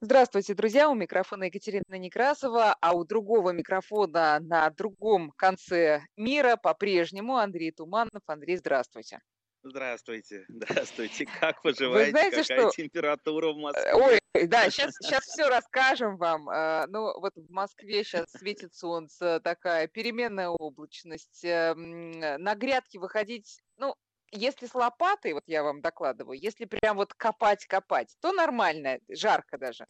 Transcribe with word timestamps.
Здравствуйте, 0.00 0.54
друзья! 0.54 0.88
У 0.88 0.94
микрофона 0.94 1.44
Екатерина 1.44 1.98
Некрасова, 1.98 2.76
а 2.80 2.92
у 2.94 3.04
другого 3.04 3.50
микрофона 3.50 4.38
на 4.40 4.70
другом 4.70 5.32
конце 5.32 6.02
мира 6.16 6.56
по-прежнему 6.56 7.36
Андрей 7.36 7.72
Туманов. 7.72 8.22
Андрей, 8.26 8.56
здравствуйте. 8.58 9.18
Здравствуйте, 9.64 10.44
здравствуйте. 10.48 11.26
Как 11.40 11.60
поживаете? 11.62 12.04
Вы 12.06 12.10
знаете, 12.12 12.42
Какая 12.42 12.70
что... 12.70 12.76
температура 12.76 13.52
в 13.52 13.56
Москве? 13.56 13.92
Ой, 13.92 14.20
да, 14.46 14.70
сейчас, 14.70 14.94
сейчас 15.00 15.24
все 15.26 15.48
расскажем 15.48 16.16
вам. 16.16 16.48
Э, 16.48 16.86
Ну, 16.86 17.18
вот 17.18 17.32
в 17.34 17.50
Москве 17.50 18.04
сейчас 18.04 18.30
светит 18.30 18.74
солнце, 18.74 19.40
такая 19.42 19.88
переменная 19.88 20.48
облачность. 20.48 21.44
э, 21.44 21.72
м, 21.72 22.12
э, 22.22 22.38
На 22.38 22.54
грядки 22.54 22.98
выходить, 22.98 23.58
ну, 23.78 23.96
если 24.32 24.66
с 24.66 24.74
лопатой, 24.74 25.32
вот 25.34 25.44
я 25.46 25.62
вам 25.62 25.80
докладываю, 25.80 26.38
если 26.40 26.64
прям 26.66 26.96
вот 26.96 27.14
копать-копать, 27.14 28.16
то 28.20 28.32
нормально, 28.32 28.98
жарко 29.08 29.58
даже. 29.58 29.86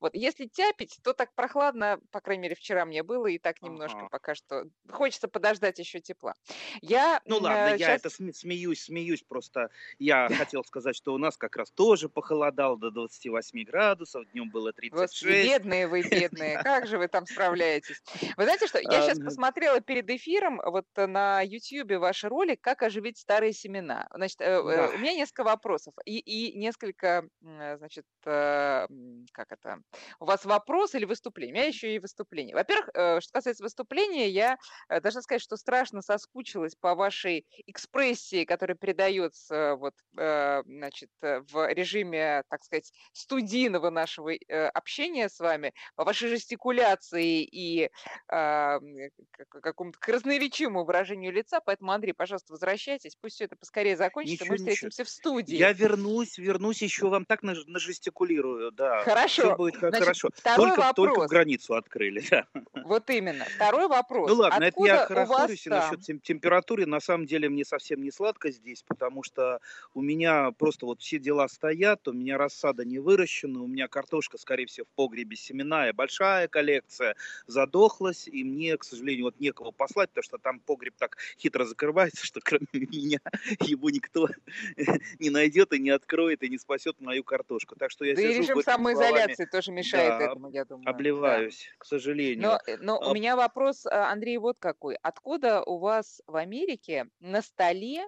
Вот 0.00 0.14
если 0.14 0.46
тяпить, 0.46 0.98
то 1.02 1.12
так 1.14 1.34
прохладно, 1.34 2.00
по 2.10 2.20
крайней 2.20 2.42
мере, 2.44 2.54
вчера 2.56 2.84
мне 2.86 3.02
было, 3.02 3.26
и 3.26 3.38
так 3.38 3.62
немножко 3.62 4.04
Ага. 4.04 4.10
пока 4.10 4.34
что. 4.34 4.64
Хочется 4.88 5.28
подождать 5.28 5.78
еще 5.78 6.00
тепла. 6.00 6.34
Я 6.82 7.20
Ну 7.26 7.38
ладно, 7.38 7.68
я 7.68 7.92
сейчас... 7.92 7.94
это 7.94 8.08
сме- 8.08 8.32
смеюсь, 8.32 8.84
смеюсь 8.84 9.22
просто. 9.22 9.70
Я 9.98 10.30
хотел 10.30 10.64
сказать, 10.64 10.96
что 10.96 11.12
у 11.14 11.18
нас 11.18 11.36
как 11.36 11.56
раз 11.56 11.70
тоже 11.70 12.08
похолодало 12.08 12.78
до 12.78 12.90
28 12.90 13.62
градусов, 13.64 14.28
днем 14.30 14.50
было 14.50 14.72
Господи, 14.92 15.34
36. 15.34 15.34
бедные 15.34 15.86
вы, 15.86 16.02
бедные, 16.02 16.58
как 16.58 16.86
же 16.88 16.98
вы 16.98 17.06
там 17.06 17.24
справляетесь? 17.26 18.02
Вы 18.36 18.42
знаете 18.44 18.66
что, 18.66 18.80
я 18.80 19.00
А, 19.00 19.02
сейчас 19.02 19.20
м, 19.20 19.20
посмотрела 19.20 19.80
перед 19.80 20.10
эфиром 20.10 20.60
вот 20.64 20.86
э, 20.96 21.06
на 21.06 21.42
YouTube 21.42 21.92
ваш 21.98 22.24
ролик 22.24 22.60
«Как 22.60 22.82
оживить 22.82 23.16
старые 23.18 23.52
семена». 23.52 23.79
Значит, 24.14 24.40
э, 24.40 24.44
э, 24.44 24.62
Да, 24.62 24.88
у 24.94 24.98
меня 24.98 25.14
несколько 25.14 25.44
вопросов 25.44 25.94
и, 26.04 26.18
и 26.18 26.58
несколько, 26.58 27.24
значит, 27.40 28.04
э, 28.26 28.86
как 29.32 29.52
это, 29.52 29.78
у 30.18 30.24
вас 30.24 30.44
вопрос 30.44 30.94
или 30.94 31.04
выступление? 31.04 31.52
У 31.54 31.56
меня 31.56 31.66
еще 31.66 31.94
и 31.94 31.98
выступление. 31.98 32.54
Во-первых, 32.54 32.88
что 33.22 33.32
касается 33.32 33.62
выступления, 33.62 34.28
я 34.28 34.56
должна 35.02 35.22
сказать, 35.22 35.42
что 35.42 35.56
страшно 35.56 36.02
соскучилась 36.02 36.74
по 36.74 36.94
вашей 36.94 37.46
экспрессии, 37.66 38.44
которая 38.44 38.76
передается 38.76 39.76
вот, 39.76 39.94
значит, 40.12 41.10
в 41.20 41.72
режиме, 41.72 42.42
так 42.48 42.62
сказать, 42.64 42.92
студийного 43.12 43.90
нашего 43.90 44.32
общения 44.74 45.28
с 45.28 45.38
вами, 45.38 45.72
по 45.94 46.04
вашей 46.04 46.28
жестикуляции 46.28 47.42
и 47.42 47.90
какому-то 48.26 49.98
красноречивому 49.98 50.84
выражению 50.84 51.32
лица. 51.32 51.60
Поэтому, 51.64 51.92
Андрей, 51.92 52.12
пожалуйста, 52.12 52.52
возвращайтесь. 52.52 53.16
Пусть 53.20 53.36
все 53.36 53.44
это 53.44 53.56
поскорее 53.70 53.96
закончится. 53.96 54.44
ничего, 54.44 54.54
Мы 54.54 54.58
ничего. 54.58 54.74
встретимся 54.74 55.04
в 55.04 55.08
студии. 55.08 55.56
Я 55.56 55.72
вернусь, 55.72 56.38
вернусь, 56.38 56.82
еще 56.82 57.08
вам 57.08 57.24
так 57.24 57.42
наж- 57.44 57.64
нажестикулирую, 57.66 58.72
да. 58.72 59.02
Все 59.02 59.10
Хорошо. 59.10 59.56
будет 59.56 59.76
х- 59.76 59.88
Значит, 59.90 60.02
хорошо. 60.04 60.28
второй 60.34 60.68
Только, 60.70 60.92
только 60.94 61.10
вопрос. 61.12 61.30
границу 61.30 61.74
открыли, 61.74 62.20
да. 62.30 62.46
Вот 62.74 63.08
именно. 63.10 63.44
Второй 63.44 63.82
Ну 63.82 63.88
вопрос. 63.88 64.30
ладно, 64.32 64.64
это 64.64 64.84
я 64.84 65.02
Откуда 65.02 65.22
у 65.22 65.26
вас 65.26 65.28
хорохорюсь 65.36 65.66
насчет 65.66 65.90
там? 65.90 66.00
тем- 66.00 66.20
температуры. 66.20 66.86
На 66.86 67.00
самом 67.00 67.26
деле 67.26 67.48
мне 67.48 67.64
совсем 67.64 68.02
не 68.02 68.10
сладко 68.10 68.50
здесь, 68.50 68.82
потому 68.82 69.22
что 69.22 69.60
у 69.94 70.02
меня 70.02 70.50
просто 70.52 70.86
вот 70.86 71.00
все 71.00 71.18
дела 71.18 71.46
стоят, 71.48 72.08
у 72.08 72.12
меня 72.12 72.38
рассада 72.38 72.84
не 72.84 72.98
выращена, 72.98 73.62
у 73.62 73.66
меня 73.68 73.86
картошка, 73.86 74.36
скорее 74.38 74.66
всего, 74.66 74.86
в 74.90 74.96
погребе 74.96 75.36
семенная, 75.36 75.92
большая 75.92 76.48
коллекция 76.48 77.14
задохлась, 77.46 78.26
и 78.26 78.42
мне, 78.42 78.76
к 78.76 78.82
сожалению, 78.84 79.26
вот 79.26 79.38
некого 79.38 79.70
послать, 79.70 80.10
потому 80.10 80.24
что 80.24 80.38
там 80.38 80.58
погреб 80.60 80.94
так 80.98 81.16
хитро 81.38 81.64
закрывается, 81.64 82.26
что 82.26 82.40
кроме 82.42 82.66
меня 82.72 83.18
его 83.68 83.90
никто 83.90 84.28
не 85.18 85.30
найдет 85.30 85.72
и 85.72 85.78
не 85.78 85.90
откроет 85.90 86.42
и 86.42 86.48
не 86.48 86.58
спасет 86.58 87.00
мою 87.00 87.24
картошку. 87.24 87.76
Так 87.76 87.90
что 87.90 88.04
я 88.04 88.14
Да 88.14 88.22
и 88.22 88.26
сижу 88.28 88.38
режим 88.42 88.54
горькими 88.54 88.94
словами, 88.94 88.94
самоизоляции 88.94 89.44
тоже 89.46 89.72
мешает 89.72 90.18
да, 90.18 90.26
этому, 90.26 90.50
я 90.50 90.64
думаю. 90.64 90.84
Да. 90.84 90.90
обливаюсь, 90.90 91.68
к 91.78 91.84
сожалению. 91.84 92.40
Но, 92.40 92.60
э, 92.66 92.76
но 92.78 92.98
у 92.98 93.10
А, 93.10 93.14
меня 93.14 93.36
вопрос, 93.36 93.86
а, 93.86 94.10
Андрей, 94.10 94.38
вот 94.38 94.58
какой. 94.58 94.96
Откуда 95.02 95.62
у 95.62 95.78
вас 95.78 96.22
в 96.26 96.36
Америке 96.36 97.08
на 97.20 97.42
столе 97.42 98.04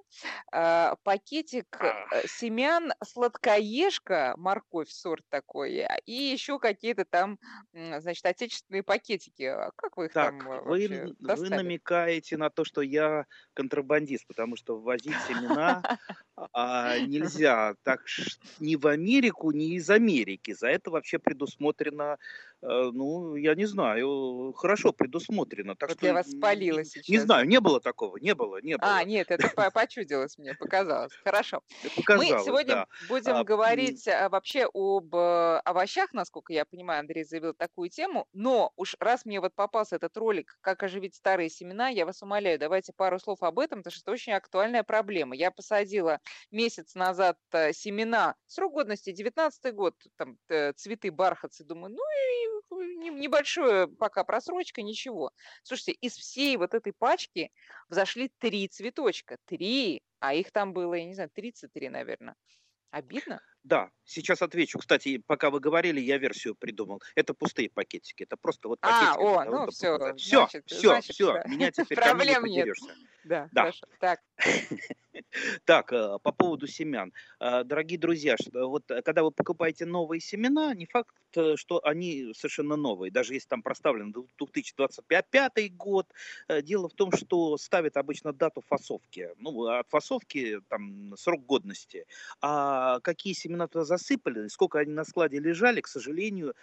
а, 0.53 0.97
пакетик 1.03 1.67
а, 1.81 2.07
э, 2.11 2.27
семян 2.27 2.93
сладкоежка, 3.05 4.35
морковь 4.37 4.91
сорт 4.91 5.25
такой, 5.29 5.81
а, 5.81 5.97
и 6.07 6.13
еще 6.13 6.59
какие-то 6.59 7.05
там, 7.05 7.39
значит, 7.73 8.25
отечественные 8.27 8.83
пакетики? 8.83 9.55
Как 9.77 9.97
вы 9.97 10.07
их 10.07 10.13
там 10.13 10.39
Так, 10.41 10.47
э, 10.49 10.61
вы, 10.63 11.15
вы 11.19 11.51
намекаете 11.51 12.37
на 12.37 12.51
то, 12.51 12.65
что 12.65 12.83
я 12.83 13.27
контрабандист, 13.55 14.27
потому 14.27 14.57
что 14.57 14.79
ввозить 14.79 15.17
семена 15.29 15.42
а, 16.53 16.99
нельзя 16.99 17.75
так 17.83 18.01
ни 18.59 18.77
в 18.77 18.87
Америку, 18.87 19.51
ни 19.53 19.75
из 19.75 19.91
Америки. 19.91 20.53
За 20.53 20.69
это 20.69 20.91
вообще 20.91 21.19
предусмотрено, 21.19 22.19
ну, 22.63 23.35
я 23.37 23.55
не 23.55 23.67
знаю, 23.67 24.53
хорошо 24.57 24.93
предусмотрено. 24.93 25.75
Так 25.77 25.89
Вот 25.91 25.99
что 25.99 26.07
я 26.07 26.15
вас 26.15 26.31
спалила 26.31 26.79
не 26.79 26.85
сейчас. 26.85 27.23
знаю, 27.25 27.47
не 27.49 27.61
было 27.61 27.81
такого, 27.81 28.17
не 28.19 28.35
было, 28.35 28.61
не 28.63 28.75
А, 28.75 28.79
было. 29.01 29.05
нет, 29.05 29.31
это 29.31 29.49
по- 29.49 29.71
почудилось 29.71 30.39
мне, 30.39 30.55
показалось. 30.55 31.13
Хорошо. 31.25 31.63
Мы 32.09 32.27
сегодня 32.27 32.75
да. 32.75 32.87
будем 33.09 33.37
А, 33.37 33.45
говорить 33.45 34.07
а, 34.09 34.29
вообще 34.29 34.69
об 34.73 35.15
э, 35.15 35.59
овощах, 35.65 36.13
насколько 36.13 36.53
я 36.53 36.65
понимаю, 36.65 37.01
Андрей 37.01 37.25
заявил 37.25 37.55
такую 37.55 37.91
тему. 37.91 38.27
Но 38.33 38.73
уж 38.77 38.97
раз 39.01 39.25
мне 39.25 39.41
вот 39.41 39.55
попался 39.55 39.97
этот 39.97 40.17
ролик 40.17 40.57
«Как 40.61 40.83
оживить 40.83 41.15
старые 41.17 41.49
семена», 41.51 41.89
я 41.89 42.07
вас 42.07 42.23
умоляю, 42.23 42.59
давайте 42.59 42.93
пару 42.93 43.19
слов 43.19 43.43
об 43.43 43.59
этом, 43.59 43.81
потому 43.81 43.93
что 43.93 44.03
это 44.03 44.13
очень 44.13 44.33
актуальная 44.33 44.83
проблема. 44.85 45.35
Я 45.35 45.51
посадила 45.51 46.21
месяц 46.51 46.95
назад 46.95 47.39
э, 47.53 47.73
семена, 47.73 48.37
срок 48.47 48.73
годности 48.75 49.11
19 49.13 49.75
год, 49.75 49.95
там 50.17 50.39
э, 50.49 50.73
цветы 50.75 51.11
бархатцы, 51.11 51.65
думаю, 51.65 51.93
ну 51.95 52.03
и 52.03 52.47
не- 52.47 52.52
небольшое 52.71 53.89
пока 53.89 54.25
просрочка, 54.25 54.83
ничего. 54.83 55.33
Слушайте, 55.63 55.93
из 55.93 56.17
всей 56.17 56.57
вот 56.57 56.75
этой 56.75 56.93
пачки 56.93 57.51
взошли 57.89 58.31
три 58.39 58.69
цветочка, 58.69 59.39
три, 59.47 60.03
а 60.21 60.35
их 60.35 60.53
там 60.53 60.73
было, 60.73 60.95
я 60.95 61.05
не 61.05 61.15
знаю, 61.15 61.31
33, 61.35 61.89
наверное. 61.89 62.37
Обидно? 62.91 63.41
Да, 63.65 63.91
сейчас 64.05 64.43
отвечу. 64.43 64.79
Кстати, 64.79 65.19
пока 65.19 65.51
вы 65.51 65.61
говорили, 65.61 66.01
я 66.01 66.19
версию 66.19 66.55
придумал. 66.57 67.01
Это 67.15 67.33
пустые 67.33 67.71
пакетики. 67.71 68.25
Это 68.25 68.37
просто 68.37 68.69
вот 68.69 68.79
А, 68.83 68.89
пакетики 68.89 69.23
о, 69.25 69.43
для 69.43 69.45
того, 69.51 69.65
ну 69.67 69.71
все, 69.71 69.93
показать. 69.93 70.21
Все, 70.21 70.37
значит, 70.39 70.65
все, 70.67 70.81
значит, 70.89 71.15
все. 71.15 71.33
да. 71.33 71.45
Меня 71.47 71.71
теперь 71.71 71.87
мне 71.87 71.97
не 71.97 72.11
Проблем 72.11 72.45
нет. 72.45 72.77
Да, 73.25 73.49
Да. 73.53 73.61
хорошо. 73.63 73.87
Так, 74.01 74.21
Так, 75.65 75.93
э, 75.93 76.19
по 76.23 76.33
поводу 76.33 76.67
семян. 76.67 77.13
Э, 77.41 77.65
Дорогие 77.65 77.99
друзья, 77.99 78.37
что 78.37 78.69
вот 78.69 78.91
э, 78.91 79.01
когда 79.03 79.23
вы 79.23 79.31
покупаете 79.31 79.87
новые 79.87 80.21
семена, 80.21 80.75
не 80.75 80.87
факт, 80.87 81.15
э, 81.37 81.57
что 81.57 81.81
они 81.85 82.33
совершенно 82.35 82.77
новые. 82.77 83.11
Даже 83.11 83.35
если 83.35 83.49
там 83.49 83.63
проставлен 83.63 84.13
ду- 84.13 84.29
2025 84.39 85.75
год, 85.77 86.07
э, 86.49 86.63
дело 86.63 86.89
в 86.89 86.95
том, 86.95 87.13
что 87.13 87.57
ставят 87.59 87.97
обычно 87.97 88.33
дату 88.33 88.61
фасовки. 88.67 89.31
Ну, 89.37 89.67
от 89.67 89.89
фасовки 89.89 90.61
там 90.69 91.15
срок 91.17 91.47
годности. 91.47 92.07
А 92.41 93.01
какие 93.01 93.33
семена 93.33 93.52
туда 93.69 93.85
засыпали, 93.85 94.49
сколько 94.49 94.79
они 94.79 94.93
на 94.93 95.05
складе 95.05 95.39
лежали, 95.39 95.81
к 95.81 95.89
сожалению, 95.89 96.55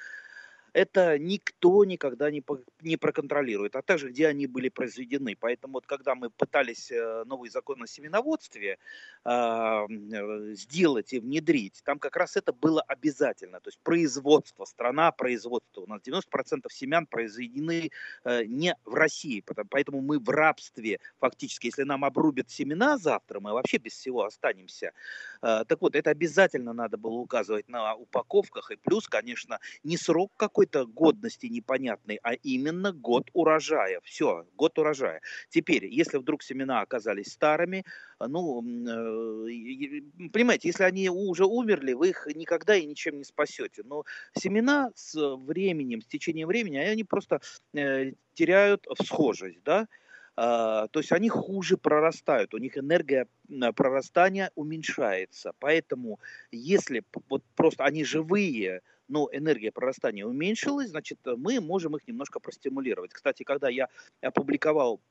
это 0.74 1.18
никто 1.18 1.84
никогда 1.86 2.32
не, 2.32 2.42
по- 2.42 2.62
не 2.82 2.98
проконтролирует, 2.98 3.76
а 3.76 3.82
также 3.82 4.10
где 4.10 4.28
они 4.28 4.48
были 4.48 4.70
произведены. 4.70 5.36
Поэтому 5.40 5.74
вот 5.74 5.86
когда 5.86 6.16
мы 6.16 6.30
пытались 6.30 6.92
э, 6.92 7.24
новый 7.26 7.50
закон 7.50 7.82
о 7.84 7.88
семеноводстве 7.88 8.78
а, 9.24 9.86
э, 9.90 10.54
сделать 10.54 11.14
и 11.14 11.20
внедрить, 11.20 11.82
там 11.84 12.00
как 12.00 12.16
раз 12.16 12.38
это 12.38 12.54
было 12.54 12.82
обязательно. 12.82 13.60
То 13.60 13.70
есть 13.70 13.80
производство, 13.80 14.66
страна 14.66 15.12
производства. 15.12 15.82
У 15.82 15.88
нас 15.88 16.02
90% 16.02 16.68
семян 16.70 17.06
произведены 17.06 17.92
э, 18.24 18.46
не 18.46 18.76
в 18.86 18.94
России, 18.94 19.44
поэтому 19.70 20.02
мы 20.02 20.20
в 20.20 20.30
рабстве 20.30 21.00
фактически. 21.20 21.68
Если 21.68 21.84
нам 21.84 22.06
обрубят 22.06 22.50
семена 22.50 22.98
завтра, 22.98 23.40
мы 23.40 23.54
вообще 23.54 23.78
без 23.78 23.94
всего 23.94 24.24
останемся. 24.24 24.94
Э, 25.42 25.64
Так 25.68 25.82
вот, 25.82 25.96
это 25.96 26.10
обязательно 26.12 26.74
надо 26.74 26.98
было 26.98 27.14
указывать 27.20 27.68
на 27.70 27.96
упаковках. 27.96 28.72
И 28.72 28.76
плюс, 28.76 29.08
конечно, 29.08 29.60
не 29.84 29.98
срок 29.98 30.32
какой-то 30.38 30.86
годности 30.86 31.48
непонятный, 31.48 32.20
а 32.24 32.34
именно 32.34 32.92
год 32.94 33.30
урожая. 33.34 34.00
Все, 34.04 34.46
год 34.56 34.78
урожая. 34.80 35.22
Теперь, 35.50 35.86
если 35.86 36.18
вдруг 36.18 36.44
семена 36.44 36.82
оказались 36.82 37.32
старыми, 37.34 37.86
а, 38.20 38.28
ну, 38.28 38.62
э, 38.62 40.02
понимаете, 40.34 40.68
если 40.70 40.84
они 40.84 41.10
уже 41.10 41.46
умерли, 41.46 41.94
вы 41.94 42.10
их 42.10 42.28
никогда 42.36 42.76
и 42.76 42.86
ничем 42.86 43.18
не 43.18 43.24
спасете. 43.24 43.82
Но 43.86 44.04
семена 44.38 44.92
с 44.96 45.16
временем, 45.38 46.02
с 46.02 46.08
течением 46.08 46.48
времени, 46.48 46.78
они 46.78 47.04
просто 47.04 47.42
э, 47.74 48.14
теряют 48.34 48.86
всхожесть, 49.00 49.64
да, 49.64 49.80
А, 49.82 49.88
то 50.40 50.90
есть 50.96 51.12
они 51.12 51.28
хуже 51.28 51.76
прорастают, 51.76 52.54
у 52.54 52.58
них 52.60 52.78
энергия 52.78 53.28
прорастания 53.76 54.52
уменьшается. 54.56 55.52
Поэтому 55.60 56.20
если 56.52 57.04
вот 57.28 57.44
просто 57.56 57.84
они 57.84 58.06
живые, 58.06 58.82
но 59.10 59.28
энергия 59.34 59.72
прорастания 59.72 60.26
уменьшилась, 60.26 60.92
значит, 60.92 61.20
мы 61.26 61.60
можем 61.60 61.98
их 61.98 62.08
немножко 62.08 62.40
простимулировать. 62.40 63.12
Кстати, 63.12 63.44
когда 63.44 63.68
я 63.68 63.90
опубликовал 64.22 65.02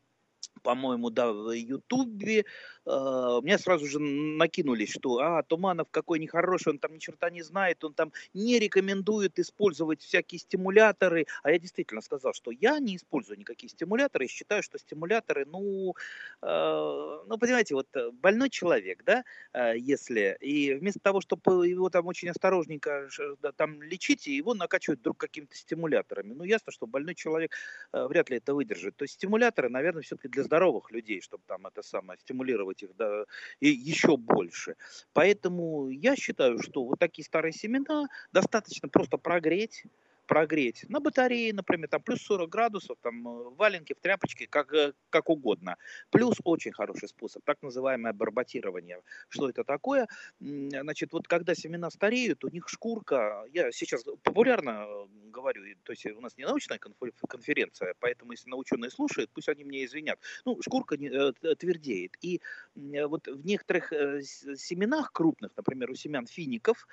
по-моему, 0.63 1.11
да, 1.11 1.33
в 1.33 1.51
Ютубе, 1.53 2.45
Uh, 2.89 3.43
меня 3.43 3.59
сразу 3.59 3.85
же 3.85 3.99
накинулись, 3.99 4.91
что, 4.91 5.19
а, 5.19 5.43
Туманов 5.43 5.89
какой 5.91 6.19
нехороший, 6.19 6.73
он 6.73 6.79
там 6.79 6.95
ни 6.95 6.99
черта 6.99 7.29
не 7.29 7.43
знает, 7.43 7.85
он 7.85 7.93
там 7.93 8.15
не 8.33 8.59
рекомендует 8.59 9.39
использовать 9.39 10.01
всякие 10.01 10.39
стимуляторы. 10.39 11.27
А 11.43 11.51
я 11.51 11.59
действительно 11.59 12.01
сказал, 12.01 12.33
что 12.33 12.51
я 12.51 12.79
не 12.79 12.97
использую 12.97 13.39
никакие 13.39 13.69
стимуляторы 13.69 14.25
и 14.25 14.29
считаю, 14.29 14.63
что 14.63 14.79
стимуляторы, 14.79 15.45
ну, 15.45 15.95
uh, 16.41 17.25
ну, 17.27 17.37
понимаете, 17.37 17.75
вот 17.75 17.89
э, 17.95 18.11
больной 18.11 18.49
человек, 18.49 19.05
да, 19.05 19.23
uh, 19.53 19.77
если, 19.77 20.39
и 20.41 20.73
вместо 20.73 21.01
того, 21.01 21.21
чтобы 21.21 21.69
его 21.69 21.91
там 21.91 22.07
очень 22.07 22.31
осторожненько 22.31 23.11
да, 23.43 23.53
там 23.53 23.83
лечить, 23.83 24.27
его 24.27 24.55
накачивают 24.55 25.01
вдруг 25.01 25.19
какими-то 25.19 25.55
стимуляторами. 25.55 26.33
Ну, 26.33 26.45
ясно, 26.45 26.73
что 26.73 26.87
больной 26.87 27.15
человек 27.15 27.55
вряд 27.93 28.31
ли 28.31 28.39
это 28.39 28.55
выдержит. 28.55 28.97
То 28.97 29.03
есть 29.03 29.15
стимуляторы, 29.15 29.69
наверное, 29.69 30.03
все-таки 30.03 30.29
для 30.29 30.45
здоровых 30.49 30.91
людей, 30.91 31.21
чтобы 31.21 31.43
там 31.47 31.67
это 31.67 31.83
самое, 31.83 32.19
стимулировать 32.19 32.83
их 32.83 32.97
да, 32.97 33.25
и 33.61 33.69
еще 33.69 34.17
больше. 34.17 34.77
Поэтому 35.13 35.91
я 35.91 36.17
считаю, 36.17 36.59
что 36.63 36.85
вот 36.85 36.99
такие 36.99 37.25
старые 37.25 37.53
семена 37.53 38.07
достаточно 38.33 38.89
просто 38.89 39.19
прогреть, 39.19 39.85
прогреть 40.29 40.85
на 40.89 41.01
батарее, 41.01 41.53
например, 41.53 41.89
там 41.89 42.03
плюс 42.03 42.21
40 42.23 42.49
градусов, 42.49 42.99
там 43.01 43.27
э, 43.27 43.51
валенки 43.57 43.95
в 43.95 44.01
тряпочке, 44.01 44.47
как, 44.47 44.73
э, 44.75 44.93
как 45.11 45.31
угодно. 45.31 45.77
Плюс 46.11 46.37
очень 46.45 46.73
хороший 46.73 47.09
способ, 47.09 47.43
так 47.45 47.63
называемое 47.63 48.13
барботирование. 48.13 49.01
Что 49.29 49.49
это 49.49 49.65
такое? 49.65 50.07
Значит, 50.39 51.13
вот 51.13 51.27
когда 51.27 51.55
семена 51.55 51.91
стареют, 51.91 52.45
у 52.45 52.49
них 52.49 52.69
шкурка, 52.69 53.45
я 53.53 53.73
сейчас 53.73 54.05
популярно 54.23 54.87
э, 54.87 55.07
говорю, 55.31 55.63
то 55.83 55.93
есть 55.93 56.07
у 56.07 56.21
нас 56.21 56.37
не 56.37 56.45
научная 56.45 56.79
конференция, 56.79 57.95
поэтому 58.01 58.33
если 58.33 58.51
ученые 58.53 58.91
слушают, 58.91 59.31
пусть 59.33 59.49
они 59.49 59.65
мне 59.65 59.85
извинят. 59.85 60.19
Ну, 60.45 60.61
шкурка 60.63 60.97
твердеет. 60.97 62.17
И 62.21 62.41
вот 62.75 63.27
в 63.27 63.45
некоторых 63.47 63.93
семенах 64.23 65.13
крупных, 65.13 65.53
например, 65.57 65.91
у 65.91 65.95
семян 65.95 66.27
фиников, 66.27 66.87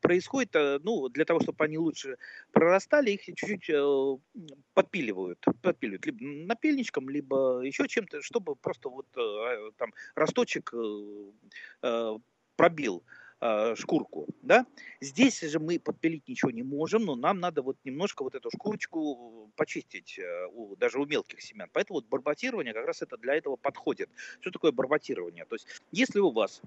происходит, 0.00 0.54
ну, 0.84 1.08
для 1.08 1.24
того, 1.24 1.40
чтобы 1.40 1.64
они 1.64 1.78
лучше 1.78 2.16
прорастали, 2.52 3.10
их 3.12 3.24
чуть-чуть 3.24 3.70
э, 3.70 4.16
подпиливают, 4.74 5.44
подпиливают 5.62 6.06
либо 6.06 6.24
напильничком, 6.24 7.08
либо 7.08 7.60
еще 7.64 7.88
чем-то, 7.88 8.22
чтобы 8.22 8.56
просто 8.56 8.88
вот 8.88 9.06
э, 9.16 9.70
там 9.76 9.92
росточек 10.14 10.72
э, 13.40 13.74
шкурку, 13.76 14.26
да. 14.42 14.66
Здесь 15.00 15.40
же 15.40 15.58
мы 15.58 15.78
подпилить 15.78 16.28
ничего 16.28 16.50
не 16.50 16.62
можем, 16.62 17.04
но 17.04 17.16
нам 17.16 17.40
надо 17.40 17.62
вот 17.62 17.76
немножко 17.84 18.22
вот 18.22 18.34
эту 18.34 18.50
шкурочку 18.50 19.50
почистить, 19.56 20.20
у, 20.52 20.76
даже 20.76 21.00
у 21.00 21.06
мелких 21.06 21.40
семян. 21.40 21.68
Поэтому 21.72 21.98
вот 21.98 22.06
барботирование 22.06 22.74
как 22.74 22.86
раз 22.86 23.02
это 23.02 23.16
для 23.16 23.34
этого 23.34 23.56
подходит. 23.56 24.10
Что 24.40 24.50
такое 24.50 24.72
барботирование? 24.72 25.44
То 25.44 25.54
есть, 25.54 25.66
если 25.92 26.20
у 26.20 26.30
вас 26.30 26.62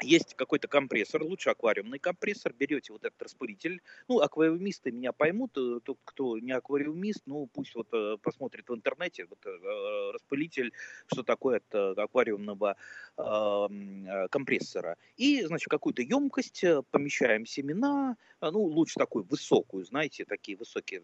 есть 0.00 0.34
какой-то 0.34 0.68
компрессор, 0.68 1.22
лучше 1.22 1.50
аквариумный 1.50 1.98
компрессор, 1.98 2.52
берете 2.52 2.92
вот 2.92 3.04
этот 3.04 3.20
распылитель, 3.22 3.80
ну, 4.08 4.20
аквариумисты 4.20 4.90
меня 4.90 5.12
поймут, 5.12 5.56
э, 5.56 5.80
тот, 5.84 5.98
кто 6.04 6.38
не 6.38 6.52
аквариумист, 6.52 7.22
ну, 7.26 7.48
пусть 7.52 7.74
вот 7.74 7.88
э, 7.92 8.16
посмотрит 8.22 8.68
в 8.68 8.74
интернете, 8.74 9.26
вот 9.26 9.38
э, 9.46 10.10
распылитель, 10.12 10.72
что 11.06 11.22
такое 11.22 11.58
от 11.58 11.98
аквариумного 11.98 12.76
э, 13.16 14.28
компрессора. 14.30 14.96
И, 15.16 15.42
значит, 15.44 15.68
какую-то 15.68 16.02
емкость 16.02 16.64
помещаем 16.90 17.46
семена, 17.46 18.16
ну, 18.40 18.60
лучше 18.62 18.98
такую 18.98 19.24
высокую, 19.24 19.84
знаете, 19.84 20.24
такие 20.24 20.56
высокие, 20.56 21.02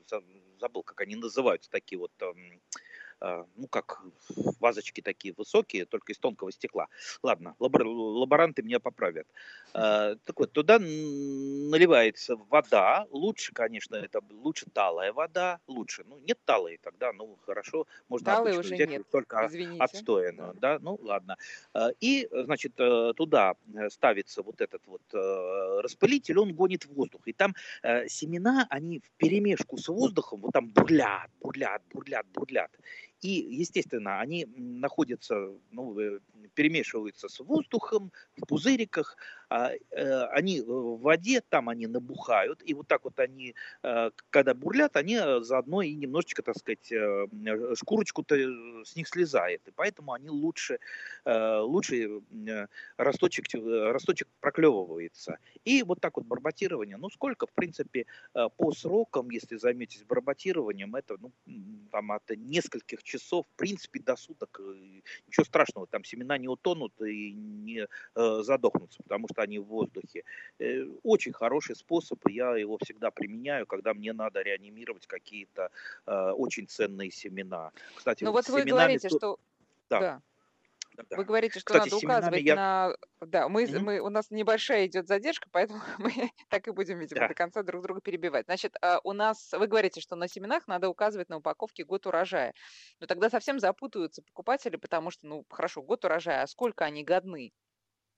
забыл, 0.61 0.83
как 0.83 1.01
они 1.01 1.17
называются, 1.17 1.71
такие 1.71 1.99
вот... 1.99 2.13
Э, 2.21 2.33
ну, 3.21 3.67
как 3.69 4.03
вазочки 4.61 5.01
такие 5.01 5.35
высокие, 5.37 5.85
только 5.85 6.13
из 6.13 6.19
тонкого 6.19 6.53
стекла. 6.53 6.89
Ладно, 7.23 7.55
лабор, 7.59 7.87
лаборанты 7.87 8.63
меня 8.63 8.81
поправят. 8.81 9.27
А, 9.75 10.15
так 10.25 10.39
вот, 10.39 10.53
туда 10.53 10.79
наливается 10.79 12.37
вода. 12.37 13.07
Лучше, 13.11 13.53
конечно, 13.53 13.97
это 13.97 14.21
лучше 14.31 14.67
талая 14.73 15.13
вода. 15.13 15.61
Лучше. 15.67 16.05
Ну, 16.09 16.19
нет 16.21 16.39
талой 16.45 16.79
тогда, 16.83 17.13
ну, 17.13 17.37
хорошо. 17.47 17.87
Можно 18.09 18.27
Талой 18.27 18.59
уже 18.59 18.75
взять 18.75 18.91
нет. 18.91 19.11
только 19.11 19.47
Извините. 19.47 19.83
отстоянную. 19.83 20.55
Да. 20.55 20.79
да, 20.79 20.79
ну, 20.81 20.99
ладно. 21.03 21.37
А, 21.75 21.91
и, 22.01 22.29
значит, 22.33 22.73
э, 22.79 23.13
туда 23.17 23.55
э, 23.75 23.91
ставится 23.91 24.43
вот 24.43 24.61
этот 24.61 24.87
вот 24.87 25.03
э, 25.13 25.81
распылитель, 25.83 26.39
он 26.39 26.55
гонит 26.55 26.87
воздух. 26.87 27.23
И 27.27 27.33
там 27.33 27.55
семена, 28.09 28.67
они 28.71 29.01
в 29.01 29.11
перемешку 29.17 29.77
с 29.77 29.89
воздухом, 29.89 30.41
вот 30.41 30.53
там 30.53 30.69
бурлят, 30.69 31.31
бурлят, 31.41 31.83
бурлят, 31.93 32.27
бурлят. 32.33 32.71
И, 33.21 33.31
естественно, 33.31 34.21
они 34.21 34.47
находятся, 34.57 35.53
ну, 35.71 35.99
э, 35.99 36.21
перемешиваются 36.55 37.29
с 37.29 37.41
воздухом 37.41 38.13
в 38.37 38.47
пузыриках, 38.47 39.17
они 39.49 40.61
в 40.61 41.01
воде, 41.01 41.43
там 41.49 41.69
они 41.69 41.87
набухают, 41.87 42.63
и 42.65 42.75
вот 42.75 42.87
так 42.89 43.05
вот 43.05 43.19
они, 43.19 43.55
э, 43.83 44.11
когда 44.31 44.55
бурлят, 44.55 44.97
они 44.97 45.19
заодно 45.41 45.83
и 45.83 45.95
немножечко, 45.95 46.43
так 46.43 46.57
сказать, 46.57 46.93
шкурочку-то 47.77 48.35
с 48.85 48.97
них 48.97 49.09
слезает, 49.09 49.63
и 49.67 49.71
поэтому 49.71 50.13
они 50.13 50.29
лучше, 50.31 50.79
лучше 51.25 52.21
росточек, 52.97 53.47
росточек 53.55 54.29
проклевывается. 54.41 55.39
И 55.65 55.83
вот 55.83 56.01
так 56.01 56.17
вот 56.17 56.27
барботирование, 56.27 56.97
ну 56.97 57.11
сколько, 57.11 57.47
в 57.47 57.53
принципе, 57.53 58.07
по 58.57 58.73
срокам, 58.73 59.31
если 59.31 59.57
займетесь 59.57 60.05
барботированием, 60.05 60.95
это 60.95 61.17
ну, 61.21 61.33
там, 61.91 62.13
от 62.13 62.31
нескольких 62.31 63.03
часов, 63.03 63.47
в 63.47 63.57
принципе, 63.57 64.01
до 64.01 64.17
суток, 64.17 64.61
э, 64.61 65.01
ничего 65.27 65.45
страшного, 65.45 65.87
там 65.87 66.05
семена 66.05 66.39
не 66.39 66.49
утонут 66.49 66.93
и 67.03 67.33
не 67.33 67.87
э, 68.15 68.41
задохнутся, 68.43 69.03
потому 69.03 69.29
что 69.29 69.38
они 69.39 69.59
в 69.59 69.65
воздухе. 69.65 70.25
Э, 70.59 70.85
очень 71.03 71.33
хороший 71.33 71.77
способ, 71.77 72.19
я 72.29 72.57
его 72.57 72.79
всегда 72.83 73.11
применяю, 73.11 73.67
когда 73.67 73.95
мне 73.95 74.13
надо 74.13 74.43
реанимировать 74.43 75.07
какие-то 75.07 75.71
э, 76.07 76.31
очень 76.31 76.67
ценные 76.67 77.11
семена. 77.11 77.73
Кстати, 77.97 78.25
ну 78.25 78.33
вот 78.33 78.49
вы 78.49 78.65
говорите, 78.65 79.09
что... 79.09 79.39
Да. 79.89 80.01
да. 80.01 80.23
Да. 81.09 81.17
Вы 81.17 81.25
говорите, 81.25 81.61
что 81.61 81.75
Кстати, 81.75 81.91
надо 81.91 82.05
указывать 82.05 82.43
я... 82.43 82.57
на... 82.57 82.97
Да, 83.21 83.49
мы, 83.49 83.65
mm-hmm. 83.65 83.79
мы, 83.79 84.01
у 84.01 84.09
нас 84.09 84.31
небольшая 84.31 84.87
идет 84.87 85.07
задержка, 85.07 85.49
поэтому 85.53 85.81
мы 85.99 86.13
так 86.49 86.67
и 86.67 86.73
будем, 86.73 86.99
видимо, 86.99 87.21
да. 87.21 87.29
до 87.29 87.35
конца 87.35 87.63
друг 87.63 87.83
друга 87.83 88.01
перебивать. 88.01 88.47
Значит, 88.47 88.77
а, 88.83 88.99
у 89.05 89.13
нас, 89.13 89.53
вы 89.53 89.69
говорите, 89.69 90.01
что 90.01 90.17
на 90.17 90.27
семенах 90.27 90.67
надо 90.67 90.89
указывать 90.89 91.29
на 91.29 91.37
упаковке 91.37 91.85
год 91.85 92.07
урожая. 92.07 92.53
Но 93.01 93.07
тогда 93.07 93.31
совсем 93.31 93.61
запутаются 93.61 94.23
покупатели, 94.23 94.77
потому 94.77 95.11
что, 95.11 95.27
ну, 95.27 95.45
хорошо, 95.49 95.83
год 95.83 96.05
урожая, 96.05 96.43
а 96.43 96.47
сколько 96.49 96.85
они 96.85 97.05
годны? 97.05 97.53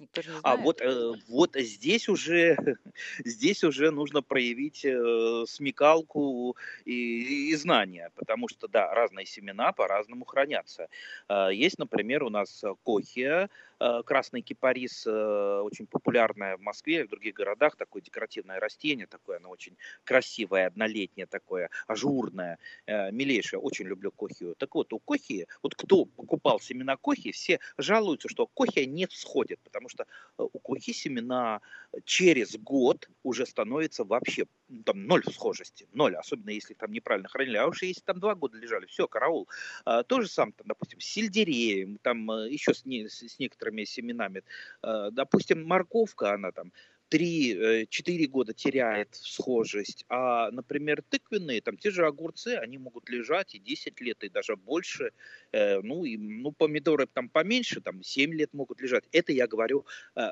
Никто 0.00 0.23
А 0.43 0.56
вот, 0.56 0.81
э, 0.81 1.12
вот 1.29 1.56
здесь 1.56 2.08
уже, 2.08 2.56
здесь 3.25 3.62
уже 3.64 3.91
нужно 3.91 4.23
проявить 4.23 4.82
э, 4.82 5.44
смекалку 5.46 6.56
и, 6.86 7.51
и 7.51 7.55
знания, 7.55 8.10
потому 8.17 8.48
что, 8.48 8.67
да, 8.67 8.94
разные 8.94 9.27
семена 9.27 9.72
по-разному 9.72 10.25
хранятся. 10.25 10.89
Э, 11.29 11.51
есть, 11.53 11.79
например, 11.79 12.22
у 12.22 12.31
нас 12.31 12.65
кохия, 12.82 13.51
Э, 13.81 14.03
красный 14.05 14.43
кипарис 14.43 15.06
э, 15.06 15.60
очень 15.65 15.86
популярное 15.86 16.58
в 16.58 16.60
Москве 16.60 17.01
и 17.01 17.03
в 17.05 17.08
других 17.08 17.34
городах, 17.34 17.77
такое 17.77 18.03
декоративное 18.03 18.60
растение, 18.60 19.06
такое 19.06 19.39
оно 19.39 19.48
очень 19.48 19.77
красивое, 20.05 20.67
однолетнее 20.67 21.27
такое, 21.27 21.70
ажурное, 21.86 22.58
э, 22.86 23.10
милейшее, 23.10 23.58
очень 23.58 23.86
люблю 23.86 24.13
кохию. 24.13 24.55
Так 24.58 24.75
вот, 24.75 24.93
у 24.93 24.98
кохии, 24.98 25.46
вот 25.63 25.75
кто 25.75 26.05
покупал 26.05 26.60
семена 26.60 26.98
кохи, 26.98 27.32
все 27.32 27.58
жалуются, 27.79 28.29
что 28.29 28.46
кохия 28.46 28.84
не 28.84 29.06
всходит, 29.06 29.60
потому 29.60 29.89
что 29.91 30.06
у 30.39 30.59
кохи 30.59 30.93
семена 30.93 31.61
через 32.05 32.56
год 32.56 33.09
уже 33.23 33.47
становится 33.47 34.05
вообще 34.05 34.47
ну, 34.69 34.82
там 34.82 35.06
ноль 35.06 35.25
схожести, 35.25 35.89
ноль, 35.93 36.17
особенно 36.17 36.51
если 36.51 36.75
там 36.75 36.93
неправильно 36.93 37.29
хранили, 37.29 37.56
а 37.56 37.67
уж 37.67 37.82
если 37.82 38.01
там 38.01 38.20
два 38.20 38.35
года 38.35 38.56
лежали, 38.56 38.87
все, 38.87 39.09
караул. 39.09 39.49
А, 39.85 40.03
то 40.03 40.20
же 40.20 40.29
самое, 40.29 40.55
там, 40.56 40.67
допустим, 40.69 41.01
с 41.01 41.05
сельдереем, 41.05 41.99
там 42.03 42.31
еще 42.47 42.73
с, 42.73 42.85
не, 42.85 43.09
с 43.09 43.39
некоторыми 43.39 43.85
семенами. 43.85 44.43
Э, 44.82 45.11
допустим, 45.13 45.67
морковка, 45.67 46.32
она 46.32 46.53
там 46.53 46.73
3-4 47.10 47.86
э, 47.88 48.26
года 48.26 48.55
теряет 48.55 49.08
схожесть, 49.12 50.05
а, 50.08 50.50
например, 50.50 51.02
тыквенные, 51.08 51.60
там 51.60 51.76
те 51.76 51.90
же 51.90 52.06
огурцы, 52.06 52.56
они 52.56 52.79
могут 52.79 53.08
лежать 53.10 53.55
и 53.55 53.58
10 53.58 54.00
лет, 54.00 54.22
и 54.24 54.29
даже 54.29 54.56
больше, 54.56 55.10
э, 55.52 55.81
ну, 55.81 56.05
и, 56.05 56.17
ну, 56.17 56.52
помидоры 56.52 57.06
там 57.06 57.29
поменьше, 57.29 57.81
там 57.81 58.02
7 58.02 58.32
лет 58.34 58.55
могут 58.55 58.81
лежать. 58.81 59.05
Это, 59.12 59.32
я 59.32 59.46
говорю, 59.46 59.84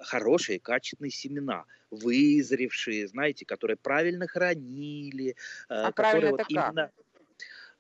хорошие, 0.03 0.59
качественные 0.61 1.11
семена, 1.11 1.65
вызревшие, 1.91 3.09
знаете, 3.09 3.45
которые 3.45 3.77
правильно 3.77 4.27
хранили, 4.27 5.37
а 5.69 5.93
которые 5.93 6.33
вот 6.33 6.45
именно... 6.49 6.91
Как? 6.95 7.08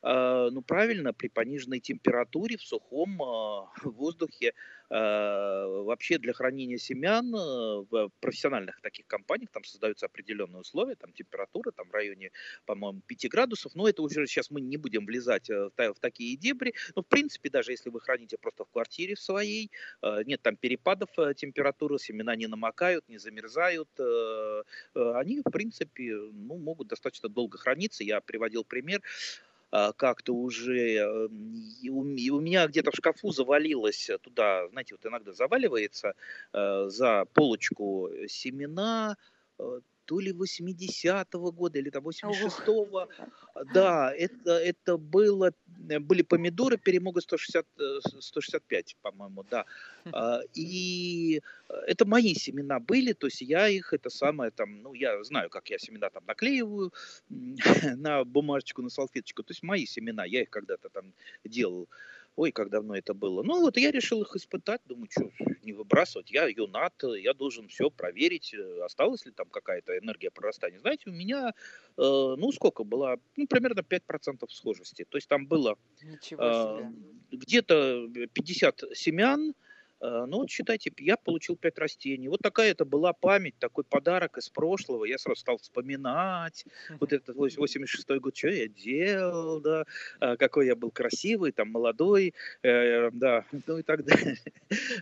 Э, 0.08 0.48
ну 0.50 0.62
правильно, 0.62 1.12
при 1.12 1.28
пониженной 1.28 1.80
температуре 1.80 2.56
в 2.56 2.62
сухом 2.62 3.22
э, 3.22 3.66
воздухе 3.84 4.54
Э, 4.90 5.66
вообще 5.84 6.16
для 6.18 6.32
хранения 6.32 6.78
семян 6.78 7.30
в 7.30 8.10
профессиональных 8.20 8.80
таких 8.80 9.06
компаниях 9.06 9.50
там 9.50 9.62
создаются 9.64 10.06
определенные 10.06 10.60
условия, 10.60 10.94
там 10.94 11.12
температура 11.12 11.72
там 11.72 11.88
в 11.88 11.92
районе, 11.92 12.30
по-моему, 12.64 13.02
5 13.06 13.28
градусов, 13.28 13.74
но 13.74 13.86
это 13.86 14.00
уже 14.00 14.26
сейчас 14.26 14.50
мы 14.50 14.62
не 14.62 14.78
будем 14.78 15.04
влезать 15.04 15.50
в, 15.50 15.94
такие 16.00 16.36
дебри, 16.36 16.74
но 16.96 17.02
в 17.02 17.06
принципе 17.06 17.50
даже 17.50 17.72
если 17.72 17.90
вы 17.90 18.00
храните 18.00 18.38
просто 18.38 18.64
в 18.64 18.70
квартире 18.70 19.14
в 19.14 19.20
своей, 19.20 19.70
нет 20.24 20.40
там 20.42 20.56
перепадов 20.56 21.10
температуры, 21.36 21.98
семена 21.98 22.34
не 22.36 22.46
намокают, 22.46 23.06
не 23.08 23.18
замерзают, 23.18 23.90
они 24.94 25.40
в 25.40 25.50
принципе 25.50 26.14
ну, 26.14 26.56
могут 26.56 26.88
достаточно 26.88 27.28
долго 27.28 27.58
храниться. 27.58 28.04
Я 28.04 28.20
приводил 28.20 28.64
пример, 28.64 29.02
как-то 29.70 30.34
уже 30.34 30.94
э, 30.94 31.28
у 31.28 32.40
меня 32.40 32.66
где-то 32.66 32.90
в 32.90 32.94
шкафу 32.94 33.30
завалилось 33.30 34.10
туда, 34.22 34.68
знаете, 34.68 34.94
вот 34.94 35.04
иногда 35.06 35.32
заваливается 35.32 36.14
э, 36.52 36.88
за 36.88 37.25
полочку 37.34 38.10
семена, 38.28 39.16
э, 39.58 39.80
то 40.08 40.20
ли 40.20 40.32
80-го 40.32 41.52
года, 41.52 41.78
или 41.78 41.90
там 41.90 42.08
86-го. 42.08 43.08
Да, 43.74 44.10
это, 44.16 44.52
это 44.52 44.96
было, 44.96 45.52
были 46.00 46.22
помидоры 46.22 46.78
перемога 46.78 47.20
160, 47.20 47.66
165, 48.18 48.96
по-моему, 49.02 49.44
да. 49.50 49.66
Хм. 50.04 50.10
А, 50.14 50.40
и 50.54 51.42
это 51.86 52.06
мои 52.06 52.34
семена 52.34 52.80
были, 52.80 53.12
то 53.12 53.26
есть 53.26 53.42
я 53.42 53.68
их, 53.68 53.92
это 53.92 54.08
самое 54.08 54.50
там, 54.50 54.82
ну, 54.82 54.94
я 54.94 55.22
знаю, 55.24 55.50
как 55.50 55.68
я 55.68 55.78
семена 55.78 56.08
там 56.08 56.24
наклеиваю 56.26 56.90
на 57.96 58.24
бумажечку, 58.24 58.80
на 58.80 58.88
салфеточку, 58.88 59.42
то 59.42 59.52
есть 59.52 59.62
мои 59.62 59.84
семена, 59.84 60.24
я 60.24 60.40
их 60.40 60.48
когда-то 60.48 60.88
там 60.88 61.12
делал. 61.44 61.86
Ой, 62.38 62.52
как 62.52 62.71
давно 62.71 62.95
это 62.95 63.14
было. 63.14 63.42
Ну 63.42 63.61
вот 63.61 63.76
я 63.76 63.90
решил 63.90 64.23
их 64.23 64.37
испытать, 64.37 64.80
думаю, 64.87 65.09
что 65.11 65.28
не 65.64 65.73
выбрасывать. 65.73 66.30
Я 66.30 66.47
юнат, 66.47 66.95
я 67.02 67.35
должен 67.35 67.66
все 67.66 67.90
проверить, 67.90 68.54
э, 68.54 68.85
осталась 68.85 69.26
ли 69.26 69.33
там 69.33 69.49
какая-то 69.49 69.99
энергия 69.99 70.30
прорастания. 70.30 70.78
Знаете, 70.78 71.11
у 71.11 71.12
меня, 71.12 71.49
э, 71.49 71.52
ну 71.97 72.52
сколько 72.52 72.85
было, 72.85 73.18
ну 73.37 73.49
примерно 73.49 73.83
5% 73.83 74.52
схожести. 74.52 75.04
То 75.04 75.18
есть 75.18 75.28
там 75.28 75.49
было 75.49 75.76
э, 76.30 76.90
где-то 77.33 78.09
50 78.33 78.85
семян, 78.95 79.54
ну 80.00 80.38
вот 80.38 80.50
считайте, 80.50 80.92
я 80.98 81.16
получил 81.16 81.56
пять 81.56 81.78
растений. 81.78 82.28
Вот 82.28 82.40
такая 82.40 82.70
это 82.70 82.84
была 82.84 83.12
память, 83.12 83.58
такой 83.58 83.84
подарок 83.84 84.38
из 84.38 84.48
прошлого. 84.48 85.04
Я 85.04 85.18
сразу 85.18 85.40
стал 85.40 85.58
вспоминать 85.58 86.64
вот 87.00 87.12
этот 87.12 87.36
86-й 87.36 88.18
год, 88.20 88.36
что 88.36 88.48
я 88.48 88.68
делал, 88.68 89.60
да, 89.60 89.84
а, 90.20 90.36
какой 90.36 90.66
я 90.66 90.76
был 90.76 90.90
красивый, 90.90 91.52
там, 91.52 91.70
молодой, 91.70 92.34
э, 92.62 93.10
да, 93.12 93.44
ну 93.66 93.78
и 93.78 93.82
так 93.82 94.04
далее. 94.04 94.36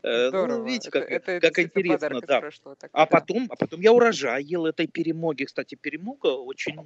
Э, 0.02 0.24
ну, 0.24 0.28
Здорово. 0.28 0.58
Ну, 0.58 0.64
видите, 0.64 0.90
как, 0.90 1.10
это, 1.10 1.40
как 1.40 1.58
это 1.58 1.62
интересно, 1.62 2.20
да. 2.20 2.40
Прошлого, 2.40 2.76
так, 2.76 2.90
а 2.92 3.00
да. 3.00 3.06
потом, 3.06 3.46
а 3.50 3.56
потом 3.56 3.80
я 3.80 3.92
урожай 3.92 4.42
ел 4.42 4.66
этой 4.66 4.86
перемоги. 4.86 5.44
Кстати, 5.44 5.74
перемога 5.74 6.28
очень 6.28 6.76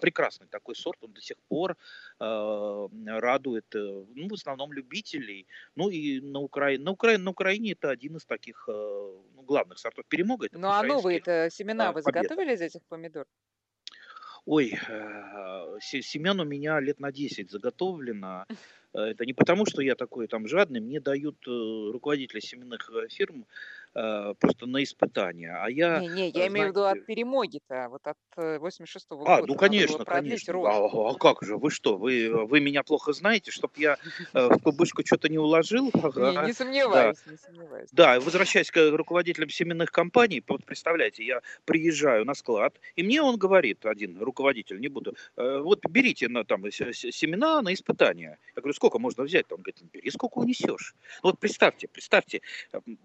прекрасный 0.00 0.46
такой 0.48 0.74
сорт, 0.74 0.98
он 1.02 1.12
до 1.12 1.20
сих 1.20 1.36
пор 1.48 1.76
э, 2.18 2.88
радует, 3.06 3.66
ну, 3.72 4.28
в 4.28 4.34
основном 4.34 4.72
любителей. 4.72 5.46
Ну 5.76 5.88
и 5.88 6.20
на 6.20 6.40
Украине, 6.40 6.84
на 6.84 6.90
Украине, 6.92 7.22
на 7.30 7.32
Украине 7.32 7.72
это 7.72 7.90
один 7.90 8.16
из 8.16 8.24
таких 8.24 8.64
э, 8.68 8.72
ну, 8.72 9.42
главных 9.42 9.78
сортов 9.78 10.04
перемога. 10.08 10.48
Ну 10.52 10.68
а 10.68 10.82
новые-то 10.82 11.48
семена 11.50 11.92
вы 11.92 12.02
заготовили 12.02 12.54
из 12.54 12.60
этих 12.60 12.82
помидор? 12.88 13.26
Ой, 14.46 14.72
э, 14.88 15.78
семян 15.80 16.40
у 16.40 16.44
меня 16.44 16.80
лет 16.80 16.98
на 16.98 17.12
10 17.12 17.50
заготовлено. 17.50 18.46
Это 18.92 19.24
не 19.24 19.34
потому, 19.34 19.66
что 19.66 19.82
я 19.82 19.94
такой 19.94 20.26
там 20.26 20.48
жадный, 20.48 20.80
мне 20.80 21.00
дают 21.00 21.36
э, 21.46 21.50
руководители 21.92 22.40
семенных 22.40 22.90
фирм 23.10 23.46
Э, 23.92 24.34
просто 24.38 24.66
на 24.66 24.84
испытание. 24.84 25.52
А 25.52 25.68
я... 25.68 25.98
Не, 25.98 26.06
не, 26.06 26.26
я 26.26 26.30
знаете... 26.30 26.46
имею 26.46 26.66
в 26.66 26.70
виду 26.70 26.84
от 26.84 27.06
перемоги-то, 27.06 27.88
вот 27.90 28.02
от 28.06 28.16
86-го 28.36 29.16
э, 29.16 29.24
а, 29.26 29.40
года. 29.40 29.42
А, 29.42 29.46
ну 29.48 29.54
конечно, 29.56 30.04
конечно. 30.04 30.54
А, 30.68 31.10
а 31.10 31.14
как 31.14 31.42
же, 31.42 31.56
вы 31.56 31.72
что, 31.72 31.96
вы, 31.96 32.46
вы 32.46 32.60
меня 32.60 32.84
плохо 32.84 33.12
знаете, 33.12 33.50
чтобы 33.50 33.74
я 33.78 33.98
э, 34.32 34.46
в 34.46 34.58
клубочку 34.62 35.04
что-то 35.04 35.28
не 35.28 35.38
уложил? 35.38 35.90
Не, 36.20 36.46
не 36.46 36.52
сомневаюсь, 36.52 37.18
да. 37.24 37.32
не 37.32 37.36
сомневаюсь. 37.36 37.88
Да, 37.90 38.20
возвращаясь 38.20 38.70
к 38.70 38.90
руководителям 38.92 39.48
семенных 39.48 39.90
компаний, 39.90 40.42
вот 40.46 40.64
представляете, 40.64 41.24
я 41.24 41.40
приезжаю 41.64 42.24
на 42.24 42.34
склад, 42.34 42.78
и 42.94 43.02
мне 43.02 43.20
он 43.20 43.38
говорит, 43.38 43.84
один 43.86 44.22
руководитель, 44.22 44.78
не 44.80 44.88
буду, 44.88 45.16
вот 45.36 45.84
берите 45.88 46.28
на, 46.28 46.44
там, 46.44 46.70
семена 46.70 47.60
на 47.62 47.74
испытание. 47.74 48.38
Я 48.54 48.62
говорю, 48.62 48.74
сколько 48.74 48.98
можно 48.98 49.24
взять? 49.24 49.50
Он 49.50 49.58
говорит, 49.58 49.82
бери, 49.92 50.10
сколько 50.10 50.38
унесешь. 50.38 50.94
Ну, 51.22 51.30
вот 51.30 51.38
представьте, 51.40 51.88
представьте, 51.88 52.42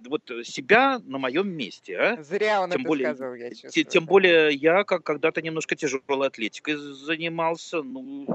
вот 0.07 0.29
себя 0.43 0.74
себя 0.75 0.99
на 1.05 1.17
моем 1.17 1.49
месте. 1.49 1.97
А? 1.97 2.23
Зря 2.23 2.61
он 2.61 2.71
тем 2.71 2.81
это 2.81 2.87
более, 2.87 3.07
сказал, 3.07 3.35
я 3.35 3.49
чувствую. 3.49 3.71
Тем, 3.71 3.85
тем 3.85 4.05
более 4.05 4.53
я 4.53 4.83
как 4.83 5.03
когда-то 5.03 5.41
немножко 5.41 5.75
тяжелой 5.75 6.27
атлетикой 6.27 6.75
занимался. 6.75 7.81
Ну, 7.81 8.27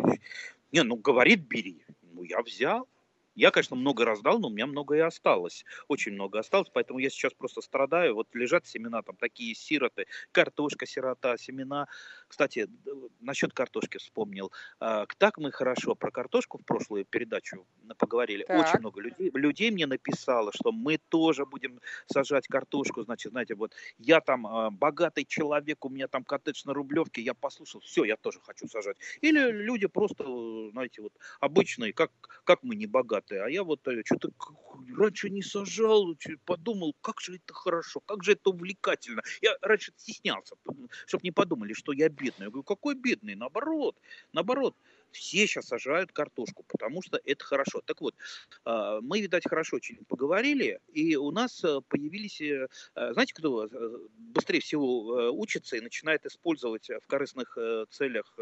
не, 0.72 0.82
ну 0.82 0.96
говорит, 0.96 1.40
бери. 1.40 1.84
Ну, 2.12 2.22
я 2.22 2.40
взял. 2.42 2.88
Я, 3.36 3.50
конечно, 3.50 3.76
много 3.76 4.04
раздал, 4.04 4.38
но 4.38 4.48
у 4.48 4.50
меня 4.50 4.66
много 4.66 4.96
и 4.96 4.98
осталось. 4.98 5.64
Очень 5.88 6.12
много 6.12 6.40
осталось, 6.40 6.68
поэтому 6.72 6.98
я 6.98 7.10
сейчас 7.10 7.32
просто 7.32 7.60
страдаю. 7.60 8.14
Вот 8.14 8.26
лежат 8.34 8.66
семена, 8.66 9.02
там 9.02 9.16
такие 9.16 9.54
сироты, 9.54 10.06
картошка 10.32 10.84
сирота, 10.84 11.38
семена. 11.38 11.86
Кстати, 12.30 12.68
насчет 13.18 13.52
картошки 13.52 13.98
вспомнил. 13.98 14.52
А, 14.78 15.04
так 15.18 15.36
мы 15.36 15.50
хорошо 15.50 15.96
про 15.96 16.12
картошку 16.12 16.58
в 16.58 16.64
прошлую 16.64 17.04
передачу 17.04 17.66
поговорили. 17.98 18.44
Так. 18.44 18.60
Очень 18.60 18.78
много 18.78 19.00
людей, 19.00 19.32
людей 19.34 19.70
мне 19.72 19.86
написало, 19.86 20.52
что 20.54 20.70
мы 20.70 20.98
тоже 21.08 21.44
будем 21.44 21.80
сажать 22.06 22.46
картошку. 22.46 23.02
Значит, 23.02 23.32
знаете, 23.32 23.56
вот 23.56 23.74
я 23.98 24.20
там 24.20 24.46
а, 24.46 24.70
богатый 24.70 25.24
человек, 25.24 25.84
у 25.84 25.88
меня 25.88 26.06
там 26.06 26.22
коттедж 26.22 26.62
на 26.66 26.72
Рублевке, 26.72 27.20
я 27.20 27.34
послушал, 27.34 27.80
все, 27.80 28.04
я 28.04 28.16
тоже 28.16 28.38
хочу 28.44 28.68
сажать. 28.68 28.96
Или 29.22 29.50
люди 29.50 29.88
просто, 29.88 30.24
знаете, 30.70 31.02
вот 31.02 31.12
обычные, 31.40 31.92
как, 31.92 32.12
как 32.44 32.62
мы 32.62 32.76
не 32.76 32.86
богатые. 32.86 33.42
А 33.42 33.50
я 33.50 33.64
вот 33.64 33.86
э, 33.88 34.02
что-то 34.04 34.30
раньше 34.96 35.30
не 35.30 35.42
сажал, 35.42 36.16
подумал, 36.44 36.94
как 37.00 37.20
же 37.20 37.34
это 37.34 37.54
хорошо, 37.54 37.98
как 38.06 38.22
же 38.22 38.32
это 38.32 38.50
увлекательно. 38.50 39.22
Я 39.42 39.56
раньше 39.62 39.92
стеснялся, 39.96 40.54
чтобы 41.06 41.22
не 41.24 41.32
подумали, 41.32 41.72
что 41.72 41.92
я 41.92 42.08
бедный. 42.20 42.46
Я 42.46 42.50
говорю, 42.50 42.62
какой 42.62 42.94
бедный? 42.94 43.34
Наоборот, 43.34 43.96
наоборот 44.32 44.74
все 45.12 45.46
сейчас 45.46 45.66
сажают 45.66 46.12
картошку, 46.12 46.64
потому 46.68 47.02
что 47.02 47.20
это 47.24 47.44
хорошо. 47.44 47.82
Так 47.84 48.00
вот, 48.00 48.14
а, 48.64 49.00
мы, 49.00 49.20
видать, 49.20 49.48
хорошо 49.48 49.76
очень 49.76 50.04
поговорили, 50.06 50.80
и 50.92 51.16
у 51.16 51.30
нас 51.30 51.64
э, 51.64 51.80
появились, 51.88 52.40
э, 52.40 52.68
э, 52.94 53.12
знаете, 53.12 53.34
кто 53.34 53.68
быстрее 54.18 54.60
всего 54.60 55.30
учится 55.32 55.76
и 55.76 55.80
начинает 55.80 56.26
использовать 56.26 56.88
в 56.88 57.06
корыстных 57.06 57.56
целях 57.90 58.36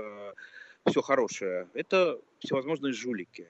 все 0.86 1.02
хорошее? 1.02 1.68
Это 1.74 2.20
всевозможные 2.40 2.92
жулики 2.92 3.48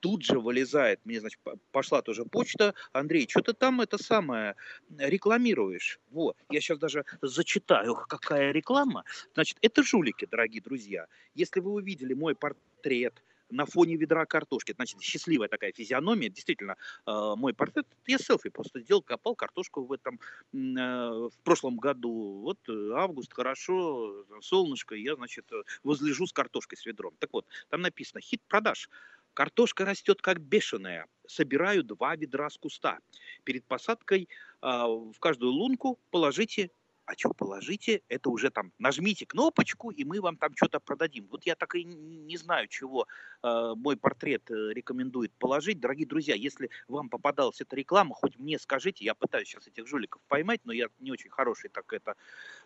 тут 0.00 0.24
же 0.24 0.40
вылезает, 0.40 1.00
мне, 1.04 1.20
значит, 1.20 1.40
пошла 1.70 2.02
тоже 2.02 2.24
почта, 2.24 2.74
Андрей, 2.92 3.26
что 3.28 3.40
ты 3.42 3.52
там 3.52 3.80
это 3.80 3.98
самое 3.98 4.56
рекламируешь? 4.98 6.00
Вот, 6.10 6.36
я 6.48 6.60
сейчас 6.60 6.78
даже 6.78 7.04
зачитаю, 7.22 7.94
какая 7.94 8.52
реклама. 8.52 9.04
Значит, 9.34 9.58
это 9.60 9.82
жулики, 9.82 10.26
дорогие 10.30 10.62
друзья. 10.62 11.06
Если 11.34 11.60
вы 11.60 11.72
увидели 11.72 12.14
мой 12.14 12.34
портрет, 12.34 13.22
на 13.50 13.66
фоне 13.66 13.96
ведра 13.96 14.26
картошки. 14.26 14.72
Значит, 14.72 15.00
счастливая 15.00 15.48
такая 15.48 15.72
физиономия. 15.72 16.28
Действительно, 16.28 16.76
э, 17.06 17.34
мой 17.36 17.52
портрет, 17.52 17.86
я 18.06 18.18
селфи 18.18 18.48
просто 18.48 18.80
сделал, 18.80 19.02
копал 19.02 19.34
картошку 19.34 19.84
в 19.84 19.92
этом, 19.92 20.20
э, 20.52 20.56
в 20.56 21.32
прошлом 21.42 21.76
году. 21.76 22.40
Вот 22.42 22.58
э, 22.68 22.92
август, 22.94 23.32
хорошо, 23.32 24.24
солнышко, 24.40 24.94
я, 24.94 25.16
значит, 25.16 25.50
возлежу 25.82 26.26
с 26.26 26.32
картошкой, 26.32 26.78
с 26.78 26.86
ведром. 26.86 27.14
Так 27.18 27.30
вот, 27.32 27.46
там 27.68 27.80
написано, 27.82 28.20
хит 28.20 28.40
продаж. 28.48 28.88
Картошка 29.34 29.84
растет 29.84 30.20
как 30.22 30.40
бешеная. 30.40 31.06
Собираю 31.26 31.84
два 31.84 32.16
ведра 32.16 32.50
с 32.50 32.58
куста. 32.58 32.98
Перед 33.44 33.64
посадкой 33.64 34.28
э, 34.62 34.66
в 34.66 35.18
каждую 35.18 35.52
лунку 35.52 35.98
положите 36.10 36.70
а 37.10 37.14
что 37.18 37.30
положите, 37.30 38.02
это 38.08 38.30
уже 38.30 38.50
там 38.50 38.72
нажмите 38.78 39.26
кнопочку, 39.26 39.90
и 39.90 40.04
мы 40.04 40.20
вам 40.20 40.36
там 40.36 40.54
что-то 40.54 40.78
продадим. 40.78 41.26
Вот 41.28 41.44
я 41.44 41.56
так 41.56 41.74
и 41.74 41.82
не 41.82 42.36
знаю, 42.36 42.68
чего 42.68 43.08
э, 43.42 43.72
мой 43.76 43.96
портрет 43.96 44.48
э, 44.48 44.72
рекомендует 44.72 45.32
положить. 45.32 45.80
Дорогие 45.80 46.06
друзья, 46.06 46.36
если 46.36 46.70
вам 46.86 47.08
попадалась 47.08 47.60
эта 47.60 47.74
реклама, 47.74 48.14
хоть 48.14 48.38
мне 48.38 48.60
скажите, 48.60 49.04
я 49.04 49.16
пытаюсь 49.16 49.48
сейчас 49.48 49.66
этих 49.66 49.88
жуликов 49.88 50.22
поймать, 50.28 50.60
но 50.62 50.72
я 50.72 50.86
не 51.00 51.10
очень 51.10 51.30
хороший 51.30 51.68
так 51.70 51.92
это 51.92 52.14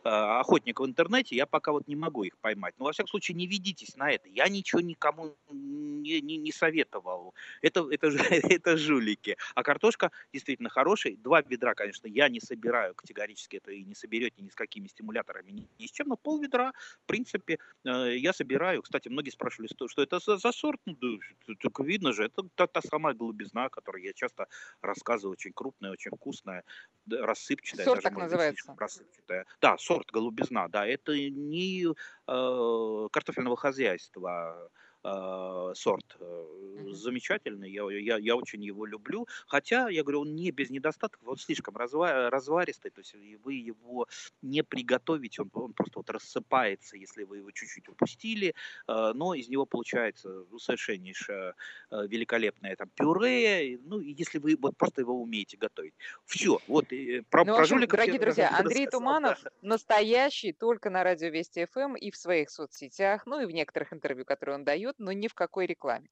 охотник 0.04 0.80
в 0.80 0.86
интернете, 0.86 1.34
я 1.36 1.46
пока 1.46 1.72
вот 1.72 1.88
не 1.88 1.96
могу 1.96 2.24
их 2.24 2.36
поймать. 2.38 2.74
Но, 2.78 2.84
во 2.84 2.92
всяком 2.92 3.08
случае, 3.08 3.36
не 3.36 3.46
ведитесь 3.46 3.96
на 3.96 4.10
это. 4.10 4.28
Я 4.28 4.48
ничего 4.48 4.80
никому 4.80 5.34
не, 5.50 6.20
не, 6.20 6.36
не 6.36 6.52
советовал. 6.52 7.34
Это, 7.62 7.88
это, 7.90 8.08
это 8.28 8.76
жулики. 8.76 9.36
А 9.54 9.62
картошка 9.62 10.10
действительно 10.32 10.68
хорошая. 10.68 11.16
Два 11.16 11.42
бедра, 11.42 11.74
конечно, 11.74 12.06
я 12.06 12.28
не 12.28 12.40
собираю 12.40 12.94
категорически. 12.94 13.56
Это 13.56 13.72
и 13.72 13.82
не 13.82 13.94
соберете 13.94 14.42
ни 14.42 14.50
с 14.50 14.54
какими 14.54 14.88
стимуляторами, 14.88 15.52
ни, 15.52 15.68
ни 15.78 15.86
с 15.86 15.90
чем. 15.90 16.08
Но 16.08 16.16
пол 16.16 16.38
ведра, 16.38 16.72
в 17.02 17.06
принципе, 17.06 17.58
э, 17.84 18.16
я 18.16 18.32
собираю. 18.32 18.82
Кстати, 18.82 19.08
многие 19.08 19.30
спрашивали, 19.30 19.68
что, 19.68 19.88
что 19.88 20.02
это 20.02 20.18
за, 20.18 20.36
за 20.36 20.52
сорт. 20.52 20.80
Ну, 20.84 21.18
только 21.58 21.82
видно 21.82 22.12
же, 22.12 22.24
это 22.24 22.42
та, 22.54 22.66
та 22.66 22.82
самая 22.82 23.14
голубизна, 23.14 23.64
о 23.64 23.70
которой 23.70 24.04
я 24.04 24.12
часто 24.12 24.48
рассказываю. 24.82 25.32
Очень 25.32 25.52
крупная, 25.52 25.92
очень 25.92 26.10
вкусная, 26.10 26.64
рассыпчатая. 27.10 27.84
Сорт 27.84 28.02
даже, 28.02 28.14
так 28.14 28.22
называется. 28.22 28.74
Рассыпчатая. 28.76 29.46
Да, 29.60 29.78
сорт 29.78 29.93
голубизна, 30.12 30.68
да. 30.68 30.86
Это 30.86 31.12
не 31.14 31.86
э, 31.86 33.08
картофельного 33.12 33.56
хозяйства 33.56 34.70
э, 35.04 35.72
сорт 35.74 36.16
э, 36.20 36.44
замечательный, 36.92 37.70
я, 37.70 37.84
я, 37.90 38.16
я 38.18 38.36
очень 38.36 38.64
его 38.64 38.86
люблю, 38.86 39.26
хотя, 39.46 39.88
я 39.88 40.02
говорю, 40.02 40.22
он 40.22 40.34
не 40.34 40.50
без 40.50 40.70
недостатков, 40.70 41.26
он 41.26 41.36
слишком 41.36 41.76
разва, 41.76 42.30
разваристый, 42.30 42.90
то 42.90 43.00
есть 43.00 43.14
вы 43.44 43.54
его 43.54 44.06
не 44.42 44.62
приготовите, 44.62 45.42
он, 45.42 45.50
он 45.52 45.72
просто 45.72 45.98
вот 45.98 46.10
рассыпается, 46.10 46.96
если 46.96 47.24
вы 47.24 47.38
его 47.38 47.50
чуть-чуть 47.50 47.88
упустили, 47.88 48.54
э, 48.88 49.12
но 49.14 49.34
из 49.34 49.48
него 49.48 49.66
получается 49.66 50.44
ну, 50.50 50.58
совершеннейшее 50.58 51.54
э, 51.90 52.06
великолепное 52.06 52.76
там 52.76 52.88
пюре, 52.94 53.78
ну, 53.84 54.00
если 54.00 54.38
вы 54.38 54.56
вот 54.60 54.76
просто 54.76 55.02
его 55.02 55.20
умеете 55.20 55.56
готовить. 55.56 55.94
Все, 56.24 56.58
вот, 56.66 56.92
э, 56.92 57.22
про, 57.30 57.44
ну, 57.44 57.54
про 57.54 57.62
общем, 57.62 57.86
Дорогие 57.86 58.18
друзья, 58.18 58.56
Андрей 58.58 58.86
Туманов 58.86 59.40
да. 59.42 59.50
настоящий 59.62 60.52
только 60.52 60.90
на 60.90 61.04
радио 61.04 61.28
Вести 61.28 61.66
ФМ 61.66 61.80
эм 61.80 61.96
и 61.96 62.10
в 62.10 62.16
своих 62.16 62.50
соцсетях, 62.50 63.26
ну 63.26 63.40
и 63.40 63.46
в 63.46 63.50
некоторых 63.50 63.92
интервью, 63.92 64.24
которые 64.24 64.56
он 64.56 64.64
дает, 64.64 64.93
но 64.98 65.12
ни 65.12 65.28
в 65.28 65.34
какой 65.34 65.66
рекламе. 65.66 66.08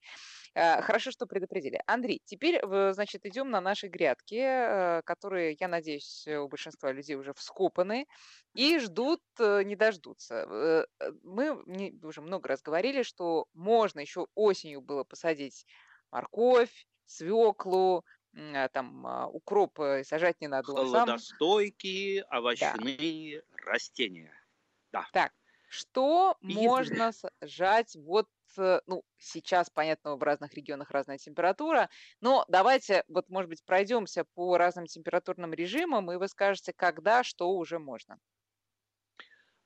Э, 0.54 0.82
хорошо, 0.82 1.10
что 1.10 1.26
предупредили. 1.26 1.80
Андрей, 1.86 2.20
теперь, 2.24 2.60
значит, 2.92 3.24
идем 3.24 3.50
на 3.50 3.60
наши 3.60 3.88
грядки, 3.88 4.34
э, 4.34 5.02
которые, 5.02 5.56
я 5.58 5.68
надеюсь, 5.68 6.26
у 6.28 6.48
большинства 6.48 6.92
людей 6.92 7.16
уже 7.16 7.32
вскопаны 7.32 8.06
и 8.54 8.78
ждут, 8.78 9.22
э, 9.38 9.62
не 9.64 9.76
дождутся. 9.76 10.86
Мы 11.22 11.62
уже 12.02 12.20
много 12.20 12.48
раз 12.48 12.62
говорили, 12.62 13.02
что 13.02 13.46
можно 13.54 14.00
еще 14.00 14.26
осенью 14.34 14.82
было 14.82 15.04
посадить 15.04 15.66
морковь, 16.10 16.86
свеклу, 17.06 18.04
там 18.72 19.04
укроп 19.32 19.78
сажать 20.04 20.40
не 20.40 20.48
надо. 20.48 20.72
Холодостойкие 20.72 22.24
овощные 22.30 23.40
да. 23.40 23.64
растения. 23.64 24.32
Да. 24.90 25.06
Так, 25.12 25.32
что 25.72 26.36
можно 26.42 27.12
сажать 27.12 27.96
вот 27.96 28.26
Э, 28.58 28.80
ну, 28.86 29.04
сейчас, 29.18 29.70
понятно, 29.70 30.16
в 30.16 30.22
разных 30.22 30.54
регионах 30.54 30.90
разная 30.90 31.18
температура, 31.18 31.88
но 32.20 32.44
давайте, 32.48 33.04
вот, 33.08 33.28
может 33.28 33.48
быть, 33.48 33.64
пройдемся 33.64 34.24
по 34.34 34.56
разным 34.56 34.86
температурным 34.86 35.52
режимам, 35.52 36.10
и 36.12 36.16
вы 36.16 36.28
скажете, 36.28 36.72
когда, 36.72 37.22
что 37.22 37.50
уже 37.50 37.78
можно. 37.78 38.18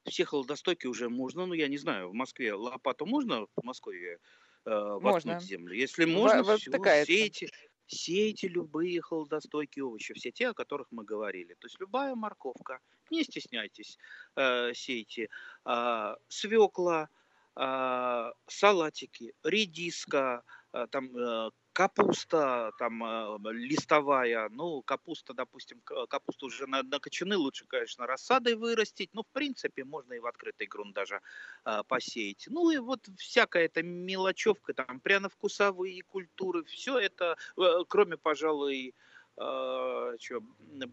Все 0.05 0.25
холодостойки 0.25 0.87
уже 0.87 1.09
можно, 1.09 1.47
ну, 1.47 1.55
я 1.55 1.69
не 1.69 1.79
знаю, 1.79 2.11
в 2.11 2.15
Москве 2.15 2.55
лопату 2.55 3.07
можно 3.07 3.47
в 3.57 3.65
Москве 3.65 4.19
э, 4.65 4.99
можно. 5.01 5.41
землю? 5.41 5.75
Если 5.75 6.05
можно, 6.05 6.43
в, 6.45 6.59
все, 6.59 7.05
сейте, 7.05 7.49
сейте 7.87 8.49
любые 8.49 9.01
холодостойкие 9.01 9.85
овощи, 9.85 10.15
все 10.15 10.31
те, 10.31 10.49
о 10.49 10.55
которых 10.55 10.89
мы 10.91 11.05
говорили. 11.05 11.55
То 11.55 11.67
есть 11.67 11.81
любая 11.81 12.15
морковка, 12.15 12.81
не 13.11 13.23
стесняйтесь, 13.25 13.99
э, 14.37 14.73
сейте. 14.75 15.25
Э, 15.25 15.29
а, 15.65 16.17
свекла, 16.29 17.09
а, 17.55 18.33
салатики, 18.47 19.33
редиска, 19.43 20.43
а, 20.73 20.87
там 20.89 21.17
э, 21.17 21.51
капуста 21.77 22.73
там 22.79 23.05
э, 23.05 23.39
листовая, 23.53 24.49
ну, 24.49 24.81
капуста, 24.81 25.35
допустим, 25.35 25.83
капусту 26.09 26.47
уже 26.47 26.67
на, 26.67 26.83
на 26.83 26.99
кочаны 26.99 27.37
лучше, 27.37 27.67
конечно, 27.67 28.07
рассадой 28.07 28.55
вырастить, 28.55 29.11
но, 29.13 29.23
в 29.23 29.27
принципе, 29.27 29.85
можно 29.85 30.15
и 30.15 30.19
в 30.19 30.27
открытый 30.27 30.69
грунт 30.69 30.95
даже 30.95 31.21
а, 31.65 31.83
посеять. 31.83 32.47
Ну, 32.49 32.71
и 32.71 32.79
вот 32.79 33.07
всякая 33.19 33.67
эта 33.67 33.83
мелочевка, 33.83 34.73
там, 34.73 35.01
пряно-вкусовые 35.01 36.01
культуры, 36.01 36.65
все 36.65 36.99
это, 36.99 37.37
э, 37.59 37.85
кроме, 37.87 38.17
пожалуй, 38.17 38.95
э, 39.37 40.17
что, 40.21 40.41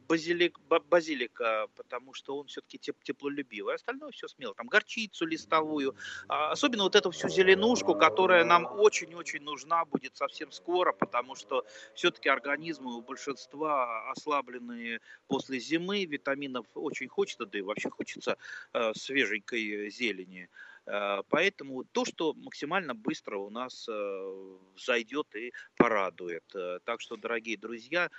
базилик, 0.07 0.59
базилика, 0.89 1.67
потому 1.75 2.13
что 2.13 2.37
он 2.37 2.47
все-таки 2.47 2.77
теп, 2.77 3.03
теплолюбивый. 3.03 3.75
Остальное 3.75 4.11
все 4.11 4.27
смело. 4.27 4.53
Там 4.55 4.67
горчицу 4.67 5.25
листовую. 5.25 5.95
А, 6.27 6.51
особенно 6.51 6.83
вот 6.83 6.95
эту 6.95 7.11
всю 7.11 7.29
зеленушку, 7.29 7.95
которая 7.95 8.43
нам 8.43 8.65
очень-очень 8.65 9.41
нужна 9.41 9.85
будет 9.85 10.15
совсем 10.15 10.51
скоро, 10.51 10.93
потому 10.93 11.35
что 11.35 11.65
все-таки 11.93 12.29
организмы 12.29 12.97
у 12.97 13.01
большинства 13.01 14.09
ослабленные 14.11 14.99
после 15.27 15.59
зимы, 15.59 16.05
витаминов 16.05 16.65
очень 16.73 17.07
хочется, 17.07 17.45
да 17.45 17.59
и 17.59 17.61
вообще 17.61 17.89
хочется 17.89 18.37
э, 18.73 18.93
свеженькой 18.93 19.89
зелени. 19.89 20.49
Э, 20.85 21.23
поэтому 21.29 21.83
то, 21.85 22.05
что 22.05 22.33
максимально 22.33 22.93
быстро 22.93 23.37
у 23.37 23.49
нас 23.49 23.87
э, 23.89 24.57
зайдет 24.77 25.33
и 25.35 25.53
порадует. 25.75 26.43
Э, 26.55 26.79
так 26.83 27.01
что, 27.01 27.15
дорогие 27.17 27.57
друзья, 27.57 28.09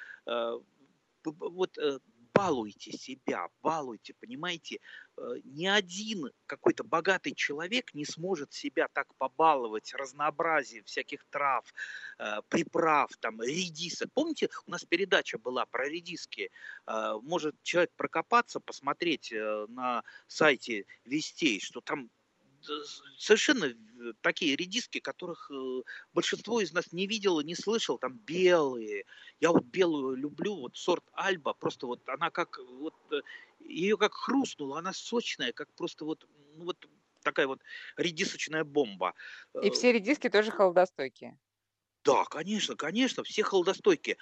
вот 1.24 1.78
балуйте 2.34 2.92
себя, 2.92 3.48
балуйте, 3.62 4.12
понимаете, 4.20 4.80
ни 5.44 5.66
один 5.66 6.30
какой-то 6.46 6.84
богатый 6.84 7.32
человек 7.32 7.94
не 7.94 8.04
сможет 8.04 8.52
себя 8.52 8.88
так 8.92 9.14
побаловать 9.16 9.94
разнообразием 9.94 10.84
всяких 10.84 11.24
трав, 11.30 11.64
приправ, 12.48 13.10
там, 13.20 13.40
редисок. 13.40 14.10
Помните, 14.12 14.50
у 14.66 14.70
нас 14.70 14.84
передача 14.84 15.38
была 15.38 15.64
про 15.64 15.88
редиски. 15.88 16.50
Может 16.86 17.54
человек 17.62 17.92
прокопаться, 17.96 18.60
посмотреть 18.60 19.32
на 19.68 20.02
сайте 20.26 20.84
Вестей, 21.04 21.60
что 21.60 21.80
там 21.80 22.10
совершенно 23.18 23.66
э, 23.66 23.74
такие 24.20 24.56
редиски, 24.56 25.00
которых 25.00 25.50
э, 25.50 25.82
большинство 26.12 26.60
из 26.60 26.72
нас 26.72 26.92
не 26.92 27.06
видело, 27.06 27.40
не 27.40 27.54
слышал, 27.54 27.98
там 27.98 28.18
белые. 28.18 29.04
Я 29.40 29.50
вот 29.50 29.64
белую 29.64 30.16
люблю, 30.16 30.56
вот 30.56 30.76
сорт 30.76 31.04
Альба, 31.12 31.54
просто 31.54 31.86
вот 31.86 32.08
она 32.08 32.30
как, 32.30 32.58
вот 32.58 32.94
э, 33.12 33.20
ее 33.60 33.96
как 33.96 34.14
хрустнула, 34.14 34.78
она 34.78 34.92
сочная, 34.92 35.52
как 35.52 35.72
просто 35.74 36.04
вот, 36.04 36.26
ну 36.56 36.64
вот 36.64 36.88
такая 37.22 37.46
вот 37.46 37.60
редисочная 37.96 38.64
бомба. 38.64 39.14
И 39.62 39.70
все 39.70 39.92
редиски 39.92 40.28
тоже 40.28 40.50
холодостойкие. 40.50 41.38
Да, 42.04 42.24
конечно, 42.24 42.76
конечно, 42.76 43.24
все 43.24 43.42
холодостойкие. 43.42 44.18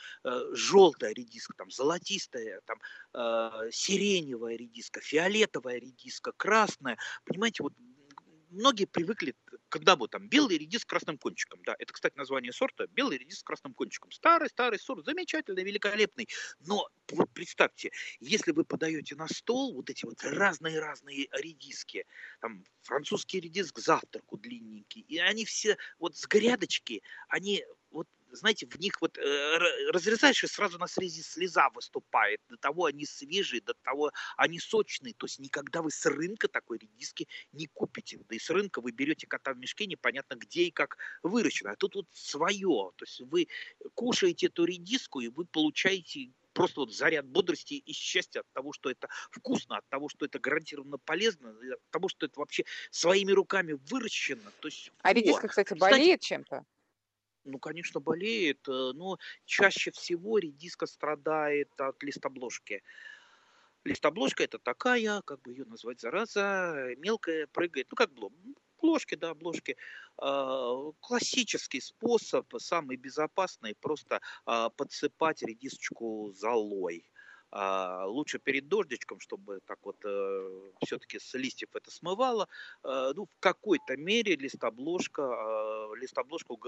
Желтая 0.52 1.12
редиска, 1.12 1.52
там, 1.56 1.68
золотистая, 1.68 2.60
там, 2.64 2.78
сиреневая 3.72 4.54
редиска, 4.54 5.00
фиолетовая 5.00 5.80
редиска, 5.80 6.30
красная. 6.30 6.96
Понимаете, 7.24 7.64
вот 7.64 7.72
многие 8.52 8.84
привыкли, 8.84 9.34
когда 9.68 9.96
вот 9.96 10.10
там 10.10 10.28
белый 10.28 10.58
редис 10.58 10.82
с 10.82 10.84
красным 10.84 11.18
кончиком, 11.18 11.60
да, 11.64 11.74
это, 11.78 11.92
кстати, 11.92 12.16
название 12.16 12.52
сорта, 12.52 12.86
белый 12.88 13.18
редис 13.18 13.40
с 13.40 13.42
красным 13.42 13.74
кончиком. 13.74 14.10
Старый, 14.12 14.48
старый 14.48 14.78
сорт, 14.78 15.04
замечательный, 15.04 15.64
великолепный. 15.64 16.28
Но 16.60 16.88
вот 17.10 17.30
представьте, 17.32 17.90
если 18.20 18.52
вы 18.52 18.64
подаете 18.64 19.16
на 19.16 19.28
стол 19.28 19.74
вот 19.74 19.90
эти 19.90 20.04
вот 20.04 20.22
разные-разные 20.22 21.28
редиски, 21.32 22.04
там 22.40 22.64
французский 22.82 23.40
редис 23.40 23.72
к 23.72 23.78
завтраку 23.78 24.36
длинненький, 24.36 25.02
и 25.02 25.18
они 25.18 25.44
все 25.44 25.76
вот 25.98 26.16
с 26.16 26.26
грядочки, 26.26 27.02
они 27.28 27.64
знаете, 28.32 28.66
в 28.66 28.78
них 28.78 29.00
вот 29.00 29.18
э, 29.18 29.58
разрезаешь, 29.92 30.42
и 30.44 30.46
сразу 30.46 30.78
на 30.78 30.86
срезе 30.86 31.22
слеза 31.22 31.70
выступает. 31.70 32.40
До 32.48 32.56
того 32.56 32.86
они 32.86 33.06
свежие, 33.06 33.60
до 33.60 33.74
того 33.74 34.10
они 34.36 34.58
сочные. 34.58 35.14
То 35.14 35.26
есть 35.26 35.38
никогда 35.38 35.82
вы 35.82 35.90
с 35.90 36.04
рынка 36.06 36.48
такой 36.48 36.78
редиски 36.78 37.28
не 37.52 37.66
купите. 37.66 38.18
Да 38.28 38.34
и 38.34 38.38
с 38.38 38.50
рынка 38.50 38.80
вы 38.80 38.92
берете 38.92 39.26
кота 39.26 39.52
в 39.52 39.58
мешке, 39.58 39.86
непонятно 39.86 40.34
где 40.34 40.64
и 40.64 40.70
как 40.70 40.96
выращено. 41.22 41.72
А 41.72 41.76
тут 41.76 41.94
вот 41.94 42.06
свое. 42.12 42.92
То 42.96 43.04
есть 43.04 43.20
вы 43.20 43.48
кушаете 43.94 44.46
эту 44.46 44.64
редиску, 44.64 45.20
и 45.20 45.28
вы 45.28 45.44
получаете 45.44 46.32
просто 46.52 46.80
вот 46.80 46.92
заряд 46.92 47.26
бодрости 47.26 47.74
и 47.74 47.92
счастья 47.92 48.40
от 48.40 48.52
того, 48.52 48.72
что 48.72 48.90
это 48.90 49.08
вкусно, 49.30 49.78
от 49.78 49.88
того, 49.88 50.08
что 50.08 50.26
это 50.26 50.38
гарантированно 50.38 50.98
полезно, 50.98 51.50
от 51.50 51.90
того, 51.90 52.08
что 52.08 52.26
это 52.26 52.38
вообще 52.38 52.64
своими 52.90 53.32
руками 53.32 53.78
выращено. 53.90 54.52
То 54.60 54.68
есть, 54.68 54.92
а 55.02 55.08
вот. 55.08 55.16
редиска, 55.16 55.48
кстати, 55.48 55.74
болеет 55.74 56.20
кстати, 56.20 56.28
чем-то? 56.28 56.64
Ну, 57.44 57.58
конечно, 57.58 58.00
болеет, 58.00 58.68
э, 58.68 58.92
но 58.94 59.18
чаще 59.44 59.90
всего 59.90 60.38
редиска 60.38 60.86
страдает 60.86 61.68
от 61.78 62.02
листобложки. 62.02 62.82
Листобложка 63.84 64.44
это 64.44 64.58
такая, 64.58 65.22
как 65.22 65.42
бы 65.42 65.52
ее 65.52 65.64
назвать, 65.64 66.00
зараза, 66.00 66.94
мелкая, 66.98 67.48
прыгает, 67.48 67.88
ну 67.90 67.96
как 67.96 68.12
блок, 68.12 68.32
бложки, 68.80 69.16
да, 69.16 69.34
бложки. 69.34 69.76
А, 70.18 70.92
классический 71.00 71.80
способ, 71.80 72.46
самый 72.58 72.96
безопасный, 72.96 73.74
просто 73.80 74.20
а, 74.44 74.70
подсыпать 74.70 75.42
редисочку 75.42 76.32
золой 76.32 77.11
лучше 77.52 78.38
перед 78.38 78.68
дождичком, 78.68 79.20
чтобы 79.20 79.60
так 79.66 79.78
вот 79.82 79.96
э, 80.04 80.70
все-таки 80.84 81.18
с 81.18 81.34
листьев 81.34 81.68
это 81.74 81.90
смывало. 81.90 82.48
Э, 82.82 83.12
ну, 83.14 83.26
в 83.26 83.40
какой-то 83.40 83.96
мере 83.96 84.36
листобложка, 84.36 85.22
э, 85.22 85.96
листобложку 86.00 86.58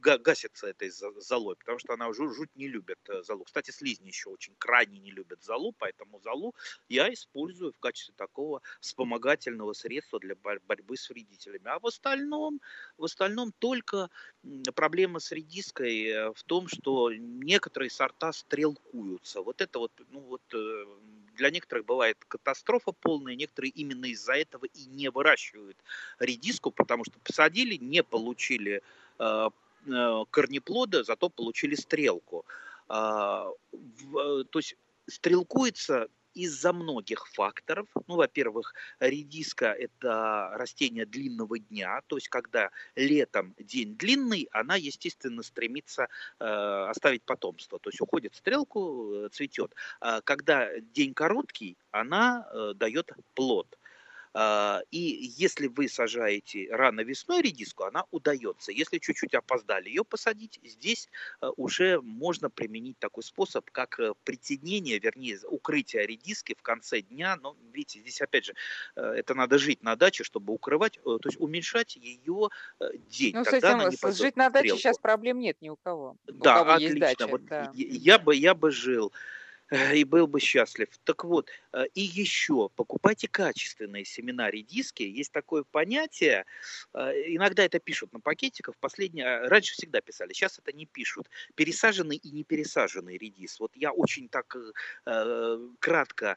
гасится 0.00 0.68
этой 0.68 0.90
золой, 0.90 1.56
потому 1.56 1.78
что 1.78 1.94
она 1.94 2.12
жуть, 2.12 2.34
жуть 2.34 2.54
не 2.54 2.68
любит 2.68 2.98
э, 3.08 3.22
золу. 3.22 3.44
Кстати, 3.44 3.70
слизни 3.70 4.08
еще 4.08 4.30
очень 4.30 4.54
крайне 4.58 4.98
не 4.98 5.10
любят 5.10 5.42
золу, 5.42 5.72
поэтому 5.78 6.20
золу 6.20 6.54
я 6.88 7.12
использую 7.12 7.72
в 7.72 7.78
качестве 7.78 8.14
такого 8.16 8.62
вспомогательного 8.80 9.72
средства 9.72 10.18
для 10.18 10.34
борьбы 10.34 10.96
с 10.96 11.08
вредителями. 11.08 11.66
А 11.66 11.78
в 11.78 11.86
остальном, 11.86 12.60
в 12.96 13.04
остальном 13.04 13.52
только 13.58 14.10
проблема 14.74 15.20
с 15.20 15.32
редиской 15.32 16.06
э, 16.06 16.32
в 16.32 16.42
том, 16.44 16.68
что 16.68 17.12
некоторые 17.12 17.90
сорта 17.90 18.32
стрелкуются. 18.32 19.42
Вот 19.42 19.60
это 19.60 19.78
вот, 19.78 19.92
ну 20.10 20.20
вот 20.20 20.42
э, 20.54 20.84
для 21.34 21.50
некоторых 21.50 21.84
бывает 21.84 22.16
катастрофа 22.26 22.92
полная, 22.92 23.34
некоторые 23.34 23.70
именно 23.70 24.06
из-за 24.06 24.34
этого 24.34 24.64
и 24.66 24.86
не 24.86 25.10
выращивают 25.10 25.76
редиску, 26.18 26.70
потому 26.70 27.04
что 27.04 27.18
посадили, 27.20 27.76
не 27.76 28.02
получили 28.02 28.82
корнеплода, 30.30 31.04
зато 31.04 31.28
получили 31.28 31.74
стрелку. 31.74 32.44
А, 32.88 33.48
э, 33.72 34.44
то 34.50 34.58
есть 34.58 34.76
стрелкуется 35.06 36.08
из-за 36.36 36.72
многих 36.72 37.26
факторов. 37.28 37.88
Ну, 38.06 38.16
во-первых, 38.16 38.74
редиска– 39.00 39.66
это 39.78 40.50
растение 40.54 41.06
длинного 41.06 41.58
дня, 41.58 42.02
то 42.06 42.16
есть 42.16 42.28
когда 42.28 42.70
летом 42.94 43.54
день 43.58 43.96
длинный, 43.96 44.48
она, 44.52 44.76
естественно, 44.76 45.42
стремится 45.42 46.08
э, 46.38 46.44
оставить 46.44 47.22
потомство, 47.22 47.78
то 47.78 47.88
есть 47.88 48.00
уходит 48.02 48.34
в 48.34 48.36
стрелку, 48.36 49.12
э, 49.14 49.28
цветет. 49.32 49.74
А 50.00 50.20
когда 50.20 50.68
день 50.80 51.14
короткий, 51.14 51.78
она 51.90 52.46
э, 52.52 52.74
дает 52.74 53.12
плод. 53.34 53.78
А, 54.38 54.82
и 54.90 54.98
если 55.38 55.66
вы 55.66 55.88
сажаете 55.88 56.68
рано 56.70 57.00
весной 57.00 57.40
редиску, 57.40 57.84
она 57.84 58.04
удается. 58.10 58.70
Если 58.70 58.98
чуть-чуть 58.98 59.34
опоздали 59.34 59.88
ее 59.88 60.04
посадить, 60.04 60.60
здесь 60.62 61.08
э, 61.40 61.48
уже 61.56 62.02
можно 62.02 62.50
применить 62.50 62.98
такой 62.98 63.22
способ, 63.22 63.70
как 63.70 63.98
э, 63.98 64.12
притенение, 64.24 64.98
вернее, 64.98 65.38
укрытие 65.48 66.06
редиски 66.06 66.54
в 66.54 66.60
конце 66.60 67.00
дня. 67.00 67.38
Но 67.40 67.56
видите, 67.72 68.00
здесь 68.00 68.20
опять 68.20 68.44
же, 68.44 68.52
э, 68.96 69.00
это 69.00 69.34
надо 69.34 69.56
жить 69.56 69.82
на 69.82 69.96
даче, 69.96 70.22
чтобы 70.22 70.52
укрывать, 70.52 71.00
то 71.02 71.18
есть 71.24 71.40
уменьшать 71.40 71.96
ее 71.96 72.50
день. 73.08 73.36
Ну, 73.36 73.44
Тогда 73.44 73.90
с 73.90 73.94
этим, 73.94 74.12
жить 74.12 74.36
на 74.36 74.50
даче 74.50 74.76
сейчас 74.76 74.98
проблем 74.98 75.38
нет 75.38 75.56
ни 75.62 75.70
у 75.70 75.76
кого. 75.76 76.14
Да, 76.26 76.56
у 76.56 76.58
кого 76.58 76.72
отлично. 76.72 77.00
Дача, 77.00 77.26
вот 77.26 77.46
да. 77.46 77.72
я, 77.74 78.18
бы, 78.18 78.36
я 78.36 78.54
бы 78.54 78.70
жил 78.70 79.14
и 79.70 80.04
был 80.04 80.26
бы 80.26 80.40
счастлив. 80.40 80.88
Так 81.04 81.24
вот, 81.24 81.48
э, 81.72 81.86
и 81.94 82.00
еще, 82.00 82.68
покупайте 82.76 83.28
качественные 83.28 84.04
семена 84.04 84.50
редиски. 84.50 85.02
Есть 85.02 85.32
такое 85.32 85.64
понятие, 85.64 86.44
э, 86.94 87.12
иногда 87.26 87.64
это 87.64 87.78
пишут 87.78 88.12
на 88.12 88.20
пакетиках, 88.20 88.76
последнее, 88.76 89.46
раньше 89.48 89.74
всегда 89.74 90.00
писали, 90.00 90.32
сейчас 90.32 90.58
это 90.58 90.72
не 90.72 90.86
пишут. 90.86 91.28
Пересаженный 91.54 92.16
и 92.16 92.30
не 92.30 92.44
пересаженный 92.44 93.18
редис. 93.18 93.58
Вот 93.58 93.72
я 93.74 93.92
очень 93.92 94.28
так 94.28 94.56
э, 95.06 95.68
кратко 95.80 96.36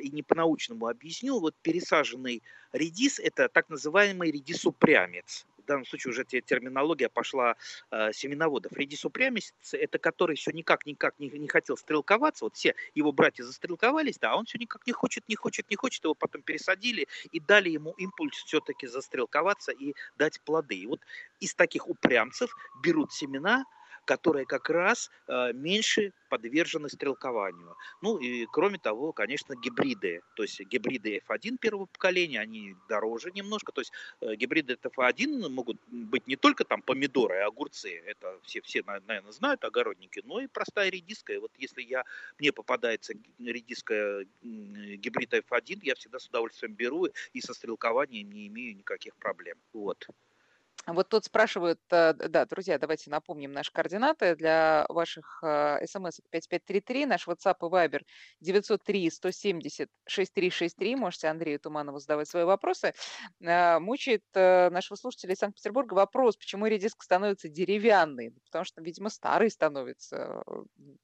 и 0.00 0.08
не 0.10 0.22
по-научному 0.22 0.86
объяснил. 0.86 1.38
Вот 1.38 1.54
пересаженный 1.60 2.42
редис– 2.72 3.18
это 3.20 3.48
так 3.48 3.68
называемый 3.68 4.30
редис-упрямец 4.30 5.46
в 5.66 5.68
данном 5.68 5.84
случае 5.84 6.12
уже 6.12 6.24
терминология 6.24 7.08
пошла 7.08 7.56
э, 7.90 8.12
семеноводов. 8.12 8.72
Редис 8.72 9.04
упрямец– 9.04 9.52
это 9.72 9.98
который 9.98 10.36
все 10.36 10.52
никак-никак 10.52 11.18
не, 11.18 11.28
не 11.28 11.48
хотел 11.48 11.76
стрелковаться. 11.76 12.44
Вот 12.44 12.54
все 12.54 12.74
его 12.94 13.10
братья 13.10 13.42
застрелковались, 13.42 14.18
да, 14.18 14.32
а 14.32 14.36
он 14.36 14.44
все 14.46 14.58
никак 14.58 14.86
не 14.86 14.92
хочет, 14.92 15.28
не 15.28 15.34
хочет, 15.34 15.68
не 15.68 15.76
хочет. 15.76 16.04
Его 16.04 16.14
потом 16.14 16.42
пересадили 16.42 17.08
и 17.32 17.40
дали 17.40 17.70
ему 17.70 17.92
импульс 17.98 18.36
все-таки 18.44 18.86
застрелковаться 18.86 19.72
и 19.72 19.94
дать 20.16 20.40
плоды. 20.42 20.76
И 20.76 20.86
вот 20.86 21.00
из 21.40 21.54
таких 21.54 21.88
упрямцев 21.88 22.54
берут 22.82 23.12
семена– 23.12 23.64
которые 24.06 24.46
как 24.46 24.70
раз 24.70 25.10
э, 25.26 25.52
меньше 25.52 26.12
подвержены 26.30 26.88
стрелкованию. 26.88 27.76
Ну 28.00 28.16
и 28.18 28.46
кроме 28.46 28.78
того, 28.78 29.12
конечно, 29.12 29.54
гибриды. 29.54 30.22
То 30.36 30.44
есть 30.44 30.60
гибриды 30.60 31.20
F1 31.28 31.58
первого 31.58 31.86
поколения, 31.86 32.40
они 32.40 32.74
дороже 32.88 33.30
немножко. 33.32 33.72
То 33.72 33.80
есть 33.82 33.92
э, 34.20 34.36
гибриды 34.36 34.78
F1 34.82 35.48
могут 35.48 35.78
быть 35.88 36.26
не 36.26 36.36
только 36.36 36.64
там 36.64 36.82
помидоры, 36.82 37.40
а 37.40 37.46
огурцы. 37.46 38.00
Это 38.06 38.38
все, 38.44 38.60
все 38.62 38.82
наверное, 38.86 39.32
знают, 39.32 39.64
огородники, 39.64 40.22
но 40.24 40.40
и 40.40 40.46
простая 40.46 40.88
редиска. 40.88 41.32
И 41.34 41.38
вот 41.38 41.50
если 41.58 41.82
я, 41.82 42.04
мне 42.38 42.52
попадается 42.52 43.14
редиска 43.38 44.24
гибрида 44.42 45.38
F1, 45.38 45.80
я 45.82 45.94
всегда 45.96 46.18
с 46.18 46.28
удовольствием 46.28 46.74
беру 46.74 47.08
и 47.32 47.40
со 47.40 47.54
стрелкованием 47.54 48.30
не 48.30 48.46
имею 48.46 48.76
никаких 48.76 49.16
проблем. 49.16 49.58
Вот. 49.72 50.06
Вот 50.86 51.08
тут 51.08 51.24
спрашивают, 51.24 51.80
э, 51.90 52.12
да, 52.12 52.44
друзья, 52.44 52.78
давайте 52.78 53.10
напомним 53.10 53.50
наши 53.50 53.72
координаты 53.72 54.36
для 54.36 54.86
ваших 54.88 55.40
э, 55.42 55.84
смс 55.84 56.20
5533, 56.30 57.06
наш 57.06 57.26
WhatsApp 57.26 57.56
и 57.60 57.64
Viber 57.64 58.02
903-170-6363. 60.08 60.94
Можете 60.96 61.26
Андрею 61.26 61.58
Туманову 61.58 61.98
задавать 61.98 62.28
свои 62.28 62.44
вопросы. 62.44 62.94
Э, 63.40 63.80
мучает 63.80 64.22
нашего 64.32 64.96
слушателя 64.96 65.34
из 65.34 65.38
Санкт-Петербурга 65.38 65.94
вопрос, 65.94 66.36
почему 66.36 66.66
редиска 66.66 67.02
становится 67.02 67.48
деревянной? 67.48 68.30
Потому 68.44 68.64
что, 68.64 68.80
видимо, 68.80 69.10
старый 69.10 69.50
становится. 69.50 70.44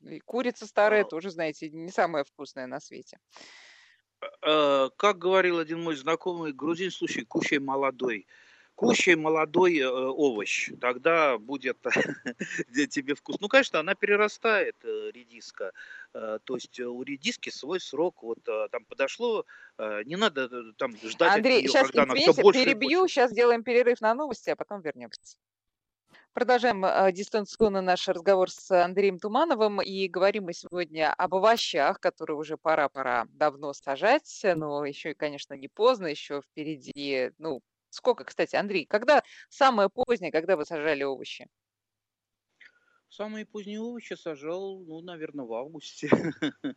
И 0.03 0.21
курица 0.21 0.67
старая 0.67 1.03
тоже, 1.05 1.31
знаете, 1.31 1.71
не 1.71 1.91
самая 1.91 2.23
вкусная 2.23 2.69
на 2.69 2.79
свете. 2.79 3.19
Как 4.41 5.19
говорил 5.19 5.59
один 5.59 5.83
мой 5.83 5.97
знакомый, 5.97 6.53
грузин, 6.53 6.93
слушай, 6.93 7.25
кушай 7.25 7.59
молодой 7.59 8.29
кущей 8.75 9.15
молодой 9.15 9.79
э, 9.79 9.89
овощ, 9.89 10.71
тогда 10.81 11.39
будет 11.39 11.79
тебе 12.91 13.15
вкус. 13.15 13.37
Ну, 13.41 13.49
конечно, 13.49 13.81
она 13.81 13.95
перерастает, 13.95 14.77
э, 14.85 15.11
редиска. 15.13 15.73
Э, 16.15 16.39
то 16.45 16.55
есть 16.55 16.79
у 16.81 17.03
редиски 17.03 17.51
свой 17.51 17.81
срок, 17.81 18.23
вот 18.23 18.43
там 18.43 18.85
подошло, 18.85 19.45
не 20.05 20.17
надо 20.17 20.73
там 20.75 20.97
ждать 20.97 21.37
Андрей, 21.37 21.59
от 21.59 21.63
нее, 21.63 21.69
сейчас, 21.69 21.87
когда 21.89 22.05
извините, 22.05 22.25
она 22.25 22.33
все 22.33 22.43
больше 22.43 22.65
перебью, 22.65 23.01
больше. 23.01 23.15
сейчас 23.15 23.31
сделаем 23.31 23.63
перерыв 23.63 24.01
на 24.01 24.15
новости, 24.15 24.51
а 24.51 24.57
потом 24.57 24.81
вернемся. 24.81 25.37
Продолжаем 26.33 26.83
э, 26.83 27.13
дистанционно 27.13 27.83
наш 27.83 28.09
разговор 28.09 28.51
с 28.51 28.71
Андреем 28.71 29.19
Тумановым 29.19 29.83
и 29.83 30.09
говорим 30.09 30.45
мы 30.45 30.55
сегодня 30.55 31.13
об 31.13 31.35
овощах, 31.35 32.01
которые 32.01 32.39
уже 32.39 32.57
пора-пора 32.57 33.27
давно 33.35 33.75
сажать, 33.75 34.41
но 34.57 34.87
еще 34.87 35.11
и, 35.11 35.15
конечно, 35.15 35.53
не 35.53 35.69
поздно, 35.69 36.07
еще 36.07 36.41
впереди, 36.41 37.33
ну, 37.37 37.61
Сколько, 37.93 38.25
кстати, 38.25 38.57
Андрей, 38.57 38.87
когда 38.87 39.23
самое 39.51 39.91
позднее, 39.91 40.33
когда 40.33 40.57
вы 40.57 40.65
сажали 40.65 41.03
овощи? 41.03 41.47
Самые 43.11 43.45
поздние 43.45 43.81
овощи 43.81 44.15
сажал, 44.15 44.79
ну, 44.79 45.03
наверное, 45.03 45.45
в 45.45 45.53
августе. 45.53 46.09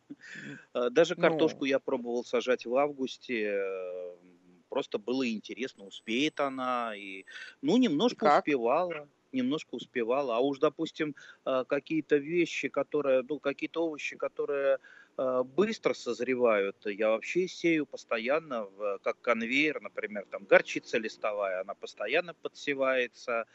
А, 0.73 0.89
даже 0.89 1.15
картошку 1.15 1.60
ну... 1.62 1.65
я 1.65 1.80
пробовал 1.80 2.25
сажать 2.25 2.65
в 2.65 2.75
августе. 2.75 3.62
Просто 4.69 4.97
было 4.97 5.30
интересно, 5.30 5.86
успеет 5.86 6.39
она. 6.39 6.93
И, 6.97 7.25
ну, 7.62 7.78
немножко 7.78 8.38
успевала 8.38 9.08
немножко 9.32 9.75
успевала. 9.75 10.38
А 10.38 10.39
уж, 10.39 10.60
допустим, 10.60 11.15
а, 11.43 11.65
какие-то 11.65 12.15
вещи, 12.15 12.69
которые, 12.69 13.23
ну, 13.28 13.39
какие-то 13.39 13.86
овощи, 13.86 14.15
которые 14.15 14.80
быстро 15.17 15.93
созревают. 15.93 16.78
Я 16.86 17.10
вообще 17.10 17.47
сею 17.47 17.86
постоянно, 17.86 18.67
как 19.04 19.21
конвейер, 19.21 19.82
например, 19.82 20.25
там 20.30 20.45
горчица 20.45 20.97
листовая, 20.97 21.62
она 21.62 21.73
постоянно 21.73 22.34
подсевается, 22.34 23.45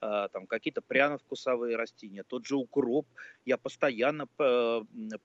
там 0.00 0.46
какие-то 0.46 0.80
пряно-вкусовые 0.80 1.76
растения, 1.76 2.22
тот 2.22 2.46
же 2.46 2.56
укроп 2.56 3.06
я 3.44 3.56
постоянно 3.56 4.26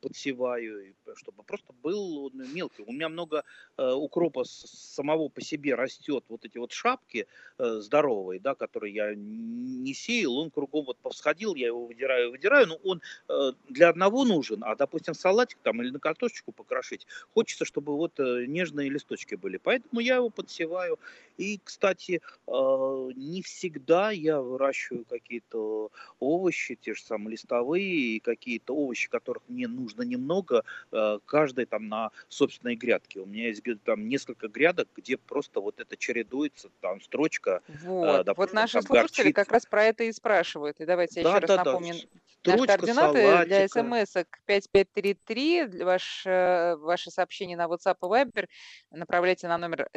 подсеваю, 0.02 0.96
чтобы 1.16 1.44
просто 1.44 1.74
был 1.84 2.32
мелкий. 2.34 2.84
У 2.86 2.92
меня 2.92 3.10
много 3.10 3.44
э, 3.78 3.92
укропа 3.92 4.44
самого 4.46 5.30
по 5.30 5.42
себе 5.42 5.76
растет, 5.76 6.24
вот 6.30 6.46
эти 6.46 6.58
вот 6.58 6.72
шапки 6.72 7.28
э, 7.58 7.80
здоровые, 7.80 8.40
да, 8.40 8.56
которые 8.56 8.94
я 8.94 9.14
не 9.16 9.94
сеял, 9.94 10.38
он 10.38 10.52
кругом 10.52 10.86
вот 10.86 10.98
повсходил, 10.98 11.56
я 11.56 11.68
его 11.68 11.86
выдираю, 11.86 12.32
выдираю, 12.32 12.68
но 12.68 12.76
он 12.84 13.02
э, 13.30 13.52
для 13.70 13.90
одного 13.90 14.26
нужен, 14.26 14.64
а, 14.64 14.76
допустим, 14.76 15.14
салатик 15.14 15.60
там 15.64 15.82
или 15.82 15.90
на 15.90 16.00
картошечку 16.00 16.52
покрошить, 16.52 17.08
хочется, 17.34 17.66
чтобы 17.66 17.96
вот 17.96 18.20
нежные 18.20 18.90
листочки 18.90 19.36
были, 19.36 19.58
поэтому 19.58 20.00
я 20.00 20.16
его 20.16 20.30
подсеваю. 20.30 21.00
И, 21.38 21.60
кстати, 21.64 22.22
не 22.48 23.42
всегда 23.42 24.12
я 24.12 24.42
выращиваю 24.42 25.06
какие-то 25.06 25.92
овощи, 26.20 26.76
те 26.76 26.94
же 26.94 27.02
самые 27.02 27.34
листовые, 27.34 27.86
и 27.86 28.20
какие-то 28.20 28.76
овощи, 28.76 29.10
которых 29.10 29.44
мне 29.48 29.68
нужно 29.68 30.04
немного, 30.04 30.64
э, 30.92 31.20
каждый 31.26 31.66
там 31.66 31.88
на 31.88 32.12
собственной 32.30 32.76
грядке. 32.76 33.20
У 33.20 33.26
меня 33.26 33.48
есть 33.48 33.64
там 33.84 34.08
несколько 34.08 34.48
грядок, 34.48 34.88
где 34.96 35.18
просто 35.18 35.60
вот 35.60 35.80
это 35.80 35.98
чередуется, 35.98 36.70
там 36.82 37.02
строчка. 37.02 37.62
Э, 37.68 37.74
вот, 37.84 38.26
допустим, 38.26 38.36
вот 38.36 38.54
наши 38.54 38.82
слушатели 38.82 39.24
горчица. 39.24 39.34
как 39.34 39.52
раз 39.52 39.66
про 39.66 39.84
это 39.84 40.04
и 40.04 40.12
спрашивают. 40.12 40.80
И 40.80 40.86
давайте 40.86 41.22
я 41.22 41.24
да, 41.24 41.38
еще 41.38 41.48
да, 41.48 41.58
раз 41.58 41.66
напомню. 41.66 41.94
Да 41.94 42.20
Строчка, 42.46 42.68
Наши 42.68 42.68
координаты 42.68 43.24
салатика. 43.24 43.46
для 43.46 43.68
смс 43.68 44.14
5533, 44.46 45.84
ваш, 45.84 46.24
э, 46.28 46.76
ваши 46.76 47.10
сообщения 47.10 47.58
на 47.58 47.66
WhatsApp 47.66 47.98
и 48.02 48.06
Viber 48.06 48.48
направляйте 48.92 49.48
на 49.48 49.58
номер 49.58 49.90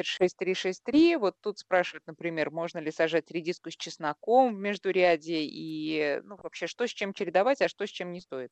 903-176-363. 0.00 1.18
Вот 1.18 1.36
тут 1.40 1.58
спрашивают, 1.58 2.06
например, 2.06 2.50
можно 2.50 2.78
ли 2.78 2.90
сажать 2.90 3.30
редиску 3.30 3.70
с 3.70 3.76
чесноком 3.76 4.54
в 4.54 4.58
междуряде 4.58 5.42
и 5.42 6.20
ну, 6.24 6.36
вообще 6.36 6.66
что 6.66 6.86
с 6.86 6.90
чем 6.90 7.12
чередовать, 7.12 7.62
а 7.62 7.68
что 7.68 7.86
с 7.86 7.90
чем 7.90 8.12
не 8.12 8.20
стоит 8.20 8.50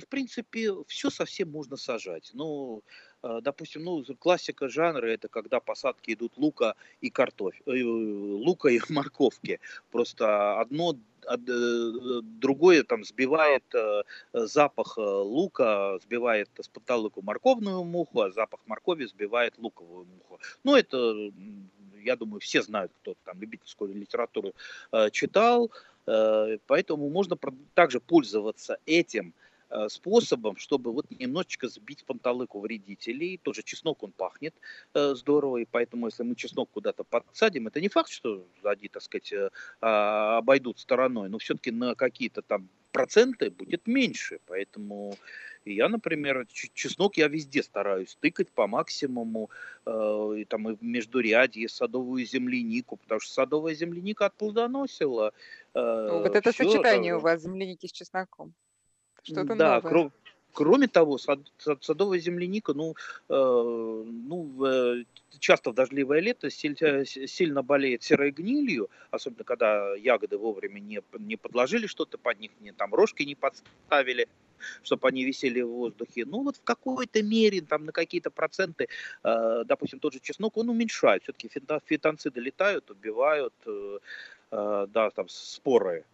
в 0.00 0.08
принципе, 0.08 0.72
все 0.86 1.10
совсем 1.10 1.50
можно 1.50 1.76
сажать. 1.76 2.30
Ну, 2.34 2.82
э, 2.86 3.07
допустим, 3.22 3.84
ну, 3.84 4.04
классика 4.18 4.68
жанра 4.68 5.06
это 5.06 5.28
когда 5.28 5.60
посадки 5.60 6.12
идут 6.12 6.36
лука 6.36 6.74
и 7.00 7.10
картофель, 7.10 7.62
э, 7.66 7.82
лука 7.82 8.68
и 8.68 8.80
морковки. 8.88 9.60
Просто 9.90 10.60
одно 10.60 10.94
э, 10.94 11.36
другое 12.22 12.84
там 12.84 13.04
сбивает 13.04 13.64
запах 14.32 14.98
лука, 14.98 15.98
сбивает 15.98 16.48
с 16.60 16.68
потолка 16.68 17.20
морковную 17.22 17.82
муху, 17.84 18.20
а 18.22 18.30
запах 18.30 18.60
моркови 18.66 19.06
сбивает 19.06 19.58
луковую 19.58 20.06
муху. 20.06 20.40
Ну, 20.64 20.76
это, 20.76 21.32
я 22.02 22.16
думаю, 22.16 22.40
все 22.40 22.62
знают, 22.62 22.92
кто 23.02 23.14
там 23.24 23.40
любительскую 23.40 23.94
литературу 23.94 24.52
читал, 25.10 25.70
поэтому 26.04 27.10
можно 27.10 27.36
также 27.74 28.00
пользоваться 28.00 28.78
этим 28.86 29.34
Э, 29.34 29.47
способом, 29.88 30.56
чтобы 30.56 30.92
вот 30.92 31.06
немножечко 31.10 31.68
сбить 31.68 32.04
панталыку 32.04 32.60
вредителей. 32.60 33.38
Тоже 33.38 33.62
чеснок, 33.62 34.02
он 34.02 34.12
пахнет 34.12 34.54
э, 34.94 35.14
здорово, 35.14 35.58
и 35.58 35.64
поэтому 35.64 36.06
если 36.06 36.22
мы 36.22 36.34
чеснок 36.34 36.70
куда-то 36.70 37.04
подсадим, 37.04 37.66
это 37.66 37.80
не 37.80 37.88
факт, 37.88 38.10
что 38.10 38.46
сзади, 38.62 38.88
так 38.88 39.02
сказать, 39.02 39.32
э, 39.32 39.50
а, 39.80 40.38
обойдут 40.38 40.78
стороной, 40.78 41.28
но 41.28 41.38
все-таки 41.38 41.70
на 41.70 41.94
какие-то 41.94 42.42
там 42.42 42.68
проценты 42.92 43.50
будет 43.50 43.86
меньше, 43.86 44.40
поэтому 44.46 45.14
я, 45.64 45.88
например, 45.88 46.46
чеснок 46.50 47.16
я 47.16 47.28
везде 47.28 47.62
стараюсь 47.62 48.16
тыкать 48.20 48.50
по 48.50 48.66
максимуму, 48.66 49.50
э, 49.84 50.34
и 50.38 50.44
там 50.44 50.70
и 50.70 50.76
в 50.76 50.82
междурядье, 50.82 51.68
садовую 51.68 52.24
землянику, 52.24 52.96
потому 52.96 53.20
что 53.20 53.32
садовая 53.32 53.74
земляника 53.74 54.26
отплодоносила. 54.26 55.32
Э, 55.74 56.20
вот 56.22 56.34
это 56.34 56.52
все, 56.52 56.64
сочетание 56.64 57.12
да, 57.12 57.18
у 57.18 57.20
вас 57.20 57.42
земляники 57.42 57.86
с 57.86 57.92
чесноком. 57.92 58.54
Что-то 59.32 59.54
да, 59.54 59.80
новое. 59.80 59.92
Кро- 59.92 60.12
кроме 60.52 60.88
того, 60.88 61.18
сад, 61.18 61.40
сад, 61.58 61.84
садовая 61.84 62.18
земляника, 62.18 62.74
ну, 62.74 62.94
э, 63.28 64.04
ну 64.28 64.66
э, 64.66 65.04
часто 65.38 65.70
в 65.70 65.74
дождливое 65.74 66.20
лето 66.20 66.50
сильно, 66.50 67.04
сильно 67.04 67.62
болеет 67.62 68.02
серой 68.02 68.30
гнилью, 68.30 68.90
особенно 69.10 69.44
когда 69.44 69.94
ягоды 69.94 70.36
вовремя 70.36 70.80
не, 70.80 71.00
не 71.18 71.36
подложили 71.36 71.86
что-то 71.86 72.18
под 72.18 72.40
них, 72.40 72.50
не, 72.60 72.72
там 72.72 72.94
рожки 72.94 73.22
не 73.22 73.34
подставили 73.34 74.28
чтобы 74.82 75.06
они 75.06 75.24
висели 75.24 75.60
в 75.60 75.68
воздухе. 75.68 76.24
Ну 76.26 76.42
вот 76.42 76.56
в 76.56 76.64
какой-то 76.64 77.22
мере, 77.22 77.60
там 77.60 77.84
на 77.84 77.92
какие-то 77.92 78.32
проценты, 78.32 78.88
э, 79.22 79.62
допустим, 79.64 80.00
тот 80.00 80.14
же 80.14 80.20
чеснок, 80.20 80.56
он 80.56 80.68
уменьшает. 80.68 81.22
Все-таки 81.22 81.48
фитонциды 81.86 82.40
летают, 82.40 82.90
убивают, 82.90 83.54
э, 83.66 83.98
э, 84.50 84.86
да, 84.88 85.10
там 85.10 85.28
споры 85.28 86.04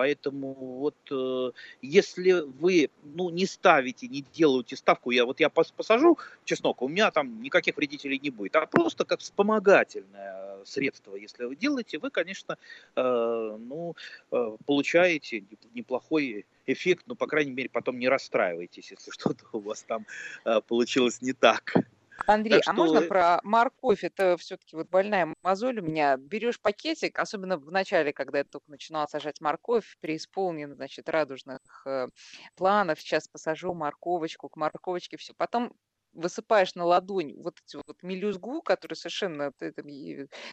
Поэтому 0.00 0.54
вот 0.54 0.96
э, 1.10 1.50
если 1.82 2.40
вы 2.58 2.88
ну, 3.04 3.28
не 3.28 3.44
ставите, 3.44 4.08
не 4.08 4.24
делаете 4.32 4.74
ставку, 4.76 5.10
я 5.10 5.26
вот 5.26 5.40
я 5.40 5.50
посажу 5.50 6.16
чеснок, 6.46 6.80
у 6.80 6.88
меня 6.88 7.10
там 7.10 7.42
никаких 7.42 7.76
вредителей 7.76 8.18
не 8.18 8.30
будет, 8.30 8.56
а 8.56 8.64
просто 8.64 9.04
как 9.04 9.20
вспомогательное 9.20 10.64
средство, 10.64 11.16
если 11.16 11.44
вы 11.44 11.54
делаете, 11.54 11.98
вы, 11.98 12.08
конечно, 12.08 12.56
э, 12.96 13.56
ну, 13.60 13.94
э, 14.32 14.56
получаете 14.64 15.44
неплохой 15.74 16.46
эффект, 16.66 17.04
но, 17.06 17.14
по 17.14 17.26
крайней 17.26 17.52
мере, 17.52 17.68
потом 17.68 17.98
не 17.98 18.08
расстраивайтесь, 18.08 18.90
если 18.92 19.10
что-то 19.10 19.44
у 19.52 19.60
вас 19.60 19.82
там 19.82 20.06
э, 20.46 20.62
получилось 20.66 21.20
не 21.20 21.34
так. 21.34 21.74
Андрей, 22.26 22.60
так 22.60 22.68
а 22.68 22.72
что... 22.72 22.84
можно 22.84 23.02
про 23.02 23.40
морковь? 23.42 24.04
Это 24.04 24.36
все-таки 24.36 24.76
вот 24.76 24.88
больная 24.88 25.34
мозоль 25.42 25.80
у 25.80 25.82
меня. 25.82 26.16
Берешь 26.16 26.60
пакетик, 26.60 27.18
особенно 27.18 27.56
в 27.56 27.70
начале, 27.70 28.12
когда 28.12 28.38
я 28.38 28.44
только 28.44 28.70
начинала 28.70 29.06
сажать 29.06 29.40
морковь, 29.40 29.96
преисполнен, 30.00 30.74
значит, 30.74 31.08
радужных 31.08 31.60
э, 31.86 32.08
планов. 32.54 33.00
Сейчас 33.00 33.28
посажу 33.28 33.74
морковочку, 33.74 34.48
к 34.48 34.56
морковочке 34.56 35.16
все. 35.16 35.34
Потом 35.34 35.72
высыпаешь 36.12 36.74
на 36.74 36.84
ладонь 36.84 37.34
вот 37.40 37.58
эти 37.64 37.76
вот 37.76 38.02
мелюзгу, 38.02 38.62
которые 38.62 38.96
совершенно 38.96 39.52
ты, 39.52 39.72
там, 39.72 39.86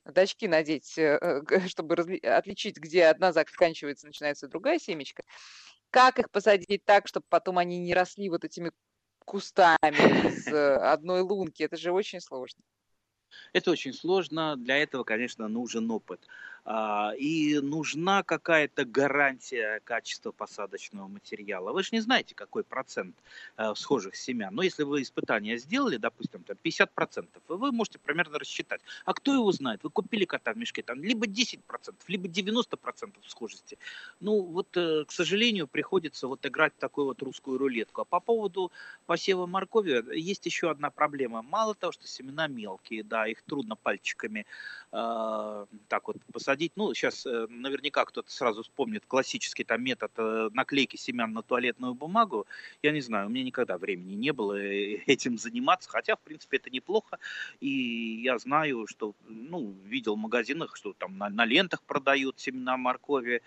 надо 0.06 0.22
очки 0.22 0.48
надеть, 0.48 0.98
э, 0.98 1.42
чтобы 1.68 1.96
разли- 1.96 2.26
отличить, 2.26 2.78
где 2.78 3.06
одна 3.06 3.32
заканчивается, 3.32 4.08
начинается 4.08 4.48
другая 4.48 4.80
семечка. 4.80 5.24
Как 5.90 6.20
их 6.20 6.30
посадить 6.32 6.84
так, 6.86 7.08
чтобы 7.08 7.26
потом 7.30 7.58
они 7.58 7.80
не 7.80 7.94
росли 7.94 8.30
вот 8.30 8.44
этими 8.44 8.72
кустами 9.28 10.30
из 10.30 10.48
э, 10.48 10.76
одной 10.78 11.22
лунки. 11.22 11.62
Это 11.62 11.76
же 11.76 11.92
очень 11.92 12.22
сложно. 12.22 12.64
Это 13.52 13.72
очень 13.72 13.94
сложно. 13.94 14.56
Для 14.56 14.78
этого, 14.78 15.04
конечно, 15.04 15.50
нужен 15.50 15.92
опыт. 15.92 16.26
А, 16.70 17.14
и 17.18 17.62
нужна 17.62 18.24
какая-то 18.24 18.84
гарантия 18.84 19.80
качества 19.86 20.34
посадочного 20.34 21.08
материала. 21.08 21.72
Вы 21.72 21.82
же 21.82 21.90
не 21.94 22.02
знаете, 22.02 22.36
какой 22.36 22.66
процент 22.66 23.16
э, 23.56 23.74
схожих 23.74 24.18
семян. 24.18 24.54
Но 24.54 24.64
если 24.64 24.84
вы 24.84 25.02
испытания 25.02 25.56
сделали, 25.60 25.96
допустим, 25.96 26.44
там 26.44 26.58
50%, 26.62 27.26
вы 27.48 27.72
можете 27.72 28.00
примерно 28.00 28.38
рассчитать. 28.38 28.82
А 29.06 29.14
кто 29.14 29.34
его 29.34 29.50
знает? 29.54 29.82
Вы 29.82 29.92
купили 29.92 30.26
кота 30.26 30.52
в 30.52 30.58
мешке, 30.58 30.84
там 30.84 31.02
либо 31.02 31.26
10%, 31.26 31.62
либо 32.10 32.28
90% 32.28 33.14
схожести. 33.28 33.78
Ну, 34.20 34.42
вот, 34.42 34.76
э, 34.76 35.06
к 35.06 35.12
сожалению, 35.14 35.68
приходится 35.68 36.28
вот 36.28 36.46
играть 36.46 36.76
такую 36.78 37.06
вот 37.06 37.22
русскую 37.22 37.58
рулетку. 37.58 38.02
А 38.02 38.04
по 38.04 38.20
поводу 38.20 38.74
посева 39.06 39.46
моркови 39.46 40.04
есть 40.20 40.46
еще 40.46 40.70
одна 40.70 40.90
проблема. 40.90 41.42
Мало 41.44 41.76
того, 41.76 41.94
что 41.94 42.08
семена 42.08 42.48
мелкие, 42.48 43.06
да, 43.06 43.26
их 43.26 43.42
трудно 43.44 43.78
пальчиками 43.78 44.46
э, 44.92 45.66
так 45.88 46.08
вот 46.10 46.18
посадить, 46.34 46.57
посадить, 46.58 46.74
ну, 46.76 46.94
сейчас 46.94 47.26
э, 47.26 47.48
наверняка 47.50 48.06
кто-то 48.06 48.32
сразу 48.32 48.64
вспомнит 48.64 49.06
классический 49.08 49.64
там 49.64 49.84
метод 49.84 50.12
э, 50.18 50.50
наклейки 50.54 50.98
семян 50.98 51.34
на 51.34 51.42
туалетную 51.42 51.94
бумагу. 51.94 52.46
Я 52.84 52.92
не 52.92 53.02
знаю, 53.02 53.28
у 53.28 53.30
меня 53.30 53.44
никогда 53.44 53.78
времени 53.78 54.16
не 54.16 54.34
было 54.34 54.54
э, 54.54 55.04
этим 55.08 55.38
заниматься, 55.38 55.90
хотя, 55.90 56.16
в 56.16 56.20
принципе, 56.20 56.58
это 56.58 56.70
неплохо. 56.70 57.20
И 57.62 58.22
я 58.24 58.38
знаю, 58.40 58.88
что, 58.88 59.14
ну, 59.28 59.76
видел 59.86 60.16
в 60.16 60.20
магазинах, 60.20 60.76
что 60.76 60.94
там 60.94 61.18
на, 61.18 61.30
на 61.30 61.46
лентах 61.46 61.82
продают 61.84 62.40
семена 62.40 62.78
моркови, 62.78 63.42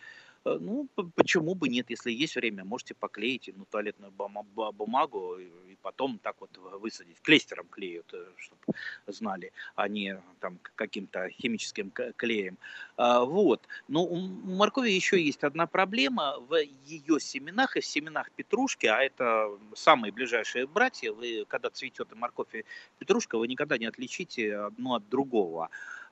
ну, 0.45 0.89
почему 1.15 1.55
бы 1.55 1.69
нет, 1.69 1.91
если 1.91 2.11
есть 2.11 2.37
время, 2.37 2.65
можете 2.65 2.95
поклеить 2.95 3.51
на 3.57 3.65
туалетную 3.65 4.13
бумагу 4.13 5.39
и 5.39 5.77
потом 5.83 6.19
так 6.19 6.37
вот 6.41 6.57
высадить. 6.81 7.21
Клейстером 7.23 7.67
клеют, 7.69 8.13
э, 8.13 8.27
чтобы 8.37 8.61
знали, 9.07 9.53
а 9.75 9.89
не 9.89 10.21
там 10.41 10.59
каким-то 10.77 11.29
химическим 11.31 11.91
клеем. 12.17 12.59
А, 12.97 13.25
вот. 13.25 13.67
Но 13.89 14.05
у 14.05 14.17
моркови 14.17 14.91
еще 14.91 15.23
есть 15.23 15.45
одна 15.45 15.67
проблема. 15.67 16.39
В 16.39 16.57
ее 16.85 17.21
семенах 17.21 17.77
и 17.77 17.81
в 17.81 17.87
семенах 17.87 18.31
петрушки, 18.31 18.87
а 18.87 19.03
это 19.03 19.51
самые 19.75 20.13
ближайшие 20.13 20.67
братья, 20.67 21.13
вы, 21.13 21.45
когда 21.49 21.71
цветет 21.71 22.13
и 22.13 22.15
морковь 22.15 22.55
и 22.55 22.65
петрушка, 22.99 23.39
вы 23.39 23.49
никогда 23.49 23.79
не 23.79 23.87
отличите 23.87 24.57
одно 24.57 24.95
от 24.95 25.09
другого. 25.09 25.71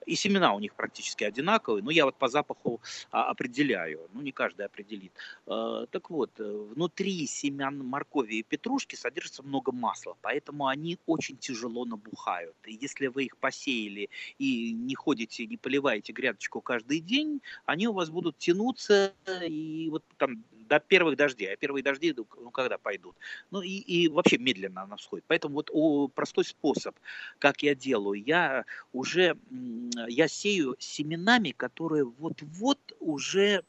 И 0.08 0.16
семена 0.16 0.54
у 0.54 0.58
них 0.58 0.74
практически 0.74 1.24
одинаковые, 1.24 1.82
но 1.82 1.90
я 1.90 2.06
вот 2.06 2.16
по 2.16 2.28
запаху 2.28 2.80
а, 3.10 3.24
определяю, 3.30 4.08
ну 4.14 4.22
не 4.22 4.32
каждый 4.32 4.64
определит. 4.64 5.12
А, 5.46 5.84
так 5.86 6.08
вот, 6.08 6.30
э, 6.40 6.44
внутри 6.74 7.26
семян 7.26 7.78
моркови 7.78 8.36
и 8.36 8.42
петрушки 8.42 8.96
содержится 8.96 9.42
много 9.42 9.70
масла, 9.70 10.16
поэтому 10.22 10.66
они 10.66 10.98
очень 11.04 11.36
тяжело 11.36 11.84
набухают. 11.84 12.56
И 12.64 12.78
если 12.80 13.08
вы 13.08 13.24
их 13.24 13.36
посеяли 13.36 14.08
и 14.38 14.72
не 14.72 14.94
ходите, 14.94 15.46
не 15.46 15.58
поливаете 15.58 16.14
грядочку 16.14 16.62
каждый 16.62 17.00
день, 17.00 17.42
они 17.66 17.86
у 17.86 17.92
вас 17.92 18.08
будут 18.08 18.38
тянуться 18.38 19.12
и 19.46 19.88
вот 19.90 20.04
там 20.16 20.42
до 20.68 20.81
первых 20.81 21.16
дождей. 21.16 21.52
А 21.52 21.57
первые 21.57 21.83
дожди, 21.83 22.14
ну, 22.16 22.26
ну, 22.37 22.50
когда 22.50 22.78
пойдут? 22.78 23.16
Ну, 23.50 23.62
и, 23.62 23.78
и 23.78 24.09
вообще 24.09 24.38
медленно 24.38 24.83
она 24.83 24.96
всходит. 24.96 25.24
Поэтому 25.26 25.54
вот 25.54 25.70
о, 25.72 26.09
простой 26.09 26.44
способ, 26.44 26.94
как 27.38 27.62
я 27.62 27.74
делаю. 27.74 28.22
Я 28.22 28.64
уже, 28.92 29.37
я 30.09 30.28
сею 30.28 30.76
семенами, 30.78 31.52
которые 31.52 32.04
вот-вот 32.04 32.78
уже 33.00 33.64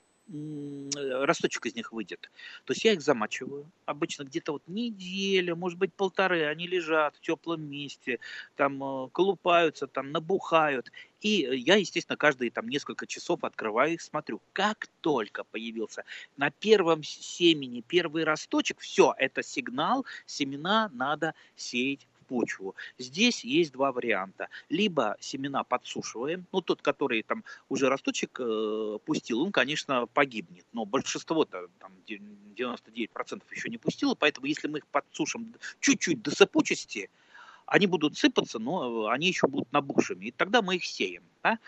росточек 1.25 1.65
из 1.65 1.75
них 1.75 1.91
выйдет. 1.91 2.29
То 2.65 2.73
есть 2.73 2.85
я 2.85 2.93
их 2.93 3.01
замачиваю. 3.01 3.65
Обычно 3.85 4.23
где-то 4.23 4.53
вот 4.53 4.63
неделя, 4.67 5.55
может 5.55 5.79
быть 5.79 5.93
полторы, 5.93 6.45
они 6.45 6.67
лежат 6.67 7.15
в 7.15 7.21
теплом 7.21 7.63
месте, 7.63 8.19
там 8.55 8.83
э, 8.83 9.09
колупаются, 9.11 9.87
там 9.87 10.11
набухают. 10.11 10.91
И 11.21 11.47
я, 11.51 11.75
естественно, 11.75 12.15
каждые 12.15 12.51
там 12.51 12.69
несколько 12.69 13.07
часов 13.07 13.43
открываю 13.43 13.93
их, 13.93 14.01
смотрю. 14.01 14.41
Как 14.53 14.87
только 15.01 15.43
появился 15.43 16.03
на 16.37 16.51
первом 16.51 17.03
семени 17.03 17.81
первый 17.81 18.23
росточек, 18.23 18.79
все, 18.79 19.13
это 19.17 19.43
сигнал, 19.43 20.05
семена 20.25 20.89
надо 20.93 21.33
сеять 21.55 22.07
почву. 22.29 22.75
Здесь 22.97 23.43
есть 23.43 23.71
два 23.71 23.91
варианта. 23.91 24.47
Либо 24.69 25.17
семена 25.19 25.63
подсушиваем, 25.63 26.45
ну 26.51 26.61
тот, 26.61 26.81
который 26.81 27.23
там 27.23 27.43
уже 27.69 27.89
росточек 27.89 28.39
э, 28.39 28.99
пустил, 29.05 29.41
он, 29.41 29.51
конечно, 29.51 30.05
погибнет, 30.07 30.65
но 30.71 30.85
большинство-то, 30.85 31.67
там 31.79 31.91
99% 32.07 33.43
еще 33.51 33.69
не 33.69 33.77
пустило, 33.77 34.15
поэтому 34.15 34.45
если 34.45 34.67
мы 34.67 34.77
их 34.79 34.87
подсушим 34.87 35.53
чуть-чуть 35.79 36.21
до 36.21 36.31
сыпучести, 36.31 37.09
они 37.65 37.87
будут 37.87 38.17
сыпаться, 38.17 38.59
но 38.59 39.07
они 39.07 39.27
еще 39.27 39.47
будут 39.47 39.71
набухшими, 39.71 40.25
и 40.25 40.31
тогда 40.31 40.61
мы 40.61 40.75
их 40.75 40.85
сеем. 40.85 41.23
Да? 41.43 41.59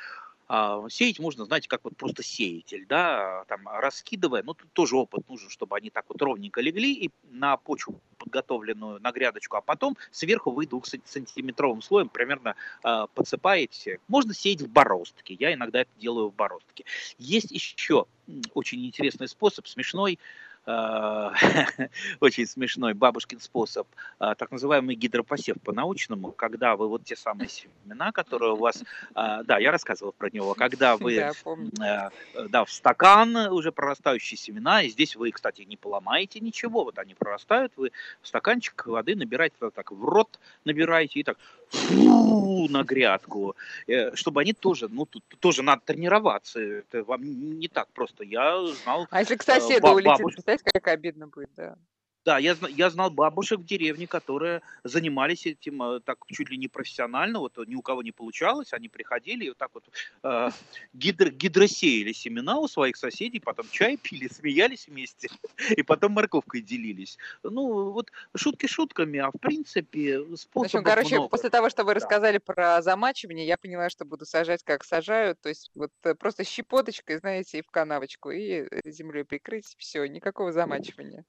А, 0.54 0.84
сеять 0.90 1.18
можно, 1.18 1.46
знаете, 1.46 1.70
как 1.70 1.80
вот 1.86 1.96
просто 1.96 2.24
сеятель, 2.24 2.86
да, 2.86 3.46
там 3.48 3.70
раскидывая, 3.70 4.44
ну 4.44 4.54
тут 4.54 4.70
тоже 4.74 4.98
опыт 4.98 5.30
нужен, 5.30 5.50
чтобы 5.50 5.78
они 5.78 5.90
так 5.90 6.04
вот 6.10 6.22
ровненько 6.22 6.60
легли 6.60 6.92
и 6.92 7.10
на 7.30 7.56
почву 7.56 8.02
подготовленную, 8.18 9.00
на 9.00 9.14
грядочку, 9.14 9.56
а 9.56 9.62
потом 9.62 9.96
сверху 10.12 10.52
вы 10.52 10.68
двухсантиметровым 10.68 11.82
слоем 11.82 12.10
примерно 12.10 12.58
э, 12.84 13.06
подсыпаете. 13.14 14.00
Можно 14.10 14.34
сеять 14.34 14.62
в 14.62 14.68
бороздке, 14.68 15.36
я 15.36 15.54
иногда 15.54 15.84
это 15.84 15.92
делаю 15.98 16.28
в 16.28 16.36
бороздке. 16.36 16.84
Есть 17.18 17.52
еще 17.52 18.06
очень 18.54 18.86
интересный 18.86 19.30
способ, 19.30 19.70
смешной, 19.70 20.20
очень 22.20 22.46
смешной 22.46 22.94
бабушкин 22.94 23.40
способ, 23.40 23.88
а, 24.20 24.36
так 24.36 24.52
называемый 24.52 24.96
гидропосев 24.96 25.58
по-научному, 25.64 26.32
когда 26.32 26.76
вы 26.76 26.88
вот 26.88 27.04
те 27.04 27.16
самые 27.16 27.50
семена, 27.50 28.12
которые 28.12 28.54
у 28.54 28.58
вас, 28.58 28.84
а, 29.16 29.44
да, 29.44 29.58
я 29.58 29.72
рассказывал 29.72 30.12
про 30.12 30.30
него, 30.30 30.54
когда 30.54 30.98
вы, 30.98 31.32
да, 31.72 32.12
да, 32.50 32.66
в 32.66 32.72
стакан 32.72 33.36
уже 33.36 33.72
прорастающие 33.72 34.38
семена, 34.38 34.84
и 34.84 34.90
здесь 34.90 35.16
вы, 35.16 35.32
кстати, 35.32 35.64
не 35.64 35.78
поломаете 35.78 36.40
ничего, 36.40 36.84
вот 36.84 37.00
они 37.00 37.16
прорастают, 37.16 37.74
вы 37.76 37.92
в 38.22 38.28
стаканчик 38.28 38.86
воды 38.86 39.16
набираете, 39.16 39.56
так 39.74 39.92
в 39.92 40.06
рот 40.06 40.40
набираете 40.64 41.22
и 41.22 41.24
так 41.24 41.38
фу, 41.72 42.68
на 42.70 42.84
грядку, 42.84 43.56
э, 43.88 44.16
чтобы 44.16 44.42
они 44.42 44.54
тоже, 44.54 44.88
ну, 44.90 45.06
тут 45.06 45.24
тоже 45.40 45.64
надо 45.64 45.82
тренироваться, 45.86 46.60
это 46.60 47.04
вам 47.04 47.22
не 47.60 47.68
так 47.68 47.88
просто. 47.94 48.24
Я 48.24 48.66
знал... 48.84 49.08
А 49.10 49.22
если 49.22 49.36
к 49.36 49.42
э, 49.42 49.46
соседу 49.46 49.88
улетит, 49.90 50.26
представляете, 50.26 50.64
как 50.74 50.88
обидно 50.88 51.28
будет, 51.28 51.50
да. 51.56 51.76
Да, 52.24 52.38
я, 52.38 52.56
я 52.70 52.90
знал 52.92 53.10
бабушек 53.10 53.60
в 53.60 53.66
деревне, 53.66 54.06
которые 54.06 54.62
занимались 54.84 55.48
этим 55.48 55.82
э, 55.82 56.00
так 56.02 56.20
чуть 56.28 56.50
ли 56.52 56.58
не 56.58 56.68
профессионально, 56.68 57.40
вот 57.40 57.58
ни 57.68 57.74
у 57.74 57.82
кого 57.82 58.04
не 58.04 58.12
получалось, 58.12 58.74
они 58.74 58.90
приходили 58.90 59.46
и 59.46 59.50
вот 59.50 59.58
так 59.58 59.72
вот 59.74 59.90
э, 60.24 60.50
гидро, 60.94 61.30
гидросеяли 61.32 62.12
семена 62.12 62.60
у 62.60 62.68
своих 62.68 62.96
соседей, 62.98 63.40
потом 63.40 63.66
чай 63.72 63.98
пили, 63.98 64.28
смеялись 64.28 64.88
вместе 64.88 65.30
и 65.72 65.82
потом 65.82 66.12
морковкой 66.12 66.62
делились. 66.62 67.18
Ну, 67.42 67.92
вот 67.92 68.12
шутки 68.36 68.68
шутками, 68.68 69.20
а 69.20 69.32
в 69.32 69.40
принципе 69.40 70.20
способов 70.36 70.72
В 70.72 70.76
общем, 70.76 70.84
короче, 70.84 71.16
много. 71.16 71.30
после 71.30 71.50
того, 71.50 71.72
что 71.72 71.84
вы 71.84 71.90
да. 71.90 71.96
рассказали 71.96 72.38
про 72.38 72.84
замачивание, 72.84 73.48
я 73.48 73.58
поняла, 73.58 73.90
что 73.90 74.06
буду 74.06 74.28
сажать, 74.28 74.62
как 74.64 74.84
сажают, 74.84 75.42
то 75.42 75.50
есть 75.50 75.72
вот 75.74 75.92
э, 76.04 76.14
просто 76.14 76.44
щепоточкой, 76.44 77.18
знаете, 77.18 77.60
и 77.60 77.64
в 77.64 77.72
канавочку, 77.72 78.30
и 78.30 78.68
э, 78.70 78.82
землей 78.86 79.24
прикрыть, 79.24 79.74
все, 79.80 80.06
никакого 80.06 80.52
замачивания. 80.52 81.26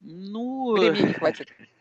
Ну, 0.00 0.76
Времени 0.76 1.08
не 1.08 1.12
хватит. 1.14 1.48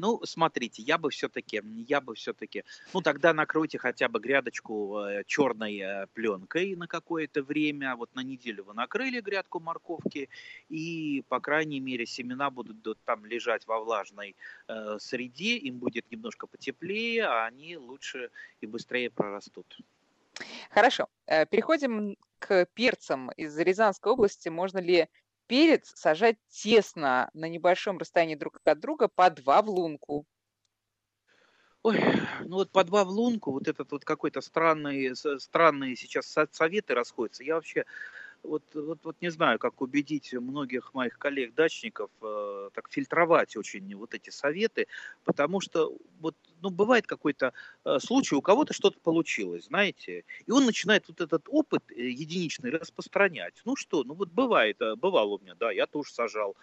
Ну, 0.00 0.20
смотрите, 0.24 0.80
я 0.82 0.96
бы 0.96 1.10
все-таки, 1.10 1.60
я 1.88 2.00
бы 2.00 2.14
все-таки, 2.14 2.62
ну 2.94 3.00
тогда 3.00 3.34
накройте 3.34 3.78
хотя 3.78 4.08
бы 4.08 4.20
грядочку 4.20 5.00
э, 5.00 5.24
черной 5.26 5.76
э, 5.78 6.06
пленкой 6.12 6.76
на 6.76 6.86
какое-то 6.86 7.42
время, 7.42 7.96
вот 7.96 8.14
на 8.14 8.20
неделю 8.20 8.62
вы 8.62 8.74
накрыли 8.74 9.20
грядку 9.20 9.58
морковки, 9.58 10.28
и 10.68 11.24
по 11.28 11.40
крайней 11.40 11.80
мере 11.80 12.06
семена 12.06 12.48
будут 12.48 13.02
там 13.06 13.26
лежать 13.26 13.66
во 13.66 13.80
влажной 13.80 14.36
э, 14.68 14.98
среде, 15.00 15.56
им 15.56 15.78
будет 15.78 16.08
немножко 16.12 16.46
потеплее, 16.46 17.24
а 17.24 17.46
они 17.46 17.76
лучше 17.76 18.30
и 18.60 18.66
быстрее 18.66 19.10
прорастут. 19.10 19.78
Хорошо, 20.70 21.08
э, 21.26 21.44
переходим 21.46 22.16
к 22.38 22.66
перцам 22.66 23.32
из 23.32 23.58
Рязанской 23.58 24.12
области. 24.12 24.48
Можно 24.48 24.78
ли 24.78 25.08
перец 25.48 25.92
сажать 25.96 26.36
тесно 26.48 27.30
на 27.34 27.48
небольшом 27.48 27.98
расстоянии 27.98 28.36
друг 28.36 28.60
от 28.64 28.78
друга 28.80 29.08
по 29.08 29.30
два 29.30 29.62
в 29.62 29.70
лунку. 29.70 30.26
Ой, 31.82 31.98
ну 32.44 32.56
вот 32.56 32.70
по 32.70 32.84
два 32.84 33.04
в 33.04 33.08
лунку, 33.08 33.52
вот 33.52 33.68
этот 33.68 33.92
вот 33.92 34.04
какой-то 34.04 34.40
странный, 34.40 35.14
странные 35.40 35.96
сейчас 35.96 36.36
советы 36.52 36.94
расходятся. 36.94 37.44
Я 37.44 37.54
вообще 37.54 37.84
вот, 38.42 38.62
вот, 38.74 38.98
вот 39.04 39.16
не 39.20 39.30
знаю, 39.30 39.58
как 39.58 39.80
убедить 39.80 40.32
многих 40.32 40.94
моих 40.94 41.18
коллег-дачников 41.18 42.10
э, 42.22 42.70
так 42.72 42.90
фильтровать 42.90 43.56
очень 43.56 43.94
вот 43.94 44.14
эти 44.14 44.30
советы, 44.30 44.86
потому 45.24 45.60
что 45.60 45.96
вот, 46.20 46.34
ну, 46.60 46.70
бывает 46.70 47.06
какой-то 47.06 47.52
э, 47.84 47.98
случай, 48.00 48.34
у 48.34 48.42
кого-то 48.42 48.72
что-то 48.72 48.98
получилось, 49.00 49.66
знаете, 49.66 50.24
и 50.46 50.50
он 50.50 50.66
начинает 50.66 51.08
вот 51.08 51.20
этот 51.20 51.44
опыт 51.48 51.82
э, 51.90 52.08
единичный 52.08 52.70
распространять. 52.70 53.54
Ну 53.64 53.76
что, 53.76 54.04
ну 54.04 54.14
вот 54.14 54.30
бывает, 54.30 54.80
э, 54.80 54.96
бывало 54.96 55.36
у 55.36 55.38
меня, 55.38 55.54
да, 55.54 55.70
я 55.70 55.86
тоже 55.86 56.12
сажал 56.12 56.56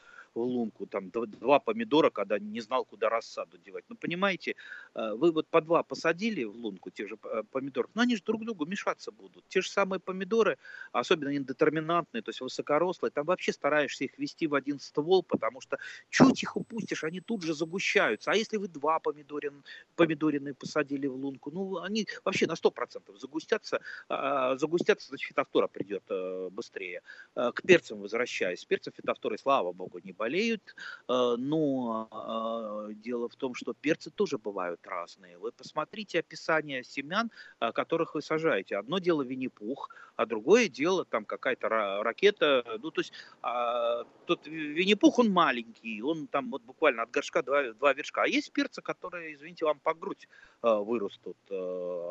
лунку, 0.43 0.85
там 0.85 1.09
два 1.11 1.59
помидора, 1.59 2.09
когда 2.09 2.39
не 2.39 2.61
знал, 2.61 2.85
куда 2.85 3.09
рассаду 3.09 3.57
девать. 3.57 3.83
Ну, 3.89 3.95
понимаете, 3.95 4.55
э, 4.93 5.13
вы 5.13 5.31
вот 5.31 5.47
по 5.47 5.61
два 5.61 5.83
посадили 5.83 6.43
в 6.43 6.55
лунку 6.55 6.89
тех 6.89 7.09
же 7.09 7.17
э, 7.23 7.43
помидоров, 7.51 7.91
но 7.93 8.01
они 8.01 8.15
же 8.15 8.23
друг 8.23 8.45
другу 8.45 8.65
мешаться 8.65 9.11
будут. 9.11 9.43
Те 9.49 9.61
же 9.61 9.69
самые 9.69 9.99
помидоры, 9.99 10.57
особенно 10.91 11.35
индетерминантные, 11.35 12.21
то 12.21 12.29
есть 12.29 12.41
высокорослые, 12.41 13.11
там 13.11 13.25
вообще 13.25 13.51
стараешься 13.51 14.05
их 14.05 14.17
вести 14.17 14.47
в 14.47 14.55
один 14.55 14.79
ствол, 14.79 15.23
потому 15.23 15.61
что 15.61 15.77
чуть 16.09 16.43
их 16.43 16.55
упустишь, 16.55 17.03
они 17.03 17.21
тут 17.21 17.43
же 17.43 17.53
загущаются. 17.53 18.31
А 18.31 18.35
если 18.35 18.57
вы 18.57 18.67
два 18.67 18.99
помидорин, 18.99 19.63
помидорины 19.95 20.53
посадили 20.53 21.07
в 21.07 21.15
лунку, 21.15 21.51
ну, 21.51 21.79
они 21.79 22.07
вообще 22.23 22.47
на 22.47 22.55
100% 22.55 23.17
загустятся, 23.17 23.81
а, 24.09 24.57
загустятся, 24.57 25.09
значит, 25.09 25.27
фитофтора 25.27 25.67
придет 25.67 26.03
э, 26.09 26.49
быстрее. 26.51 27.01
К 27.33 27.61
перцам 27.65 27.99
возвращаясь. 28.05 28.63
Перцем 28.65 28.93
фитофторы, 28.95 29.37
слава 29.37 29.73
богу, 29.73 29.99
не 30.03 30.13
болеют, 30.25 30.75
э, 31.07 31.35
но 31.37 32.07
э, 32.11 32.93
дело 32.93 33.27
в 33.27 33.35
том, 33.35 33.53
что 33.53 33.73
перцы 33.73 34.09
тоже 34.09 34.37
бывают 34.37 34.79
разные. 34.87 35.37
Вы 35.37 35.51
посмотрите 35.51 36.19
описание 36.19 36.83
семян, 36.83 37.29
э, 37.59 37.71
которых 37.71 38.15
вы 38.15 38.21
сажаете. 38.21 38.77
Одно 38.77 38.99
дело 38.99 39.21
Винни-Пух, 39.21 39.89
а 40.15 40.25
другое 40.25 40.67
дело 40.67 41.05
там 41.05 41.25
какая-то 41.25 41.69
ракета. 42.03 42.63
Ну, 42.81 42.91
то 42.91 43.01
есть 43.01 43.13
а, 43.41 44.03
тот 44.25 44.47
Винни-Пух, 44.47 45.19
он 45.19 45.29
маленький, 45.29 46.01
он 46.01 46.27
там 46.27 46.51
вот 46.51 46.63
буквально 46.63 47.03
от 47.03 47.11
горшка 47.11 47.43
два, 47.43 47.73
два 47.73 47.93
вершка. 47.93 48.23
А 48.23 48.27
есть 48.27 48.51
перцы, 48.51 48.81
которые, 48.81 49.35
извините, 49.35 49.65
вам 49.65 49.79
по 49.79 49.93
грудь 49.93 50.27
вырастут, 50.61 51.37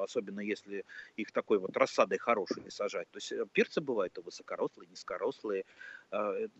особенно 0.02 0.40
если 0.40 0.84
их 1.16 1.32
такой 1.32 1.58
вот 1.58 1.76
рассадой 1.76 2.18
хорошей 2.18 2.70
сажать. 2.70 3.08
То 3.10 3.18
есть 3.18 3.32
перцы 3.52 3.80
бывают 3.80 4.18
и 4.18 4.20
высокорослые, 4.20 4.86
и 4.86 4.90
низкорослые. 4.90 5.64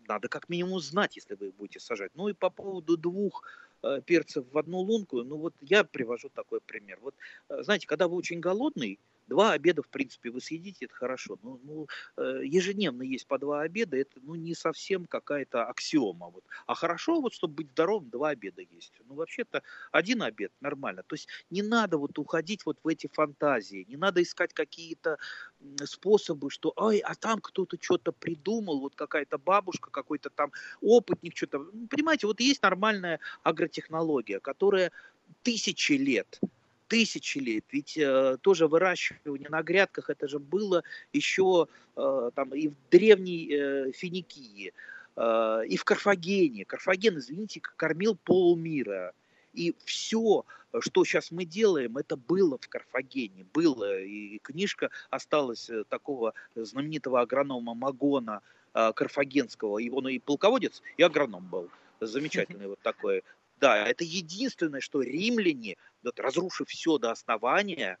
Надо 0.07 0.27
как 0.27 0.49
минимум 0.49 0.79
знать, 0.79 1.15
если 1.15 1.35
вы 1.35 1.44
вы 1.47 1.51
будете 1.53 1.79
сажать. 1.79 2.11
Ну 2.15 2.27
и 2.27 2.33
по 2.33 2.49
поводу 2.49 2.97
двух 2.97 3.43
перцев 4.05 4.45
в 4.51 4.57
одну 4.57 4.79
лунку, 4.79 5.23
ну 5.23 5.37
вот 5.37 5.53
я 5.61 5.83
привожу 5.83 6.29
такой 6.29 6.61
пример. 6.61 6.99
Вот 7.01 7.15
э, 7.49 7.63
знаете, 7.63 7.87
когда 7.87 8.07
вы 8.07 8.15
очень 8.15 8.39
голодный, 8.39 8.99
Два 9.27 9.53
обеда, 9.53 9.81
в 9.81 9.87
принципе, 9.87 10.29
вы 10.29 10.39
съедите, 10.39 10.85
это 10.85 10.93
хорошо. 10.93 11.39
Но 11.41 11.59
ну, 11.63 11.87
э, 12.17 12.41
ежедневно 12.43 13.01
есть 13.01 13.25
по 13.25 13.39
два 13.39 13.61
обеда, 13.61 13.97
это 13.97 14.19
ну, 14.21 14.35
не 14.35 14.53
совсем 14.53 15.05
какая-то 15.05 15.65
аксиома. 15.65 16.29
Вот. 16.29 16.43
А 16.67 16.75
хорошо, 16.75 17.21
вот, 17.21 17.33
чтобы 17.33 17.55
быть 17.55 17.71
здоровым, 17.71 18.09
два 18.09 18.29
обеда 18.29 18.61
есть. 18.61 18.93
Ну, 19.05 19.15
вообще-то, 19.15 19.63
один 19.91 20.21
обед 20.21 20.51
нормально. 20.61 21.03
То 21.07 21.15
есть 21.15 21.27
не 21.49 21.63
надо 21.63 21.97
вот 21.97 22.19
уходить 22.19 22.65
вот 22.65 22.77
в 22.83 22.87
эти 22.87 23.07
фантазии, 23.11 23.85
не 23.87 23.97
надо 23.97 24.21
искать 24.21 24.53
какие-то 24.53 25.17
способы, 25.85 26.51
что, 26.51 26.71
ой, 26.75 26.99
а 26.99 27.15
там 27.15 27.41
кто-то 27.41 27.77
что-то 27.81 28.11
придумал, 28.11 28.79
вот 28.79 28.95
какая-то 28.95 29.39
бабушка, 29.39 29.89
какой-то 29.89 30.29
там 30.29 30.51
опытник, 30.81 31.35
что-то. 31.35 31.59
Понимаете, 31.89 32.27
вот 32.27 32.39
есть 32.39 32.61
нормальная 32.61 33.19
агротехнология, 33.41 33.74
которая 34.39 34.91
тысячи 35.43 35.93
лет 35.93 36.39
тысячи 36.87 37.39
лет. 37.39 37.65
Ведь 37.71 37.97
э, 37.97 38.37
тоже 38.41 38.67
выращивание 38.67 39.49
на 39.49 39.63
грядках, 39.63 40.09
это 40.09 40.27
же 40.27 40.39
было 40.39 40.83
еще 41.13 41.67
э, 41.95 42.31
там 42.35 42.53
и 42.53 42.67
в 42.67 42.75
древней 42.91 43.51
э, 43.51 43.91
Финикии, 43.91 44.73
э, 45.15 45.61
и 45.67 45.77
в 45.77 45.83
Карфагене. 45.83 46.65
Карфаген, 46.65 47.17
извините, 47.17 47.61
кормил 47.61 48.15
полмира. 48.15 49.13
И 49.53 49.73
все, 49.85 50.45
что 50.79 51.05
сейчас 51.05 51.31
мы 51.31 51.45
делаем, 51.45 51.97
это 51.97 52.17
было 52.17 52.57
в 52.57 52.67
Карфагене, 52.67 53.45
было. 53.53 54.01
И 54.01 54.39
книжка 54.39 54.89
осталась 55.09 55.69
э, 55.69 55.83
такого 55.89 56.33
знаменитого 56.55 57.21
агронома 57.21 57.73
Магона 57.73 58.41
э, 58.73 58.91
Карфагенского. 58.93 59.79
И 59.79 59.89
он 59.89 60.07
и 60.07 60.19
полководец, 60.19 60.81
и 60.97 61.03
агроном 61.03 61.47
был 61.47 61.69
замечательный 61.99 62.67
вот 62.67 62.79
такой 62.81 63.23
да, 63.57 63.87
это 63.87 64.03
единственное, 64.03 64.81
что 64.81 65.01
римляне, 65.01 65.77
вот, 66.03 66.19
разрушив 66.19 66.67
все 66.69 66.97
до 66.97 67.11
основания, 67.11 67.97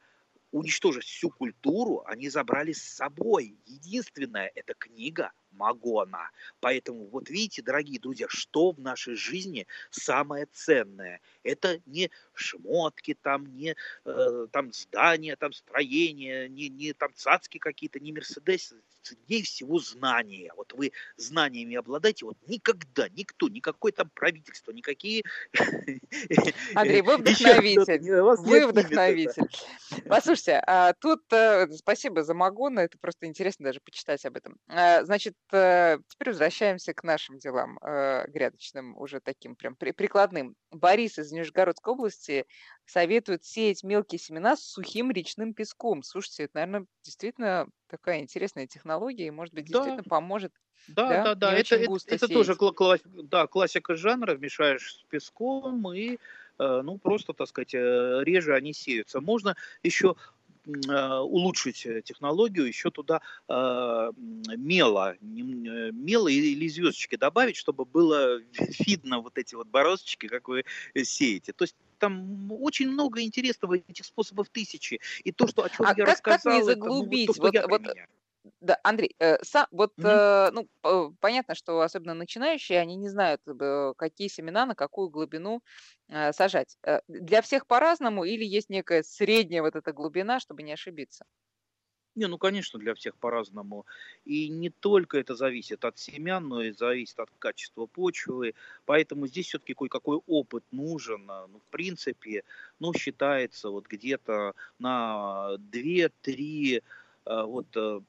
уничтожив 0.51 1.03
всю 1.03 1.29
культуру, 1.29 2.03
они 2.05 2.29
забрали 2.29 2.71
с 2.71 2.81
собой. 2.81 3.57
Единственное, 3.65 4.51
это 4.55 4.73
книга 4.73 5.31
самогона. 5.55 6.29
Поэтому 6.59 7.07
вот 7.07 7.29
видите, 7.29 7.61
дорогие 7.61 7.99
друзья, 7.99 8.27
что 8.29 8.71
в 8.71 8.79
нашей 8.79 9.15
жизни 9.15 9.67
самое 9.89 10.47
ценное. 10.51 11.21
Это 11.43 11.79
не 11.85 12.11
шмотки, 12.33 13.17
там, 13.21 13.45
не 13.55 13.75
э, 14.05 14.47
там 14.51 14.71
здания, 14.73 15.35
там 15.35 15.53
строения, 15.53 16.47
не, 16.47 16.69
не 16.69 16.93
там 16.93 17.13
цацки 17.13 17.57
какие-то, 17.57 17.99
не 17.99 18.11
мерседесы, 18.11 18.75
ценнее 19.01 19.43
всего 19.43 19.79
знания. 19.79 20.51
Вот 20.55 20.73
вы 20.73 20.91
знаниями 21.17 21.75
обладаете, 21.75 22.25
вот 22.25 22.37
никогда 22.47 23.07
никто, 23.09 23.47
никакое 23.47 23.91
там 23.91 24.09
правительство, 24.13 24.71
никакие... 24.71 25.23
Андрей, 26.75 27.01
вы 27.01 27.17
вдохновитель. 27.17 28.01
Вы 28.21 28.67
вдохновитель. 28.67 29.43
Послушайте, 30.07 30.61
а 30.65 30.93
тут 30.93 31.21
э, 31.31 31.67
спасибо 31.73 32.23
за 32.23 32.33
Магона, 32.33 32.81
это 32.81 32.97
просто 32.97 33.27
интересно 33.27 33.65
даже 33.65 33.79
почитать 33.79 34.25
об 34.25 34.35
этом. 34.35 34.57
А, 34.67 35.03
значит, 35.05 35.35
э, 35.35 35.44
теперь 35.49 36.29
возвращаемся 36.29 36.93
к 36.93 37.03
нашим 37.03 37.37
делам 37.39 37.77
э, 37.81 38.27
грядочным, 38.27 38.97
уже 38.97 39.19
таким 39.19 39.55
прям 39.55 39.75
прикладным. 39.75 40.55
Борис 40.71 41.19
из 41.19 41.31
Нижегородской 41.31 41.93
области 41.93 42.45
советует 42.85 43.43
сеять 43.43 43.83
мелкие 43.83 44.19
семена 44.19 44.55
с 44.55 44.63
сухим 44.63 45.11
речным 45.11 45.53
песком. 45.53 46.03
Слушайте, 46.03 46.43
это, 46.43 46.51
наверное, 46.55 46.87
действительно 47.03 47.67
такая 47.87 48.19
интересная 48.19 48.67
технология, 48.67 49.27
и, 49.27 49.31
может 49.31 49.53
быть, 49.53 49.65
действительно 49.65 50.03
да. 50.03 50.09
поможет. 50.09 50.53
Да, 50.87 51.09
да, 51.09 51.23
да, 51.23 51.35
да. 51.35 51.53
это, 51.53 51.75
это, 51.75 51.93
это 52.07 52.27
тоже 52.27 52.53
кла- 52.53 52.99
да, 53.05 53.47
классика 53.47 53.95
жанра, 53.95 54.35
вмешаешь 54.35 54.97
с 54.97 55.03
песком 55.09 55.91
и 55.93 56.17
э, 56.59 56.81
ну, 56.83 56.97
просто, 56.97 57.33
так 57.33 57.47
сказать, 57.47 57.73
э, 57.73 58.23
реже 58.23 58.53
они 58.53 58.73
сеются. 58.73 59.21
Можно 59.21 59.55
еще 59.83 60.15
Э, 60.17 60.34
улучшить 60.65 61.85
э, 61.85 62.01
технологию, 62.01 62.65
еще 62.65 62.91
туда 62.91 63.21
э, 63.47 64.11
мело, 64.57 65.15
мело 65.21 66.27
или 66.27 66.67
звездочки 66.67 67.15
добавить, 67.15 67.55
чтобы 67.55 67.85
было 67.85 68.39
видно 68.85 69.19
вот 69.19 69.37
эти 69.37 69.55
вот 69.55 69.67
бороздочки, 69.67 70.27
как 70.27 70.47
вы 70.47 70.63
сеете. 70.95 71.53
То 71.53 71.63
есть 71.63 71.75
там 71.99 72.51
очень 72.51 72.89
много 72.89 73.21
интересного, 73.21 73.77
этих 73.77 74.05
способов 74.05 74.49
тысячи. 74.49 74.99
И 75.23 75.31
то, 75.31 75.47
что, 75.47 75.63
о 75.63 75.69
чем 75.69 75.85
а 75.85 75.89
я 75.89 76.05
как, 76.05 76.15
рассказал, 76.15 76.53
как 76.53 76.61
не 76.61 76.63
заглубить? 76.63 77.29
Это, 77.29 77.39
ну, 77.39 77.45
вот, 77.45 77.53
то, 77.53 77.67
вот, 77.67 77.81
вот, 77.87 77.97
да, 78.61 78.79
Андрей, 78.83 79.15
э, 79.19 79.37
сам, 79.43 79.67
вот, 79.71 79.93
mm-hmm. 79.97 80.07
э, 80.07 80.51
ну, 80.51 81.15
понятно, 81.19 81.55
что 81.55 81.81
особенно 81.81 82.13
начинающие, 82.13 82.79
они 82.79 82.95
не 82.95 83.09
знают, 83.09 83.41
э, 83.47 83.93
какие 83.97 84.27
семена 84.27 84.65
на 84.65 84.75
какую 84.75 85.09
глубину 85.09 85.61
э, 86.09 86.33
сажать. 86.33 86.77
Э, 86.83 86.99
для 87.07 87.41
всех 87.41 87.67
по-разному 87.67 88.23
или 88.23 88.45
есть 88.45 88.69
некая 88.69 89.03
средняя 89.03 89.61
вот 89.61 89.75
эта 89.75 89.93
глубина, 89.93 90.39
чтобы 90.39 90.63
не 90.63 90.73
ошибиться? 90.73 91.25
Не, 92.15 92.27
ну, 92.27 92.37
конечно, 92.37 92.79
для 92.79 92.93
всех 92.93 93.17
по-разному. 93.17 93.85
И 94.23 94.47
не 94.47 94.69
только 94.69 95.17
это 95.17 95.35
зависит 95.35 95.83
от 95.83 95.97
семян, 95.97 96.47
но 96.47 96.61
и 96.61 96.71
зависит 96.71 97.19
от 97.19 97.29
качества 97.39 97.87
почвы. 97.87 98.53
Поэтому 98.85 99.27
здесь 99.27 99.47
все-таки 99.47 99.73
кое-какой 99.73 100.21
опыт 100.25 100.63
нужен. 100.71 101.25
Ну, 101.25 101.59
в 101.59 101.71
принципе, 101.71 102.45
ну, 102.79 102.93
считается 102.93 103.69
вот 103.69 103.87
где-то 103.87 104.55
на 104.79 105.57
2-3 105.57 106.77
Э, 106.77 106.81
вот, 107.25 107.67
э, 107.75 107.99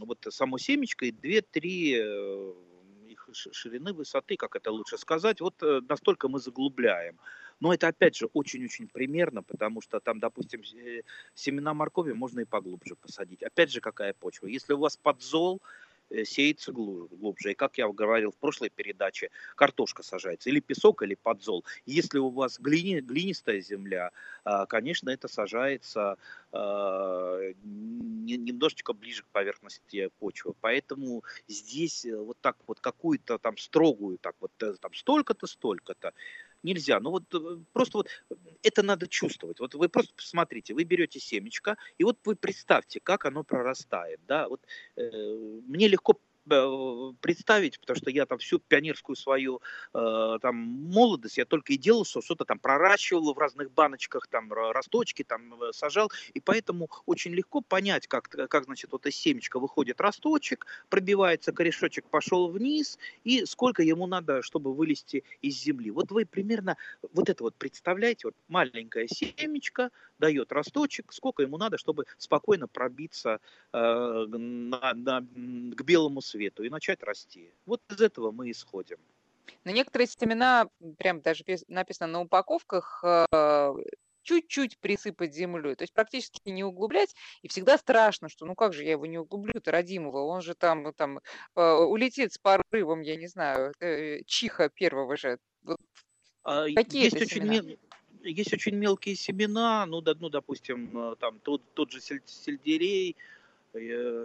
вот 0.00 0.26
само 0.30 0.58
семечко 0.58 1.06
и 1.06 1.12
2-3 1.12 1.94
э, 1.96 2.52
их 3.08 3.28
ширины, 3.32 3.92
высоты, 3.92 4.36
как 4.36 4.56
это 4.56 4.70
лучше 4.70 4.98
сказать, 4.98 5.40
вот 5.40 5.54
настолько 5.88 6.28
мы 6.28 6.38
заглубляем. 6.40 7.18
Но 7.60 7.72
это 7.72 7.88
опять 7.88 8.16
же 8.16 8.26
очень-очень 8.32 8.88
примерно, 8.88 9.42
потому 9.42 9.80
что 9.80 10.00
там, 10.00 10.18
допустим, 10.18 10.62
семена 11.34 11.72
моркови 11.74 12.12
можно 12.12 12.40
и 12.40 12.44
поглубже 12.44 12.96
посадить. 12.96 13.42
Опять 13.42 13.70
же, 13.70 13.80
какая 13.80 14.12
почва. 14.12 14.48
Если 14.48 14.72
у 14.72 14.78
вас 14.78 14.96
подзол, 14.96 15.62
Э, 15.62 15.83
сеется 16.24 16.72
глубже. 16.72 17.52
И 17.52 17.54
как 17.54 17.78
я 17.78 17.88
говорил 17.88 18.30
в 18.30 18.36
прошлой 18.36 18.70
передаче, 18.70 19.30
картошка 19.56 20.02
сажается 20.02 20.50
или 20.50 20.60
песок, 20.60 21.02
или 21.02 21.14
подзол. 21.14 21.64
Если 21.86 22.18
у 22.18 22.30
вас 22.30 22.58
глини, 22.58 23.00
глинистая 23.00 23.60
земля, 23.60 24.10
а, 24.44 24.66
конечно, 24.66 25.10
это 25.10 25.28
сажается 25.28 26.16
а, 26.52 27.40
немножечко 27.64 28.92
ближе 28.92 29.22
к 29.22 29.26
поверхности 29.28 30.10
почвы. 30.18 30.54
Поэтому 30.60 31.24
здесь 31.48 32.04
э, 32.04 32.16
вот 32.16 32.38
так 32.40 32.56
вот 32.66 32.80
какую-то 32.80 33.38
там 33.38 33.56
строгую, 33.56 34.18
так 34.18 34.34
вот 34.40 34.52
э, 34.62 34.74
там 34.80 34.94
столько-то, 34.94 35.46
столько-то, 35.46 36.12
нельзя. 36.64 36.98
Ну 37.00 37.10
вот 37.10 37.32
э, 37.34 37.58
просто 37.72 37.98
вот 37.98 38.08
это 38.62 38.82
надо 38.82 39.06
чувствовать. 39.06 39.60
Вот 39.60 39.74
вы 39.74 39.88
просто 39.88 40.12
посмотрите, 40.16 40.74
вы 40.74 40.84
берете 40.84 41.20
семечко, 41.20 41.76
и 41.98 42.04
вот 42.04 42.18
вы 42.24 42.34
представьте, 42.34 43.00
как 43.00 43.24
оно 43.24 43.44
прорастает. 43.44 44.20
Да? 44.26 44.48
Вот, 44.48 44.60
э, 44.96 45.10
мне 45.66 45.86
легко 45.86 46.14
Э, 46.14 46.33
представить, 46.44 47.80
потому 47.80 47.96
что 47.96 48.10
я 48.10 48.26
там 48.26 48.38
всю 48.38 48.58
пионерскую 48.58 49.16
свою 49.16 49.60
э, 49.94 50.38
там 50.42 50.56
молодость 50.56 51.38
я 51.38 51.44
только 51.44 51.72
и 51.72 51.76
делал, 51.76 52.04
что 52.04 52.20
что-то 52.20 52.44
там 52.44 52.58
проращивал 52.58 53.32
в 53.32 53.38
разных 53.38 53.70
баночках, 53.72 54.26
там 54.28 54.52
росточки 54.52 55.24
там 55.24 55.62
э, 55.62 55.72
сажал, 55.72 56.10
и 56.34 56.40
поэтому 56.40 56.88
очень 57.06 57.32
легко 57.32 57.60
понять, 57.60 58.06
как, 58.06 58.28
как 58.28 58.64
значит, 58.64 58.92
вот 58.92 59.06
из 59.06 59.16
семечка 59.16 59.58
выходит 59.58 60.00
росточек, 60.00 60.66
пробивается 60.88 61.52
корешочек, 61.52 62.08
пошел 62.08 62.48
вниз, 62.48 62.98
и 63.24 63.46
сколько 63.46 63.82
ему 63.82 64.06
надо, 64.06 64.42
чтобы 64.42 64.74
вылезти 64.74 65.24
из 65.40 65.58
земли. 65.60 65.90
Вот 65.90 66.10
вы 66.10 66.26
примерно 66.26 66.76
вот 67.12 67.28
это 67.28 67.42
вот 67.44 67.54
представляете, 67.56 68.28
вот 68.28 68.34
маленькое 68.48 69.08
семечко 69.08 69.90
дает 70.18 70.52
росточек, 70.52 71.12
сколько 71.12 71.42
ему 71.42 71.58
надо, 71.58 71.78
чтобы 71.78 72.04
спокойно 72.18 72.68
пробиться 72.68 73.40
э, 73.72 73.78
на, 74.28 74.92
на, 74.94 75.20
к 75.20 75.82
белому 75.82 76.20
свету 76.20 76.62
и 76.62 76.70
начать 76.70 77.02
расти. 77.02 77.52
Вот 77.66 77.80
из 77.90 78.00
этого 78.00 78.30
мы 78.30 78.50
исходим. 78.50 78.98
Но 79.64 79.70
некоторые 79.70 80.08
семена, 80.08 80.68
прям 80.98 81.20
даже 81.20 81.44
написано 81.68 82.12
на 82.12 82.20
упаковках, 82.22 83.02
э, 83.04 83.74
чуть-чуть 84.24 84.78
присыпать 84.78 85.34
землей, 85.34 85.76
то 85.76 85.82
есть 85.82 85.92
практически 85.92 86.48
не 86.48 86.64
углублять, 86.64 87.14
и 87.42 87.48
всегда 87.48 87.78
страшно, 87.78 88.28
что 88.28 88.46
ну 88.46 88.54
как 88.54 88.72
же 88.72 88.82
я 88.82 88.92
его 88.92 89.06
не 89.06 89.18
углублю-то, 89.18 89.70
родимого, 89.70 90.24
он 90.24 90.42
же 90.42 90.54
там, 90.54 90.92
там 90.94 91.20
э, 91.54 91.72
улетит 91.72 92.32
с 92.32 92.38
порывом, 92.38 93.02
я 93.02 93.16
не 93.16 93.28
знаю, 93.28 93.72
э, 93.80 94.22
чиха 94.24 94.70
первого 94.70 95.16
же. 95.16 95.38
Вот 95.62 95.78
а, 96.42 96.66
какие 96.74 97.04
есть 97.04 97.16
это 97.16 97.24
очень 97.24 97.42
семена? 97.42 97.76
Есть 98.24 98.52
очень 98.52 98.74
мелкие 98.76 99.14
семена, 99.14 99.86
ну, 99.86 100.00
да, 100.00 100.14
ну 100.18 100.28
допустим, 100.28 101.16
там 101.20 101.38
тот, 101.40 101.62
тот 101.74 101.92
же 101.92 102.00
сельдерей, 102.00 103.16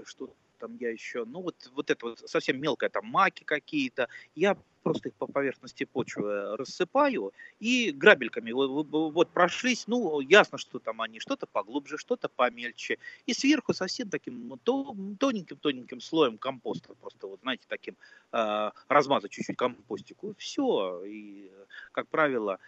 что 0.06 0.34
там 0.60 0.76
я 0.80 0.92
еще, 0.92 1.26
ну 1.26 1.42
вот, 1.42 1.56
вот 1.74 1.90
это 1.90 2.06
вот 2.06 2.20
совсем 2.30 2.62
мелкое, 2.62 2.90
там 2.90 3.06
маки 3.08 3.44
какие-то, 3.44 4.08
я 4.36 4.58
просто 4.84 5.10
их 5.10 5.16
по 5.16 5.28
поверхности 5.28 5.86
почвы 5.86 6.56
рассыпаю 6.58 7.34
и 7.60 7.92
грабельками 7.92 8.52
вот, 8.52 8.88
вот 8.90 9.30
прошлись, 9.30 9.88
ну 9.88 10.20
ясно, 10.20 10.58
что 10.58 10.80
там 10.80 11.02
они 11.02 11.20
что-то 11.20 11.48
поглубже, 11.48 11.98
что-то 11.98 12.30
помельче, 12.30 12.98
и 13.26 13.34
сверху 13.34 13.74
совсем 13.74 14.10
таким 14.10 14.58
тоненьким-тоненьким 14.64 16.02
слоем 16.02 16.38
компоста, 16.38 16.94
просто 16.96 17.28
вот 17.28 17.40
знаете, 17.42 17.66
таким 17.68 17.96
э, 18.32 18.72
размазать 18.88 19.32
чуть-чуть 19.32 19.58
компостику, 19.58 20.36
все, 20.38 21.04
и 21.06 21.52
как 21.92 22.08
правило, 22.08 22.60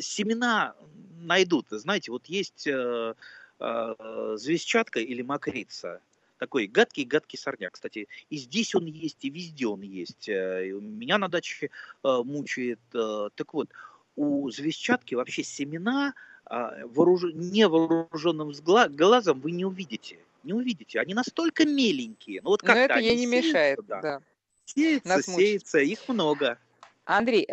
семена 0.00 0.74
найдут, 1.20 1.66
знаете, 1.70 2.12
вот 2.12 2.26
есть 2.26 2.66
э, 2.66 3.14
э, 3.58 4.36
звездчатка 4.38 5.00
или 5.00 5.22
мокрица, 5.22 6.00
такой 6.38 6.66
гадкий-гадкий 6.66 7.38
сорняк, 7.38 7.72
кстати. 7.72 8.08
И 8.30 8.36
здесь 8.36 8.74
он 8.74 8.86
есть, 8.86 9.24
и 9.24 9.30
везде 9.30 9.66
он 9.66 9.82
есть. 9.82 10.28
Э, 10.28 10.68
и 10.68 10.72
меня 10.72 11.18
на 11.18 11.28
даче 11.28 11.70
э, 12.04 12.22
мучает. 12.24 12.80
Э, 12.94 13.28
так 13.34 13.54
вот, 13.54 13.68
у 14.16 14.50
звездчатки 14.50 15.14
вообще 15.14 15.42
семена 15.42 16.14
а, 16.46 16.86
вооруж... 16.86 17.24
невооруженным 17.34 18.52
глазом 18.90 19.40
вы 19.40 19.50
не 19.50 19.64
увидите. 19.64 20.18
Не 20.42 20.52
увидите. 20.52 21.00
Они 21.00 21.12
настолько 21.12 21.66
меленькие. 21.66 22.40
Ну, 22.42 22.50
вот 22.50 22.62
как 22.62 22.76
Но 22.76 22.80
это 22.82 22.98
ей 22.98 23.16
не 23.16 23.26
мешает. 23.26 23.80
Да. 23.86 24.00
да. 24.00 24.20
Сеется, 24.64 25.08
Нас 25.08 25.26
сеется, 25.26 25.78
их 25.78 26.08
много. 26.08 26.58
Андрей, 27.06 27.46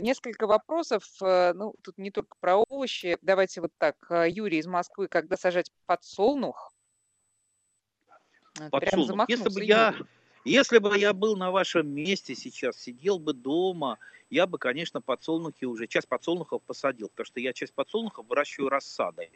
несколько 0.00 0.46
вопросов, 0.46 1.04
ну, 1.20 1.74
тут 1.82 1.98
не 1.98 2.10
только 2.10 2.36
про 2.40 2.56
овощи. 2.56 3.18
Давайте 3.22 3.60
вот 3.60 3.72
так. 3.76 3.96
Юрий 4.28 4.58
из 4.58 4.66
Москвы, 4.66 5.08
когда 5.08 5.36
сажать 5.36 5.70
подсолнух? 5.86 6.72
подсолнух. 8.70 9.28
Если 9.28 9.48
бы 9.48 9.64
я, 9.64 9.94
если 10.44 10.78
бы 10.78 10.96
я 10.98 11.12
был 11.12 11.36
на 11.36 11.50
вашем 11.50 11.88
месте 11.88 12.34
сейчас, 12.34 12.76
сидел 12.76 13.18
бы 13.18 13.32
дома, 13.32 13.98
я 14.30 14.46
бы, 14.46 14.58
конечно, 14.58 15.00
подсолнухи 15.00 15.64
уже, 15.64 15.86
часть 15.86 16.08
подсолнухов 16.08 16.62
посадил, 16.62 17.08
потому 17.08 17.26
что 17.26 17.40
я 17.40 17.52
часть 17.52 17.72
подсолнухов 17.72 18.26
выращиваю 18.28 18.68
рассадой. 18.68 19.30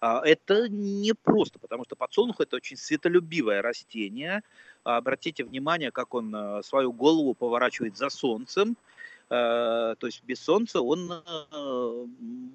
А, 0.00 0.22
это 0.24 0.68
не 0.68 1.12
просто, 1.14 1.58
потому 1.58 1.84
что 1.84 1.96
подсолнух 1.96 2.40
это 2.40 2.56
очень 2.56 2.76
светолюбивое 2.76 3.62
растение. 3.62 4.42
Обратите 4.84 5.44
внимание, 5.44 5.90
как 5.90 6.14
он 6.14 6.34
э, 6.34 6.62
свою 6.62 6.92
голову 6.92 7.34
поворачивает 7.34 7.96
за 7.96 8.08
солнцем, 8.08 8.76
то 9.28 9.96
есть 10.02 10.22
без 10.24 10.40
солнца 10.40 10.80
он 10.80 11.22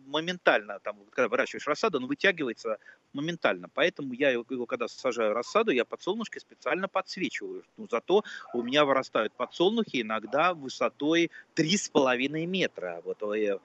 моментально, 0.08 0.80
там, 0.80 0.98
когда 1.12 1.28
выращиваешь 1.28 1.68
рассаду, 1.68 1.98
он 1.98 2.08
вытягивается 2.08 2.78
моментально. 3.14 3.70
Поэтому 3.74 4.14
я 4.14 4.32
его, 4.32 4.66
когда 4.66 4.88
сажаю 4.88 5.34
рассаду, 5.34 5.72
я 5.72 5.86
подсолнушки 5.86 6.40
специально 6.40 6.88
подсвечиваю. 6.88 7.64
Ну, 7.78 7.88
зато 7.90 8.24
у 8.54 8.62
меня 8.62 8.86
вырастают 8.86 9.34
подсолнухи 9.34 10.02
иногда 10.02 10.54
высотой 10.54 11.32
3,5 11.56 12.46
метра. 12.46 13.02
Вот 13.06 13.22
вы 13.22 13.40
э, 13.40 13.60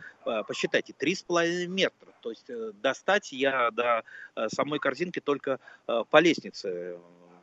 посчитайте, 0.47 0.95
3,5 0.99 1.67
метра. 1.67 2.13
То 2.21 2.31
есть 2.31 2.49
э, 2.51 2.73
достать 2.83 3.33
я 3.33 3.71
до 3.71 4.05
э, 4.37 4.49
самой 4.49 4.79
корзинки 4.79 5.21
только 5.21 5.61
по 5.87 6.21
лестнице 6.21 6.99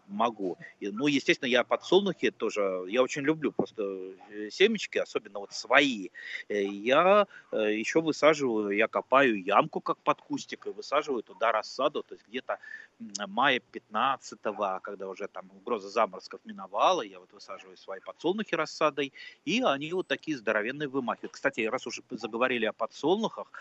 могу. 0.07 0.57
И, 0.79 0.89
ну, 0.89 1.07
естественно, 1.07 1.49
я 1.49 1.63
подсолнухи 1.63 2.31
тоже, 2.31 2.85
я 2.87 3.01
очень 3.01 3.23
люблю 3.23 3.51
просто 3.51 3.83
э, 4.29 4.49
семечки, 4.49 4.97
особенно 4.97 5.39
вот 5.39 5.53
свои. 5.53 6.09
Э, 6.49 6.63
я 6.63 7.27
э, 7.51 7.73
еще 7.73 8.01
высаживаю, 8.01 8.69
я 8.69 8.87
копаю 8.87 9.41
ямку 9.41 9.81
как 9.81 9.97
под 9.99 10.21
кустик 10.21 10.67
и 10.67 10.69
высаживаю 10.69 11.23
туда 11.23 11.51
рассаду, 11.51 12.03
то 12.03 12.15
есть 12.15 12.27
где-то 12.27 12.59
мая 13.27 13.59
15 13.59 14.39
когда 14.81 15.07
уже 15.07 15.27
там 15.27 15.49
угроза 15.55 15.89
заморозков 15.89 16.39
миновала, 16.45 17.01
я 17.01 17.19
вот 17.19 17.31
высаживаю 17.33 17.77
свои 17.77 17.99
подсолнухи 17.99 18.55
рассадой, 18.55 19.11
и 19.45 19.61
они 19.61 19.91
вот 19.91 20.07
такие 20.07 20.37
здоровенные 20.37 20.87
вымахивают. 20.87 21.33
Кстати, 21.33 21.61
раз 21.61 21.87
уже 21.87 22.01
заговорили 22.09 22.65
о 22.65 22.73
подсолнухах, 22.73 23.51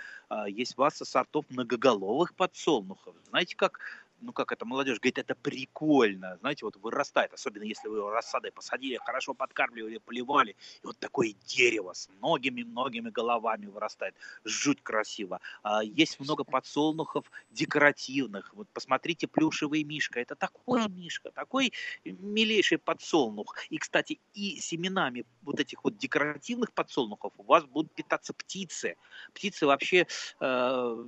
есть 0.47 0.79
масса 0.79 1.05
сортов 1.05 1.45
многоголовых 1.51 2.35
подсолнухов. 2.35 3.15
Знаете, 3.29 3.57
как 3.57 3.81
ну 4.21 4.33
как 4.33 4.53
это, 4.53 4.65
молодежь 4.65 4.99
говорит, 4.99 5.19
это 5.19 5.35
прикольно, 5.35 6.37
знаете, 6.39 6.65
вот 6.65 6.77
вырастает, 6.77 7.33
особенно 7.33 7.65
если 7.65 7.89
вы 7.89 7.99
его 7.99 8.11
рассадой 8.11 8.53
посадили, 8.53 8.97
хорошо 8.97 9.35
подкармливали, 9.35 9.99
поливали, 9.99 10.57
и 10.83 10.87
вот 10.87 10.99
такое 10.99 11.35
дерево 11.47 11.93
с 11.93 12.09
многими-многими 12.09 13.11
головами 13.11 13.67
вырастает, 13.67 14.15
жуть 14.45 14.83
красиво. 14.83 15.41
А, 15.62 15.83
есть 15.83 16.21
много 16.21 16.45
подсолнухов 16.45 17.31
декоративных, 17.51 18.55
вот 18.55 18.69
посмотрите, 18.73 19.27
плюшевый 19.27 19.85
мишка, 19.85 20.21
это 20.21 20.35
такой 20.35 20.89
мишка, 20.89 21.31
такой 21.31 21.73
милейший 22.05 22.79
подсолнух, 22.79 23.57
и, 23.71 23.79
кстати, 23.79 24.21
и 24.35 24.61
семенами 24.61 25.25
вот 25.43 25.61
этих 25.61 25.85
вот 25.85 25.97
декоративных 25.99 26.73
подсолнухов 26.73 27.33
у 27.39 27.43
вас 27.43 27.65
будут 27.65 27.93
питаться 27.93 28.33
птицы, 28.33 28.97
птицы 29.33 29.67
вообще 29.67 30.07
э, 30.41 31.07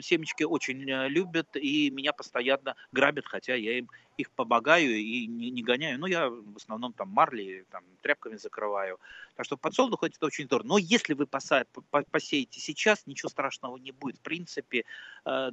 семечки 0.00 0.44
очень 0.44 0.88
э, 0.90 1.08
любят, 1.08 1.56
и 1.56 1.90
меня 1.90 2.12
постоянно 2.20 2.76
грабят, 2.92 3.26
хотя 3.26 3.54
я 3.54 3.78
им 3.78 3.88
их 4.18 4.30
помогаю 4.32 4.90
и 4.90 5.26
не, 5.26 5.50
не 5.50 5.62
гоняю. 5.62 5.98
Ну, 5.98 6.04
я 6.06 6.28
в 6.28 6.56
основном 6.56 6.92
там 6.92 7.08
марли, 7.08 7.64
там, 7.70 7.82
тряпками 8.02 8.36
закрываю. 8.36 8.98
Так 9.36 9.46
что 9.46 9.56
подсолнух 9.56 10.02
это 10.02 10.26
очень 10.26 10.44
здорово. 10.44 10.66
Но 10.66 10.76
если 10.76 11.14
вы 11.14 11.26
поса, 11.26 11.64
посеете 12.10 12.60
сейчас, 12.60 13.06
ничего 13.06 13.30
страшного 13.30 13.78
не 13.78 13.92
будет. 13.92 14.18
В 14.18 14.20
принципе, 14.20 14.84
э, 15.24 15.50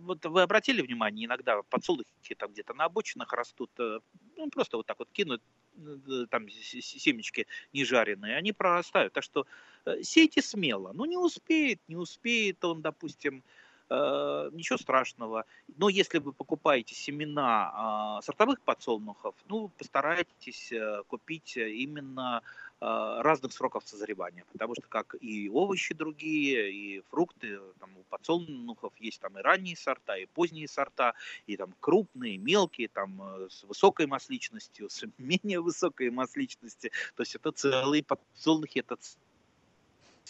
вот 0.00 0.24
вы 0.24 0.40
обратили 0.40 0.80
внимание, 0.80 1.26
иногда 1.26 1.62
подсолнухи 1.68 2.34
там 2.38 2.50
где-то 2.52 2.72
на 2.72 2.84
обочинах 2.84 3.30
растут, 3.34 3.70
э, 3.78 3.98
ну, 4.38 4.48
просто 4.48 4.78
вот 4.78 4.86
так 4.86 4.98
вот 4.98 5.10
кинут 5.12 5.42
э, 5.76 6.26
там 6.30 6.48
семечки 6.48 7.46
не 7.74 7.84
жареные, 7.84 8.38
они 8.38 8.52
прорастают. 8.52 9.12
Так 9.12 9.22
что 9.22 9.46
э, 9.84 10.02
сейте 10.02 10.40
смело. 10.40 10.92
Ну, 10.94 11.04
не 11.04 11.18
успеет, 11.18 11.80
не 11.88 11.96
успеет 11.96 12.64
он, 12.64 12.80
допустим, 12.80 13.42
Э, 13.42 13.58
ничего 13.90 14.78
страшного. 14.78 15.44
Но 15.76 15.88
если 15.88 16.18
вы 16.18 16.32
покупаете 16.32 16.94
семена 16.94 18.18
э, 18.20 18.24
сортовых 18.24 18.60
подсолнухов, 18.60 19.34
ну, 19.48 19.68
постарайтесь 19.78 20.70
э, 20.72 21.02
купить 21.08 21.56
именно 21.56 22.42
э, 22.80 23.20
разных 23.20 23.52
сроков 23.52 23.82
созревания, 23.86 24.44
потому 24.52 24.74
что 24.74 24.86
как 24.88 25.16
и 25.20 25.48
овощи 25.48 25.94
другие, 25.94 26.72
и 26.72 27.02
фрукты, 27.10 27.58
там 27.80 27.90
у 27.96 28.02
подсолнухов 28.04 28.92
есть 28.98 29.20
там 29.20 29.38
и 29.38 29.42
ранние 29.42 29.76
сорта, 29.76 30.16
и 30.16 30.26
поздние 30.26 30.68
сорта, 30.68 31.14
и 31.46 31.56
там 31.56 31.74
крупные, 31.80 32.38
мелкие, 32.38 32.88
там 32.88 33.20
э, 33.22 33.48
с 33.50 33.64
высокой 33.64 34.06
масличностью, 34.06 34.88
с 34.88 35.04
менее 35.18 35.60
высокой 35.60 36.10
масличностью, 36.10 36.90
то 37.16 37.22
есть 37.22 37.34
это 37.34 37.50
целые 37.50 38.04
подсолнухи, 38.04 38.78
это 38.78 38.96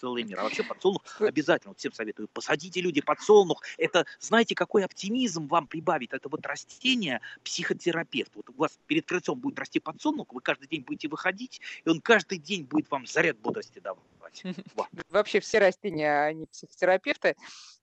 целый 0.01 0.25
мир. 0.25 0.41
А 0.41 0.45
вообще 0.45 0.63
подсолнух 0.63 1.03
обязательно, 1.21 1.71
вот 1.71 1.79
всем 1.79 1.93
советую, 1.93 2.29
посадите 2.29 2.81
люди 2.81 3.01
подсолнух. 3.01 3.63
Это, 3.79 4.07
знаете, 4.19 4.55
какой 4.55 4.85
оптимизм 4.85 5.47
вам 5.47 5.67
прибавит? 5.67 6.15
Это 6.15 6.29
вот 6.29 6.45
растение 6.47 7.21
психотерапевт. 7.45 8.35
Вот 8.35 8.51
у 8.51 8.55
вас 8.55 8.79
перед 8.87 9.07
крыльцом 9.07 9.39
будет 9.39 9.59
расти 9.59 9.81
подсолнух, 9.81 10.33
вы 10.33 10.41
каждый 10.41 10.69
день 10.69 10.83
будете 10.83 11.09
выходить, 11.09 11.61
и 11.85 11.89
он 11.89 12.01
каждый 12.01 12.39
день 12.39 12.65
будет 12.65 12.91
вам 12.91 13.07
заряд 13.07 13.39
бодрости 13.39 13.79
давать. 13.79 14.01
Вообще 15.11 15.41
все 15.41 15.59
растения, 15.59 16.25
они 16.25 16.47
психотерапевты. 16.47 17.37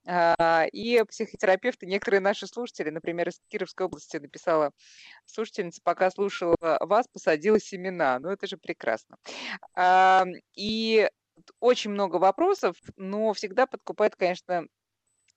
А, 0.05 0.65
и 0.71 1.03
психотерапевты, 1.03 1.85
некоторые 1.85 2.21
наши 2.21 2.47
слушатели, 2.47 2.89
например, 2.89 3.27
из 3.29 3.41
Кировской 3.49 3.85
области 3.85 4.17
написала 4.17 4.71
слушательница, 5.25 5.81
пока 5.83 6.09
слушала 6.09 6.55
вас, 6.61 7.07
посадила 7.07 7.59
семена. 7.59 8.19
Ну, 8.19 8.29
это 8.29 8.47
же 8.47 8.57
прекрасно. 8.57 9.17
И 10.55 11.09
очень 11.59 11.91
много 11.91 12.17
вопросов, 12.17 12.75
но 12.95 13.33
всегда 13.33 13.67
подкупает, 13.67 14.15
конечно, 14.15 14.67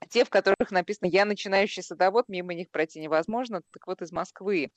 те, 0.09 0.25
в 0.25 0.31
которых 0.31 0.71
написано 0.71 1.09
«Я 1.09 1.25
начинающий 1.25 1.83
садовод», 1.83 2.29
мимо 2.29 2.55
них 2.55 2.71
пройти 2.71 3.01
невозможно. 3.01 3.63
Так 3.71 3.87
вот, 3.87 4.03
из 4.03 4.13
Москвы. 4.13 4.73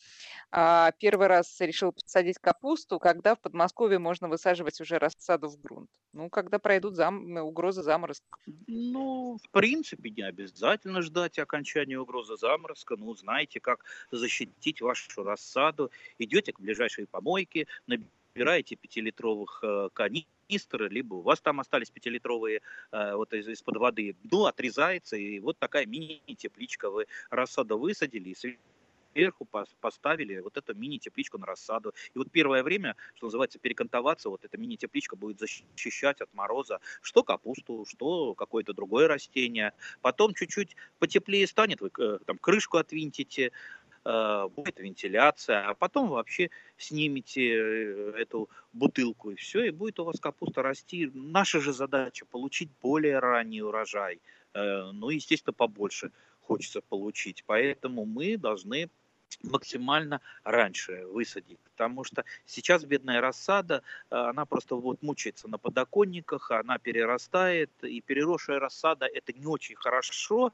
А, 0.51 0.91
первый 0.99 1.27
раз 1.27 1.59
решил 1.61 1.93
посадить 1.93 2.37
капусту, 2.39 2.99
когда 2.99 3.35
в 3.35 3.39
Подмосковье 3.39 3.99
можно 3.99 4.27
высаживать 4.27 4.79
уже 4.81 4.99
рассаду 4.99 5.49
в 5.49 5.59
грунт. 5.61 5.89
Ну, 6.11 6.29
когда 6.29 6.59
пройдут 6.59 6.95
зам... 6.95 7.37
угрозы 7.37 7.83
заморозка. 7.83 8.25
Ну, 8.67 9.37
в 9.41 9.49
принципе, 9.51 10.09
не 10.09 10.23
обязательно 10.23 11.01
ждать 11.01 11.39
окончания 11.39 11.97
угрозы 11.97 12.35
заморозка. 12.35 12.95
Ну, 12.97 13.15
знаете, 13.15 13.59
как 13.59 13.85
защитить 14.11 14.81
вашу 14.81 15.23
рассаду. 15.23 15.89
Идете 16.19 16.51
к 16.51 16.59
ближайшей 16.59 17.07
помойке, 17.07 17.67
набираете 17.87 18.11
пятилитровых 18.33 19.59
э, 19.63 19.89
канистр, 19.93 20.89
либо 20.89 21.15
у 21.15 21.21
вас 21.21 21.41
там 21.41 21.59
остались 21.59 21.91
пятилитровые 21.91 22.61
э, 22.91 23.15
вот 23.15 23.33
из- 23.33 23.47
из-под 23.47 23.77
воды, 23.77 24.15
ну, 24.31 24.45
отрезается, 24.45 25.15
и 25.15 25.39
вот 25.39 25.57
такая 25.59 25.85
мини-тепличка 25.85 26.89
вы 26.89 27.05
рассаду 27.29 27.77
высадили, 27.77 28.29
и 28.29 28.35
сверху 29.13 29.47
поставили 29.79 30.39
вот 30.39 30.57
эту 30.57 30.73
мини-тепличку 30.73 31.37
на 31.37 31.45
рассаду. 31.45 31.93
И 32.15 32.17
вот 32.17 32.31
первое 32.31 32.63
время, 32.63 32.95
что 33.15 33.27
называется, 33.27 33.59
перекантоваться, 33.59 34.29
вот 34.29 34.43
эта 34.43 34.57
мини-тепличка 34.57 35.15
будет 35.15 35.39
защищать 35.39 36.21
от 36.21 36.33
мороза 36.33 36.79
что 37.01 37.23
капусту, 37.23 37.85
что 37.87 38.33
какое-то 38.33 38.73
другое 38.73 39.07
растение. 39.07 39.73
Потом 40.01 40.33
чуть-чуть 40.33 40.75
потеплее 40.99 41.45
станет, 41.47 41.81
вы 41.81 41.91
э, 41.99 42.17
там 42.25 42.37
крышку 42.37 42.77
отвинтите, 42.77 43.51
будет 44.03 44.79
вентиляция, 44.79 45.65
а 45.67 45.73
потом 45.73 46.09
вообще 46.09 46.49
снимете 46.77 47.55
э, 47.55 48.13
эту 48.17 48.49
бутылку 48.73 49.31
и 49.31 49.35
все, 49.35 49.63
и 49.63 49.69
будет 49.71 49.99
у 49.99 50.03
вас 50.03 50.19
капуста 50.19 50.61
расти. 50.61 51.09
Наша 51.13 51.61
же 51.61 51.71
задача 51.71 52.25
получить 52.25 52.69
более 52.81 53.19
ранний 53.19 53.61
урожай, 53.61 54.19
э, 54.53 54.91
ну, 54.91 55.09
естественно, 55.09 55.53
побольше 55.53 56.11
хочется 56.41 56.81
получить, 56.81 57.43
поэтому 57.45 58.05
мы 58.05 58.37
должны 58.37 58.89
максимально 59.41 60.21
раньше 60.43 61.05
высадить, 61.07 61.59
потому 61.59 62.03
что 62.03 62.23
сейчас 62.45 62.83
бедная 62.83 63.21
рассада, 63.21 63.81
она 64.09 64.45
просто 64.45 64.75
вот 64.75 65.01
мучается 65.01 65.47
на 65.47 65.57
подоконниках, 65.57 66.51
она 66.51 66.77
перерастает, 66.77 67.71
и 67.81 67.99
переросшая 68.01 68.59
рассада 68.59 69.07
это 69.07 69.33
не 69.33 69.47
очень 69.47 69.75
хорошо, 69.75 70.53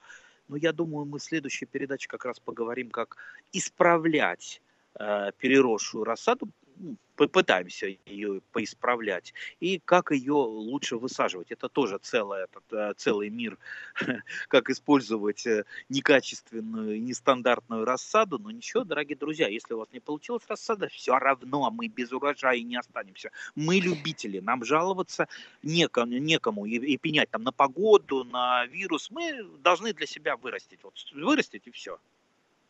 но 0.50 0.58
я 0.58 0.74
думаю, 0.74 1.06
мы 1.06 1.20
в 1.20 1.24
следующей 1.24 1.66
передаче 1.66 2.08
как 2.08 2.26
раз 2.26 2.40
поговорим, 2.40 2.90
как 2.90 3.16
исправлять 3.54 4.62
э, 5.00 5.32
переросшую 5.38 6.04
рассаду, 6.04 6.50
ну, 6.80 6.96
попытаемся 7.16 7.88
ее 8.06 8.42
поисправлять, 8.54 9.34
и 9.60 9.80
как 9.84 10.12
ее 10.12 10.34
лучше 10.34 10.96
высаживать. 10.96 11.52
Это 11.52 11.68
тоже 11.68 11.98
целый, 12.02 12.44
этот, 12.44 12.64
э, 12.72 12.94
целый 12.96 13.30
мир, 13.30 13.58
как 14.48 14.70
использовать 14.70 15.46
э, 15.46 15.66
некачественную, 15.90 17.04
нестандартную 17.04 17.84
рассаду. 17.84 18.40
Но 18.40 18.52
ничего, 18.52 18.86
дорогие 18.86 19.18
друзья, 19.18 19.50
если 19.50 19.74
у 19.74 19.80
вас 19.80 19.90
не 19.92 20.00
получилась 20.00 20.44
рассада, 20.48 20.88
все 20.88 21.20
равно 21.20 21.70
мы 21.72 21.88
без 21.88 22.14
урожая 22.14 22.62
не 22.62 22.78
останемся. 22.78 23.32
Мы 23.54 23.80
любители, 23.80 24.40
нам 24.40 24.64
жаловаться 24.64 25.28
некому, 25.62 26.18
некому 26.18 26.66
и, 26.66 26.78
и 26.78 26.98
пенять 26.98 27.30
там 27.30 27.44
на 27.44 27.52
погоду, 27.52 28.24
на 28.24 28.66
вирус. 28.66 29.12
Мы 29.12 29.44
должны 29.62 29.94
для 29.94 30.08
себя 30.08 30.38
вырастить. 30.38 30.80
Вот, 30.84 30.94
вырастить 31.14 31.68
и 31.68 31.72
все. 31.72 32.00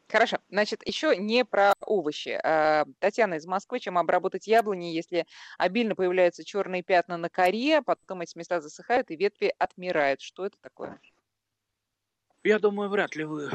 Хорошо. 0.09 0.39
Значит, 0.49 0.85
еще 0.87 1.15
не 1.15 1.45
про 1.45 1.73
овощи. 1.81 2.39
А, 2.43 2.85
Татьяна 2.97 3.35
из 3.35 3.45
Москвы, 3.45 3.79
чем 3.79 3.97
обработать 3.97 4.47
яблони, 4.47 4.85
если 4.85 5.27
обильно 5.59 5.93
появляются 5.95 6.43
черные 6.43 6.81
пятна 6.81 7.17
на 7.17 7.29
коре, 7.29 7.83
потом 7.83 8.21
эти 8.21 8.35
места 8.35 8.59
засыхают 8.59 9.11
и 9.11 9.15
ветви 9.15 9.53
отмирают. 9.59 10.21
Что 10.21 10.47
это 10.47 10.57
такое? 10.61 10.99
Я 12.43 12.57
думаю, 12.57 12.89
вряд 12.89 13.15
ли 13.15 13.23
вы 13.23 13.51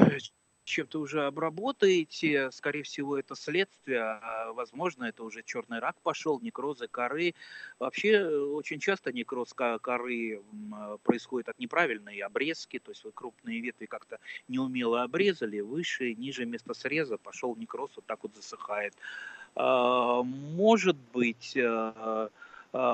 чем-то 0.65 0.99
уже 0.99 1.25
обработаете, 1.25 2.51
скорее 2.51 2.83
всего, 2.83 3.17
это 3.17 3.35
следствие, 3.35 4.01
а 4.01 4.51
возможно, 4.53 5.05
это 5.05 5.23
уже 5.23 5.43
черный 5.43 5.79
рак 5.79 5.95
пошел, 6.01 6.39
некрозы 6.41 6.87
коры. 6.87 7.33
Вообще, 7.79 8.09
э, 8.09 8.37
очень 8.37 8.79
часто 8.79 9.13
некроз 9.13 9.53
коры 9.53 10.41
происходит 11.03 11.49
от 11.49 11.59
неправильной 11.59 12.17
обрезки, 12.19 12.79
то 12.79 12.91
есть 12.91 13.03
вы 13.03 13.11
крупные 13.11 13.61
ветви 13.61 13.85
как-то 13.85 14.19
неумело 14.47 15.03
обрезали, 15.03 15.61
выше, 15.61 16.13
ниже 16.15 16.45
места 16.45 16.73
среза 16.73 17.17
пошел 17.17 17.55
некроз, 17.55 17.91
вот 17.95 18.05
так 18.05 18.23
вот 18.23 18.35
засыхает. 18.35 18.93
А, 19.55 20.23
может 20.23 20.97
быть, 21.13 21.55
а, 21.57 22.29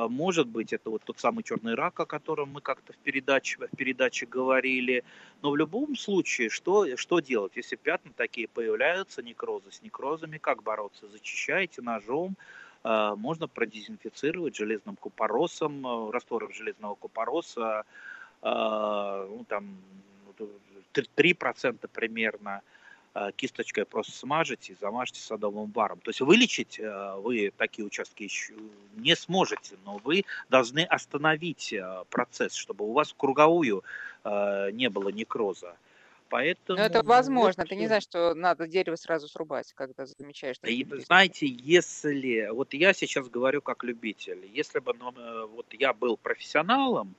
может 0.09 0.47
быть, 0.47 0.73
это 0.73 0.89
вот 0.89 1.03
тот 1.03 1.19
самый 1.19 1.43
черный 1.43 1.73
рак, 1.73 1.99
о 1.99 2.05
котором 2.05 2.49
мы 2.49 2.61
как-то 2.61 2.93
в 2.93 2.97
передаче, 2.97 3.57
в 3.57 3.75
передаче 3.75 4.25
говорили. 4.25 5.03
Но 5.41 5.49
в 5.51 5.57
любом 5.57 5.95
случае, 5.95 6.49
что, 6.49 6.95
что 6.97 7.19
делать? 7.19 7.53
Если 7.55 7.75
пятна 7.75 8.11
такие 8.15 8.47
появляются, 8.47 9.23
некрозы 9.23 9.71
с 9.71 9.81
некрозами, 9.81 10.37
как 10.37 10.61
бороться? 10.61 11.07
Зачищаете 11.07 11.81
ножом, 11.81 12.35
а, 12.83 13.15
можно 13.15 13.47
продезинфицировать 13.47 14.55
железным 14.55 14.95
купоросом, 14.95 15.85
э, 15.85 16.11
раствором 16.11 16.51
железного 16.53 16.95
купороса, 16.95 17.83
а, 18.41 19.25
ну, 19.27 19.45
там 19.47 19.77
3% 21.03 21.89
примерно, 21.91 22.61
кисточкой 23.35 23.85
просто 23.85 24.13
смажете 24.13 24.73
и 24.73 24.75
замажьте 24.79 25.19
садовым 25.19 25.71
варом. 25.71 25.99
То 25.99 26.09
есть 26.09 26.21
вылечить 26.21 26.79
э, 26.79 27.15
вы 27.17 27.51
такие 27.57 27.85
участки 27.85 28.23
еще 28.23 28.53
не 28.95 29.15
сможете, 29.15 29.75
но 29.85 29.97
вы 30.03 30.23
должны 30.49 30.83
остановить 30.83 31.73
э, 31.73 32.03
процесс, 32.09 32.53
чтобы 32.53 32.85
у 32.85 32.93
вас 32.93 33.13
круговую 33.17 33.83
не 34.23 34.87
было 34.89 35.09
некроза. 35.09 35.75
Поэтому, 36.29 36.77
Но 36.77 36.85
это 36.85 37.01
возможно. 37.03 37.63
Вот, 37.63 37.69
Ты 37.69 37.75
не 37.75 37.87
знаешь, 37.87 38.03
что 38.03 38.35
надо 38.35 38.67
дерево 38.67 38.95
сразу 38.95 39.27
срубать, 39.27 39.73
когда 39.73 40.05
замечаешь. 40.05 40.57
Что 40.57 40.67
и, 40.67 40.85
знаете, 40.99 41.47
если... 41.47 42.49
Вот 42.51 42.75
я 42.75 42.93
сейчас 42.93 43.27
говорю 43.29 43.63
как 43.63 43.83
любитель. 43.83 44.47
Если 44.53 44.77
бы 44.77 44.93
ну, 44.93 45.11
вот 45.47 45.65
я 45.71 45.91
был 45.93 46.17
профессионалом, 46.17 47.15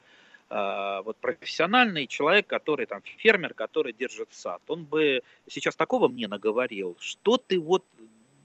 вот 0.52 1.16
профессиональный 1.16 2.06
человек, 2.06 2.46
который 2.46 2.84
там 2.84 3.00
фермер, 3.16 3.54
который 3.54 3.94
держит 3.94 4.28
сад, 4.32 4.60
он 4.68 4.84
бы 4.84 5.22
сейчас 5.48 5.74
такого 5.76 6.08
мне 6.08 6.28
наговорил, 6.28 6.96
что 7.00 7.38
ты 7.38 7.58
вот 7.58 7.84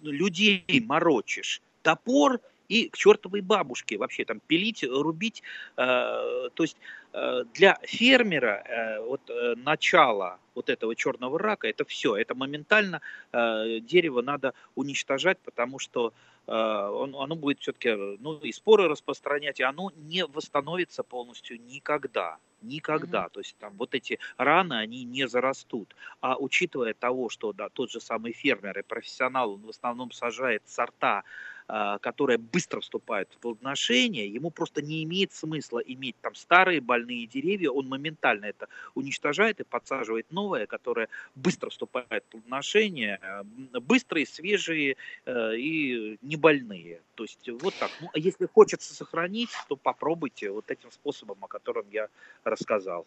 людей 0.02 0.64
морочишь, 0.86 1.62
топор 1.82 2.40
и 2.68 2.90
к 2.90 2.98
чертовой 2.98 3.42
бабушке 3.42 3.98
вообще 3.98 4.26
там 4.26 4.40
пилить, 4.40 4.84
рубить. 4.84 5.44
Э, 5.78 6.50
то 6.54 6.64
есть 6.64 6.78
э, 7.14 7.44
для 7.54 7.78
фермера 7.84 8.64
э, 8.66 9.00
вот 9.02 9.22
э, 9.30 9.56
начало 9.56 10.40
вот 10.56 10.70
этого 10.70 10.96
черного 10.96 11.40
рака 11.40 11.68
это 11.68 11.86
все, 11.86 12.16
это 12.16 12.36
моментально 12.36 13.02
э, 13.32 13.80
дерево 13.82 14.22
надо 14.22 14.54
уничтожать, 14.76 15.40
потому 15.40 15.80
что 15.80 16.14
а, 16.48 16.90
он, 16.92 17.14
оно 17.16 17.36
будет 17.36 17.60
все-таки 17.60 17.94
ну, 18.20 18.38
и 18.38 18.52
споры 18.52 18.88
распространять, 18.88 19.60
и 19.60 19.64
оно 19.64 19.92
не 19.96 20.26
восстановится 20.26 21.04
полностью 21.04 21.62
никогда. 21.62 22.38
Никогда. 22.62 23.26
Mm-hmm. 23.26 23.32
То 23.32 23.40
есть 23.42 23.56
там 23.60 23.74
вот 23.78 23.94
эти 23.94 24.18
раны, 24.38 24.76
они 24.76 25.04
не 25.04 25.28
зарастут. 25.28 25.96
А 26.22 26.38
учитывая 26.38 26.94
того, 26.94 27.30
что 27.30 27.54
да, 27.54 27.70
тот 27.70 27.92
же 27.92 28.00
самый 28.00 28.32
фермер 28.32 28.80
и 28.80 28.82
профессионал, 28.82 29.54
он 29.54 29.62
в 29.62 29.70
основном 29.70 30.12
сажает 30.12 30.64
сорта, 30.66 31.20
а, 31.20 31.24
которая 31.68 32.38
быстро 32.38 32.80
вступает 32.80 33.30
в 33.34 33.38
плодоношение, 33.38 34.28
ему 34.28 34.52
просто 34.52 34.82
не 34.82 35.04
имеет 35.04 35.34
смысла 35.34 35.80
иметь 35.80 36.16
там 36.22 36.34
старые 36.36 36.80
больные 36.80 37.28
деревья, 37.28 37.72
он 37.72 37.88
моментально 37.88 38.46
это 38.46 38.68
уничтожает 38.96 39.60
и 39.60 39.64
подсаживает 39.64 40.32
новое, 40.32 40.66
которое 40.66 41.10
быстро 41.36 41.70
вступает 41.70 42.24
в 42.24 42.32
плодоношение, 42.32 43.20
а, 43.22 43.44
быстрые, 43.82 44.26
свежие 44.26 44.96
э, 45.26 45.58
и 45.58 46.18
не 46.22 46.36
больные. 46.36 47.02
То 47.16 47.24
есть 47.24 47.50
вот 47.50 47.74
так. 47.80 47.92
Ну, 48.02 48.10
а 48.14 48.20
если 48.20 48.46
хочется 48.46 48.94
сохранить, 48.94 49.50
то 49.68 49.76
попробуйте 49.76 50.52
вот 50.52 50.70
этим 50.72 50.92
способом, 50.92 51.38
о 51.42 51.48
котором 51.48 51.86
я 51.92 52.08
рассказал. 52.44 53.06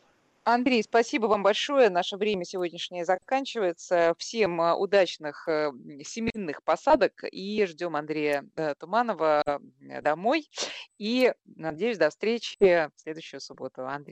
Андрей, 0.51 0.83
спасибо 0.83 1.27
вам 1.27 1.43
большое. 1.43 1.91
Наше 1.91 2.17
время 2.17 2.45
сегодняшнее 2.45 3.05
заканчивается. 3.05 4.15
Всем 4.19 4.61
а, 4.61 4.75
удачных 4.77 5.49
э, 5.49 5.71
семейных 6.05 6.63
посадок 6.65 7.25
и 7.31 7.65
ждем 7.67 7.97
Андрея 7.97 8.45
э, 8.57 8.75
Туманова 8.75 9.43
домой. 10.03 10.51
И 10.99 11.33
надеюсь, 11.45 11.99
до 11.99 12.11
встречи 12.11 12.57
в 12.61 13.01
следующую 13.01 13.41
субботу. 13.41 13.87
Андрей. 13.87 14.09